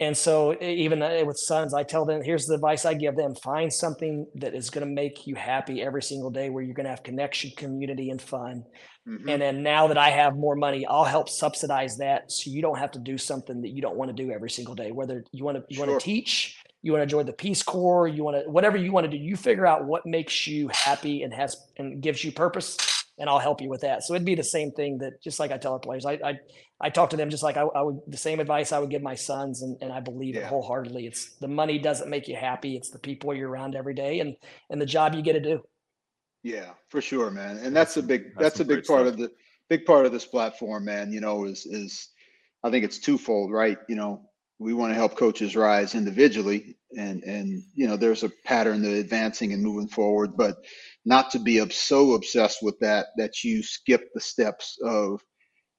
And 0.00 0.16
so 0.16 0.56
even 0.62 1.02
uh, 1.02 1.22
with 1.26 1.36
sons, 1.36 1.74
I 1.74 1.82
tell 1.82 2.06
them, 2.06 2.22
here's 2.22 2.46
the 2.46 2.54
advice 2.54 2.86
I 2.86 2.94
give 2.94 3.16
them: 3.16 3.34
find 3.34 3.70
something 3.70 4.26
that 4.36 4.54
is 4.54 4.70
going 4.70 4.86
to 4.86 4.92
make 4.92 5.26
you 5.26 5.34
happy 5.34 5.82
every 5.82 6.02
single 6.02 6.30
day, 6.30 6.48
where 6.48 6.64
you're 6.64 6.74
going 6.74 6.84
to 6.84 6.90
have 6.90 7.02
connection, 7.02 7.50
community, 7.54 8.08
and 8.08 8.20
fun. 8.20 8.64
Mm-hmm. 9.06 9.28
And 9.28 9.42
then 9.42 9.62
now 9.62 9.88
that 9.88 9.98
I 9.98 10.08
have 10.08 10.36
more 10.36 10.56
money, 10.56 10.86
I'll 10.86 11.04
help 11.04 11.28
subsidize 11.28 11.98
that, 11.98 12.32
so 12.32 12.50
you 12.50 12.62
don't 12.62 12.78
have 12.78 12.92
to 12.92 12.98
do 12.98 13.18
something 13.18 13.60
that 13.60 13.70
you 13.70 13.82
don't 13.82 13.96
want 13.96 14.14
to 14.14 14.22
do 14.22 14.30
every 14.32 14.50
single 14.50 14.74
day. 14.74 14.90
Whether 14.90 15.22
you 15.32 15.44
want 15.44 15.58
to 15.58 15.64
you 15.68 15.76
sure. 15.76 15.86
want 15.86 16.00
to 16.00 16.04
teach, 16.04 16.56
you 16.80 16.92
want 16.92 17.02
to 17.02 17.06
join 17.06 17.26
the 17.26 17.34
Peace 17.34 17.62
Corps, 17.62 18.08
you 18.08 18.24
want 18.24 18.42
to 18.42 18.50
whatever 18.50 18.78
you 18.78 18.92
want 18.92 19.04
to 19.04 19.10
do, 19.10 19.22
you 19.22 19.36
figure 19.36 19.66
out 19.66 19.84
what 19.84 20.06
makes 20.06 20.46
you 20.46 20.68
happy 20.72 21.24
and 21.24 21.34
has 21.34 21.56
and 21.76 22.02
gives 22.02 22.24
you 22.24 22.32
purpose 22.32 22.78
and 23.20 23.28
I'll 23.28 23.38
help 23.38 23.60
you 23.60 23.68
with 23.68 23.82
that. 23.82 24.02
So 24.02 24.14
it'd 24.14 24.24
be 24.24 24.34
the 24.34 24.42
same 24.42 24.72
thing 24.72 24.98
that 24.98 25.22
just 25.22 25.38
like 25.38 25.52
I 25.52 25.58
tell 25.58 25.74
our 25.74 25.78
players, 25.78 26.06
I 26.06 26.18
I, 26.24 26.34
I 26.80 26.90
talk 26.90 27.10
to 27.10 27.16
them 27.16 27.30
just 27.30 27.42
like 27.42 27.56
I, 27.56 27.62
I, 27.62 27.82
would 27.82 28.00
the 28.06 28.16
same 28.16 28.40
advice 28.40 28.72
I 28.72 28.78
would 28.78 28.90
give 28.90 29.02
my 29.02 29.14
sons, 29.14 29.62
and, 29.62 29.76
and 29.82 29.92
I 29.92 30.00
believe 30.00 30.34
yeah. 30.34 30.42
it 30.42 30.46
wholeheartedly. 30.46 31.06
It's 31.06 31.34
the 31.36 31.48
money 31.48 31.78
doesn't 31.78 32.08
make 32.08 32.26
you 32.26 32.36
happy; 32.36 32.76
it's 32.76 32.90
the 32.90 32.98
people 32.98 33.34
you're 33.34 33.50
around 33.50 33.74
every 33.74 33.94
day, 33.94 34.20
and 34.20 34.36
and 34.70 34.80
the 34.80 34.86
job 34.86 35.14
you 35.14 35.22
get 35.22 35.34
to 35.34 35.40
do. 35.40 35.62
Yeah, 36.42 36.70
for 36.88 37.02
sure, 37.02 37.30
man. 37.30 37.58
And 37.58 37.76
that's 37.76 37.96
a 37.98 38.02
big 38.02 38.34
that's, 38.34 38.56
that's 38.56 38.60
a 38.60 38.64
big 38.64 38.84
part 38.84 39.02
stuff. 39.02 39.14
of 39.14 39.18
the 39.18 39.30
big 39.68 39.84
part 39.84 40.06
of 40.06 40.12
this 40.12 40.24
platform, 40.24 40.86
man. 40.86 41.12
You 41.12 41.20
know, 41.20 41.44
is 41.44 41.66
is 41.66 42.08
I 42.64 42.70
think 42.70 42.84
it's 42.84 42.98
twofold, 42.98 43.52
right? 43.52 43.76
You 43.88 43.96
know, 43.96 44.22
we 44.58 44.72
want 44.72 44.90
to 44.90 44.94
help 44.94 45.16
coaches 45.16 45.54
rise 45.54 45.94
individually, 45.94 46.76
and 46.96 47.22
and 47.24 47.62
you 47.74 47.88
know, 47.88 47.96
there's 47.96 48.22
a 48.22 48.32
pattern 48.46 48.82
to 48.82 49.00
advancing 49.00 49.52
and 49.52 49.62
moving 49.62 49.88
forward, 49.88 50.34
but 50.34 50.56
not 51.04 51.30
to 51.32 51.38
be 51.38 51.66
so 51.70 52.14
obsessed 52.14 52.62
with 52.62 52.78
that 52.80 53.08
that 53.18 53.44
you 53.44 53.62
skip 53.62 54.08
the 54.14 54.20
steps 54.20 54.78
of 54.82 55.20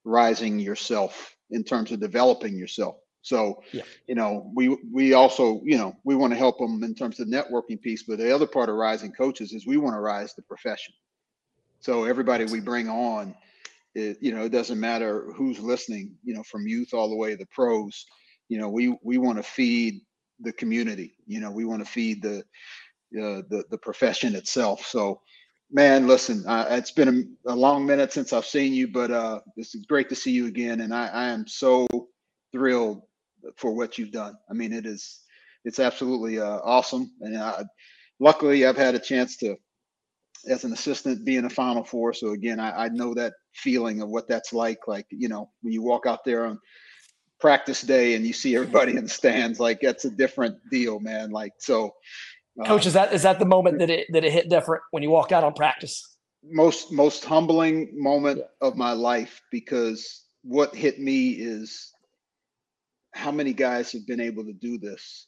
rising 0.04 0.60
yourself 0.60 1.36
in 1.52 1.64
terms 1.64 1.92
of 1.92 2.00
developing 2.00 2.56
yourself. 2.58 2.96
So, 3.24 3.62
yeah. 3.72 3.84
you 4.08 4.16
know, 4.16 4.52
we 4.56 4.78
we 4.92 5.14
also, 5.14 5.62
you 5.64 5.78
know, 5.78 5.96
we 6.04 6.16
want 6.16 6.34
to 6.34 6.38
help 6.38 6.58
them 6.58 6.84
in 6.84 6.96
terms 6.96 7.20
of 7.20 7.30
the 7.30 7.36
networking 7.36 7.80
piece, 7.80 8.04
but 8.04 8.18
the 8.18 8.34
other 8.34 8.48
part 8.48 8.70
of 8.70 8.76
rising 8.76 9.12
coaches 9.12 9.54
is 9.54 9.68
we 9.68 9.78
want 9.78 9.96
to 9.96 10.00
rise 10.00 10.34
the 10.34 10.42
profession. 10.42 10.94
So 11.80 12.06
everybody 12.06 12.46
we 12.46 12.60
bring 12.60 12.90
on, 12.90 13.36
it, 13.94 14.18
you 14.22 14.34
know, 14.34 14.46
it 14.46 14.52
doesn't 14.52 14.80
matter 14.80 15.32
who's 15.36 15.60
listening, 15.60 16.16
you 16.24 16.34
know, 16.34 16.44
from 16.44 16.68
youth 16.68 16.94
all 16.94 17.10
the 17.10 17.16
way 17.16 17.32
to 17.32 17.38
the 17.38 17.46
pros. 17.48 18.06
You 18.50 18.58
know, 18.58 18.70
we 18.70 18.98
we 19.04 19.18
want 19.18 19.38
to 19.38 19.44
feed 19.44 20.02
the 20.40 20.54
community. 20.54 21.14
You 21.28 21.42
know, 21.42 21.52
we 21.52 21.66
want 21.66 21.86
to 21.86 21.92
feed 21.92 22.24
the 22.24 22.40
uh, 23.20 23.44
the 23.50 23.66
the 23.70 23.78
profession 23.78 24.36
itself. 24.36 24.86
So, 24.86 25.22
man, 25.72 26.08
listen, 26.08 26.46
uh, 26.46 26.68
it's 26.72 26.92
been 26.92 27.38
a, 27.46 27.52
a, 27.52 27.56
long 27.56 27.86
minute 27.86 28.12
since 28.12 28.34
I've 28.34 28.46
seen 28.46 28.74
you, 28.74 28.88
but 28.88 29.12
uh, 29.12 29.40
it's 29.56 29.76
great 29.88 30.10
to 30.10 30.16
see 30.16 30.32
you 30.32 30.48
again, 30.48 30.82
and 30.82 30.94
I, 30.94 31.08
I 31.08 31.30
am 31.30 31.48
so 31.48 31.88
thrilled 32.52 33.02
for 33.56 33.74
what 33.74 33.98
you've 33.98 34.12
done. 34.12 34.36
I 34.50 34.54
mean, 34.54 34.74
it 34.74 34.86
is 34.86 35.22
it's 35.64 35.80
absolutely 35.80 36.40
uh, 36.40 36.60
awesome, 36.64 37.12
and 37.22 37.38
I, 37.38 37.64
luckily 38.20 38.66
I've 38.66 38.78
had 38.78 38.96
a 38.96 39.00
chance 39.00 39.38
to, 39.38 39.56
as 40.48 40.64
an 40.64 40.74
assistant, 40.74 41.26
be 41.26 41.38
in 41.38 41.46
a 41.46 41.50
Final 41.50 41.84
Four. 41.84 42.14
So 42.14 42.32
again, 42.32 42.60
I, 42.60 42.86
I 42.86 42.90
know 42.90 43.14
that 43.14 43.34
feeling 43.54 44.02
of 44.02 44.10
what 44.10 44.28
that's 44.28 44.54
like. 44.54 44.88
Like 44.88 45.06
you 45.10 45.30
know, 45.30 45.50
when 45.62 45.74
you 45.74 45.82
walk 45.82 46.06
out 46.06 46.26
there 46.26 46.46
on 46.46 46.60
practice 47.40 47.82
day 47.82 48.16
and 48.16 48.26
you 48.26 48.34
see 48.34 48.56
everybody 48.56 48.98
in 48.98 49.04
the 49.04 49.10
stands, 49.10 49.60
like 49.60 49.80
that's 49.82 50.06
a 50.06 50.12
different 50.12 50.58
deal, 50.70 51.00
man. 51.00 51.32
Like 51.32 51.54
so 51.60 51.94
Coach, 52.66 52.86
is 52.86 52.94
that 52.94 53.14
is 53.14 53.24
that 53.24 53.40
the 53.40 53.46
moment 53.46 53.80
that 53.80 53.90
it 53.90 54.08
that 54.12 54.24
it 54.24 54.32
hit 54.32 54.50
different 54.50 54.84
when 54.92 55.04
you 55.04 55.10
walked 55.10 55.32
out 55.32 55.44
on 55.44 55.54
practice? 55.54 56.18
Most 56.44 56.92
most 56.92 57.24
humbling 57.24 57.92
moment 57.94 58.40
yeah. 58.40 58.68
of 58.68 58.76
my 58.76 58.92
life 58.92 59.42
because 59.52 60.26
what 60.44 60.76
hit 60.76 61.00
me 61.00 61.30
is 61.30 61.92
how 63.14 63.32
many 63.32 63.54
guys 63.54 63.92
have 63.92 64.06
been 64.06 64.20
able 64.20 64.44
to 64.46 64.54
do 64.54 64.78
this 64.78 65.28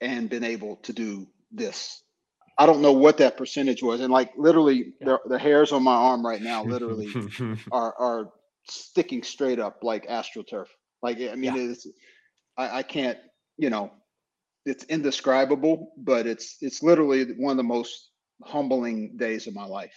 and 0.00 0.30
been 0.30 0.44
able 0.44 0.76
to 0.76 0.92
do 0.92 1.26
this. 1.52 2.02
I 2.56 2.66
don't 2.66 2.82
know 2.82 2.92
what 2.92 3.18
that 3.18 3.36
percentage 3.36 3.82
was, 3.82 4.00
and 4.00 4.12
like 4.12 4.32
literally, 4.36 4.92
yeah. 5.00 5.16
the, 5.24 5.30
the 5.30 5.38
hairs 5.38 5.72
on 5.72 5.82
my 5.82 5.94
arm 5.94 6.24
right 6.24 6.40
now, 6.40 6.64
literally, 6.64 7.12
are 7.72 7.94
are 7.98 8.28
sticking 8.68 9.22
straight 9.22 9.58
up 9.58 9.78
like 9.82 10.06
astroturf. 10.06 10.66
Like 11.02 11.18
I 11.20 11.34
mean, 11.34 11.54
yeah. 11.54 11.70
it's 11.72 11.86
I, 12.56 12.78
I 12.78 12.82
can't 12.82 13.18
you 13.56 13.70
know 13.70 13.92
it's 14.64 14.84
indescribable, 14.84 15.92
but 15.96 16.26
it's 16.26 16.56
it's 16.60 16.82
literally 16.82 17.24
one 17.36 17.52
of 17.52 17.56
the 17.56 17.62
most 17.62 18.10
humbling 18.42 19.16
days 19.16 19.46
of 19.46 19.54
my 19.54 19.64
life. 19.64 19.94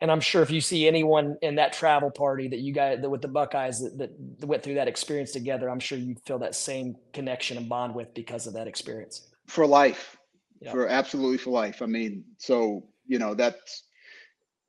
And 0.00 0.10
I'm 0.10 0.20
sure 0.20 0.42
if 0.42 0.50
you 0.50 0.60
see 0.60 0.88
anyone 0.88 1.36
in 1.42 1.54
that 1.56 1.72
travel 1.72 2.10
party 2.10 2.48
that 2.48 2.58
you 2.58 2.72
guys 2.72 3.00
that 3.00 3.08
with 3.08 3.22
the 3.22 3.28
Buckeyes 3.28 3.80
that, 3.80 3.98
that 3.98 4.46
went 4.46 4.62
through 4.62 4.74
that 4.74 4.88
experience 4.88 5.30
together, 5.30 5.70
I'm 5.70 5.78
sure 5.78 5.96
you 5.96 6.16
feel 6.26 6.40
that 6.40 6.56
same 6.56 6.96
connection 7.12 7.56
and 7.56 7.68
bond 7.68 7.94
with 7.94 8.12
because 8.12 8.46
of 8.48 8.54
that 8.54 8.66
experience. 8.66 9.28
For 9.46 9.66
life. 9.66 10.16
Yep. 10.60 10.72
For 10.72 10.88
absolutely 10.88 11.38
for 11.38 11.50
life. 11.50 11.82
I 11.82 11.86
mean, 11.86 12.24
so 12.38 12.88
you 13.06 13.18
know, 13.18 13.34
that's 13.34 13.84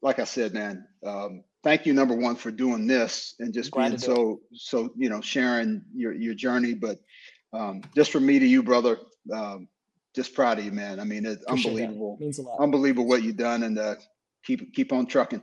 like 0.01 0.19
I 0.19 0.25
said, 0.25 0.53
man, 0.53 0.85
um, 1.05 1.43
thank 1.63 1.85
you 1.85 1.93
number 1.93 2.15
one 2.15 2.35
for 2.35 2.51
doing 2.51 2.85
this 2.85 3.35
and 3.39 3.53
just 3.53 3.71
Glad 3.71 3.89
being 3.89 3.99
so 3.99 4.41
so 4.53 4.93
you 4.95 5.09
know 5.09 5.21
sharing 5.21 5.81
your 5.95 6.13
your 6.13 6.35
journey 6.35 6.73
but 6.73 6.99
um, 7.53 7.81
just 7.95 8.11
from 8.11 8.25
me 8.25 8.37
to 8.37 8.45
you 8.45 8.61
brother 8.61 8.97
um, 9.31 9.67
just 10.15 10.33
proud 10.33 10.59
of 10.59 10.65
you 10.65 10.71
man. 10.71 10.99
I 10.99 11.03
mean 11.03 11.25
it's 11.25 11.43
Appreciate 11.43 11.71
unbelievable. 11.71 12.17
Means 12.19 12.39
a 12.39 12.43
lot. 12.43 12.59
Unbelievable 12.59 13.07
what 13.07 13.23
you've 13.23 13.37
done 13.37 13.63
and 13.63 13.77
uh, 13.77 13.95
keep 14.43 14.73
keep 14.73 14.91
on 14.93 15.05
trucking. 15.05 15.41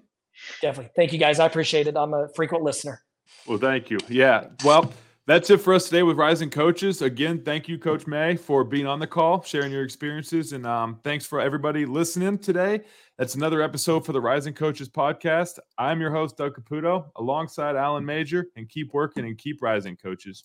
Definitely. 0.62 0.92
Thank 0.96 1.12
you 1.12 1.18
guys. 1.18 1.40
I 1.40 1.46
appreciate 1.46 1.86
it. 1.86 1.96
I'm 1.96 2.14
a 2.14 2.28
frequent 2.34 2.64
listener. 2.64 3.02
Well 3.46 3.58
thank 3.58 3.90
you. 3.90 3.98
Yeah. 4.08 4.46
Well 4.64 4.92
that's 5.30 5.48
it 5.48 5.58
for 5.58 5.74
us 5.74 5.84
today 5.84 6.02
with 6.02 6.16
Rising 6.16 6.50
Coaches. 6.50 7.02
Again, 7.02 7.42
thank 7.44 7.68
you, 7.68 7.78
Coach 7.78 8.04
May, 8.04 8.34
for 8.34 8.64
being 8.64 8.86
on 8.86 8.98
the 8.98 9.06
call, 9.06 9.42
sharing 9.42 9.70
your 9.70 9.84
experiences, 9.84 10.54
and 10.54 10.66
um, 10.66 10.98
thanks 11.04 11.24
for 11.24 11.40
everybody 11.40 11.86
listening 11.86 12.36
today. 12.38 12.80
That's 13.16 13.36
another 13.36 13.62
episode 13.62 14.04
for 14.04 14.12
the 14.12 14.20
Rising 14.20 14.54
Coaches 14.54 14.88
podcast. 14.88 15.60
I'm 15.78 16.00
your 16.00 16.10
host, 16.10 16.36
Doug 16.36 16.56
Caputo, 16.56 17.10
alongside 17.14 17.76
Alan 17.76 18.04
Major, 18.04 18.46
and 18.56 18.68
keep 18.68 18.92
working 18.92 19.24
and 19.24 19.38
keep 19.38 19.62
rising, 19.62 19.96
coaches. 19.96 20.42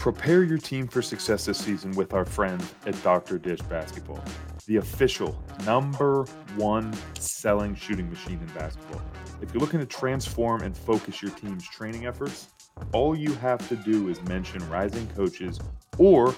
Prepare 0.00 0.44
your 0.44 0.56
team 0.56 0.88
for 0.88 1.02
success 1.02 1.44
this 1.44 1.58
season 1.58 1.92
with 1.92 2.14
our 2.14 2.24
friend 2.24 2.64
at 2.86 3.00
Dr. 3.02 3.38
Dish 3.38 3.60
Basketball, 3.60 4.24
the 4.64 4.76
official 4.76 5.38
number 5.66 6.24
one 6.56 6.90
selling 7.18 7.74
shooting 7.74 8.08
machine 8.08 8.38
in 8.40 8.46
basketball. 8.54 9.02
If 9.42 9.52
you're 9.52 9.60
looking 9.60 9.78
to 9.78 9.84
transform 9.84 10.62
and 10.62 10.74
focus 10.74 11.20
your 11.20 11.32
team's 11.32 11.68
training 11.68 12.06
efforts, 12.06 12.48
all 12.94 13.14
you 13.14 13.34
have 13.34 13.68
to 13.68 13.76
do 13.76 14.08
is 14.08 14.22
mention 14.22 14.66
Rising 14.70 15.06
Coaches 15.08 15.60
or 15.98 16.34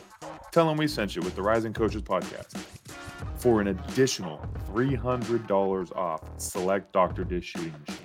tell 0.51 0.67
them 0.67 0.77
we 0.77 0.89
sent 0.89 1.15
you 1.15 1.23
with 1.23 1.37
the 1.37 1.43
Rising 1.43 1.73
Coaches 1.73 2.03
podcast 2.03 2.57
for 3.37 3.61
an 3.61 3.69
additional 3.69 4.45
$300 4.73 5.97
off 5.97 6.21
select 6.37 6.93
Dr. 6.93 7.23
Dish 7.23 7.53
shooting 7.53 7.75
machines. 7.87 8.02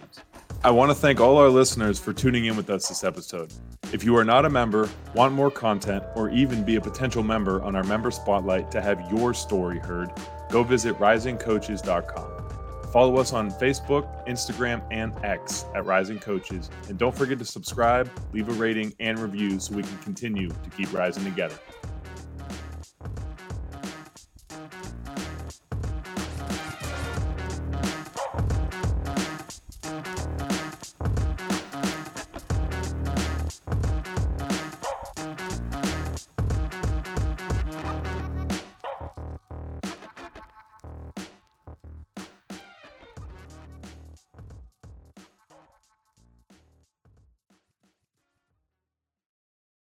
I 0.68 0.70
want 0.70 0.92
to 0.92 0.96
thank 0.96 1.22
all 1.22 1.38
our 1.38 1.48
listeners 1.48 1.98
for 1.98 2.12
tuning 2.12 2.44
in 2.44 2.58
with 2.58 2.70
us 2.70 2.90
this 2.90 3.06
episode. 3.06 3.54
If 3.94 4.04
you 4.04 4.18
are 4.18 4.26
not 4.26 4.44
a 4.44 4.50
member, 4.50 4.90
want 5.16 5.34
more 5.34 5.50
content, 5.50 6.04
or 6.14 6.30
even 6.30 6.66
be 6.66 6.76
a 6.76 6.82
potential 6.82 7.24
member 7.24 7.64
on 7.64 7.74
our 7.74 7.86
member 7.86 8.12
spotlight 8.12 8.70
to 8.72 8.82
have 8.82 9.00
your 9.10 9.34
story 9.34 9.80
heard, 9.80 10.12
go 10.50 10.64
visit 10.64 11.00
risingcoaches.com. 11.00 12.92
Follow 12.92 13.16
us 13.16 13.32
on 13.32 13.50
Facebook, 13.50 14.28
Instagram, 14.28 14.84
and 14.92 15.14
X 15.24 15.64
at 15.74 15.86
Rising 15.86 16.20
Coaches. 16.20 16.70
And 16.90 16.98
don't 16.98 17.16
forget 17.16 17.40
to 17.40 17.46
subscribe, 17.46 18.12
leave 18.34 18.50
a 18.50 18.54
rating, 18.54 18.94
and 19.00 19.18
review 19.20 19.62
so 19.62 19.74
we 19.74 19.84
can 19.84 19.98
continue 20.00 20.50
to 20.50 20.70
keep 20.76 20.92
rising 20.92 21.24
together. 21.24 21.58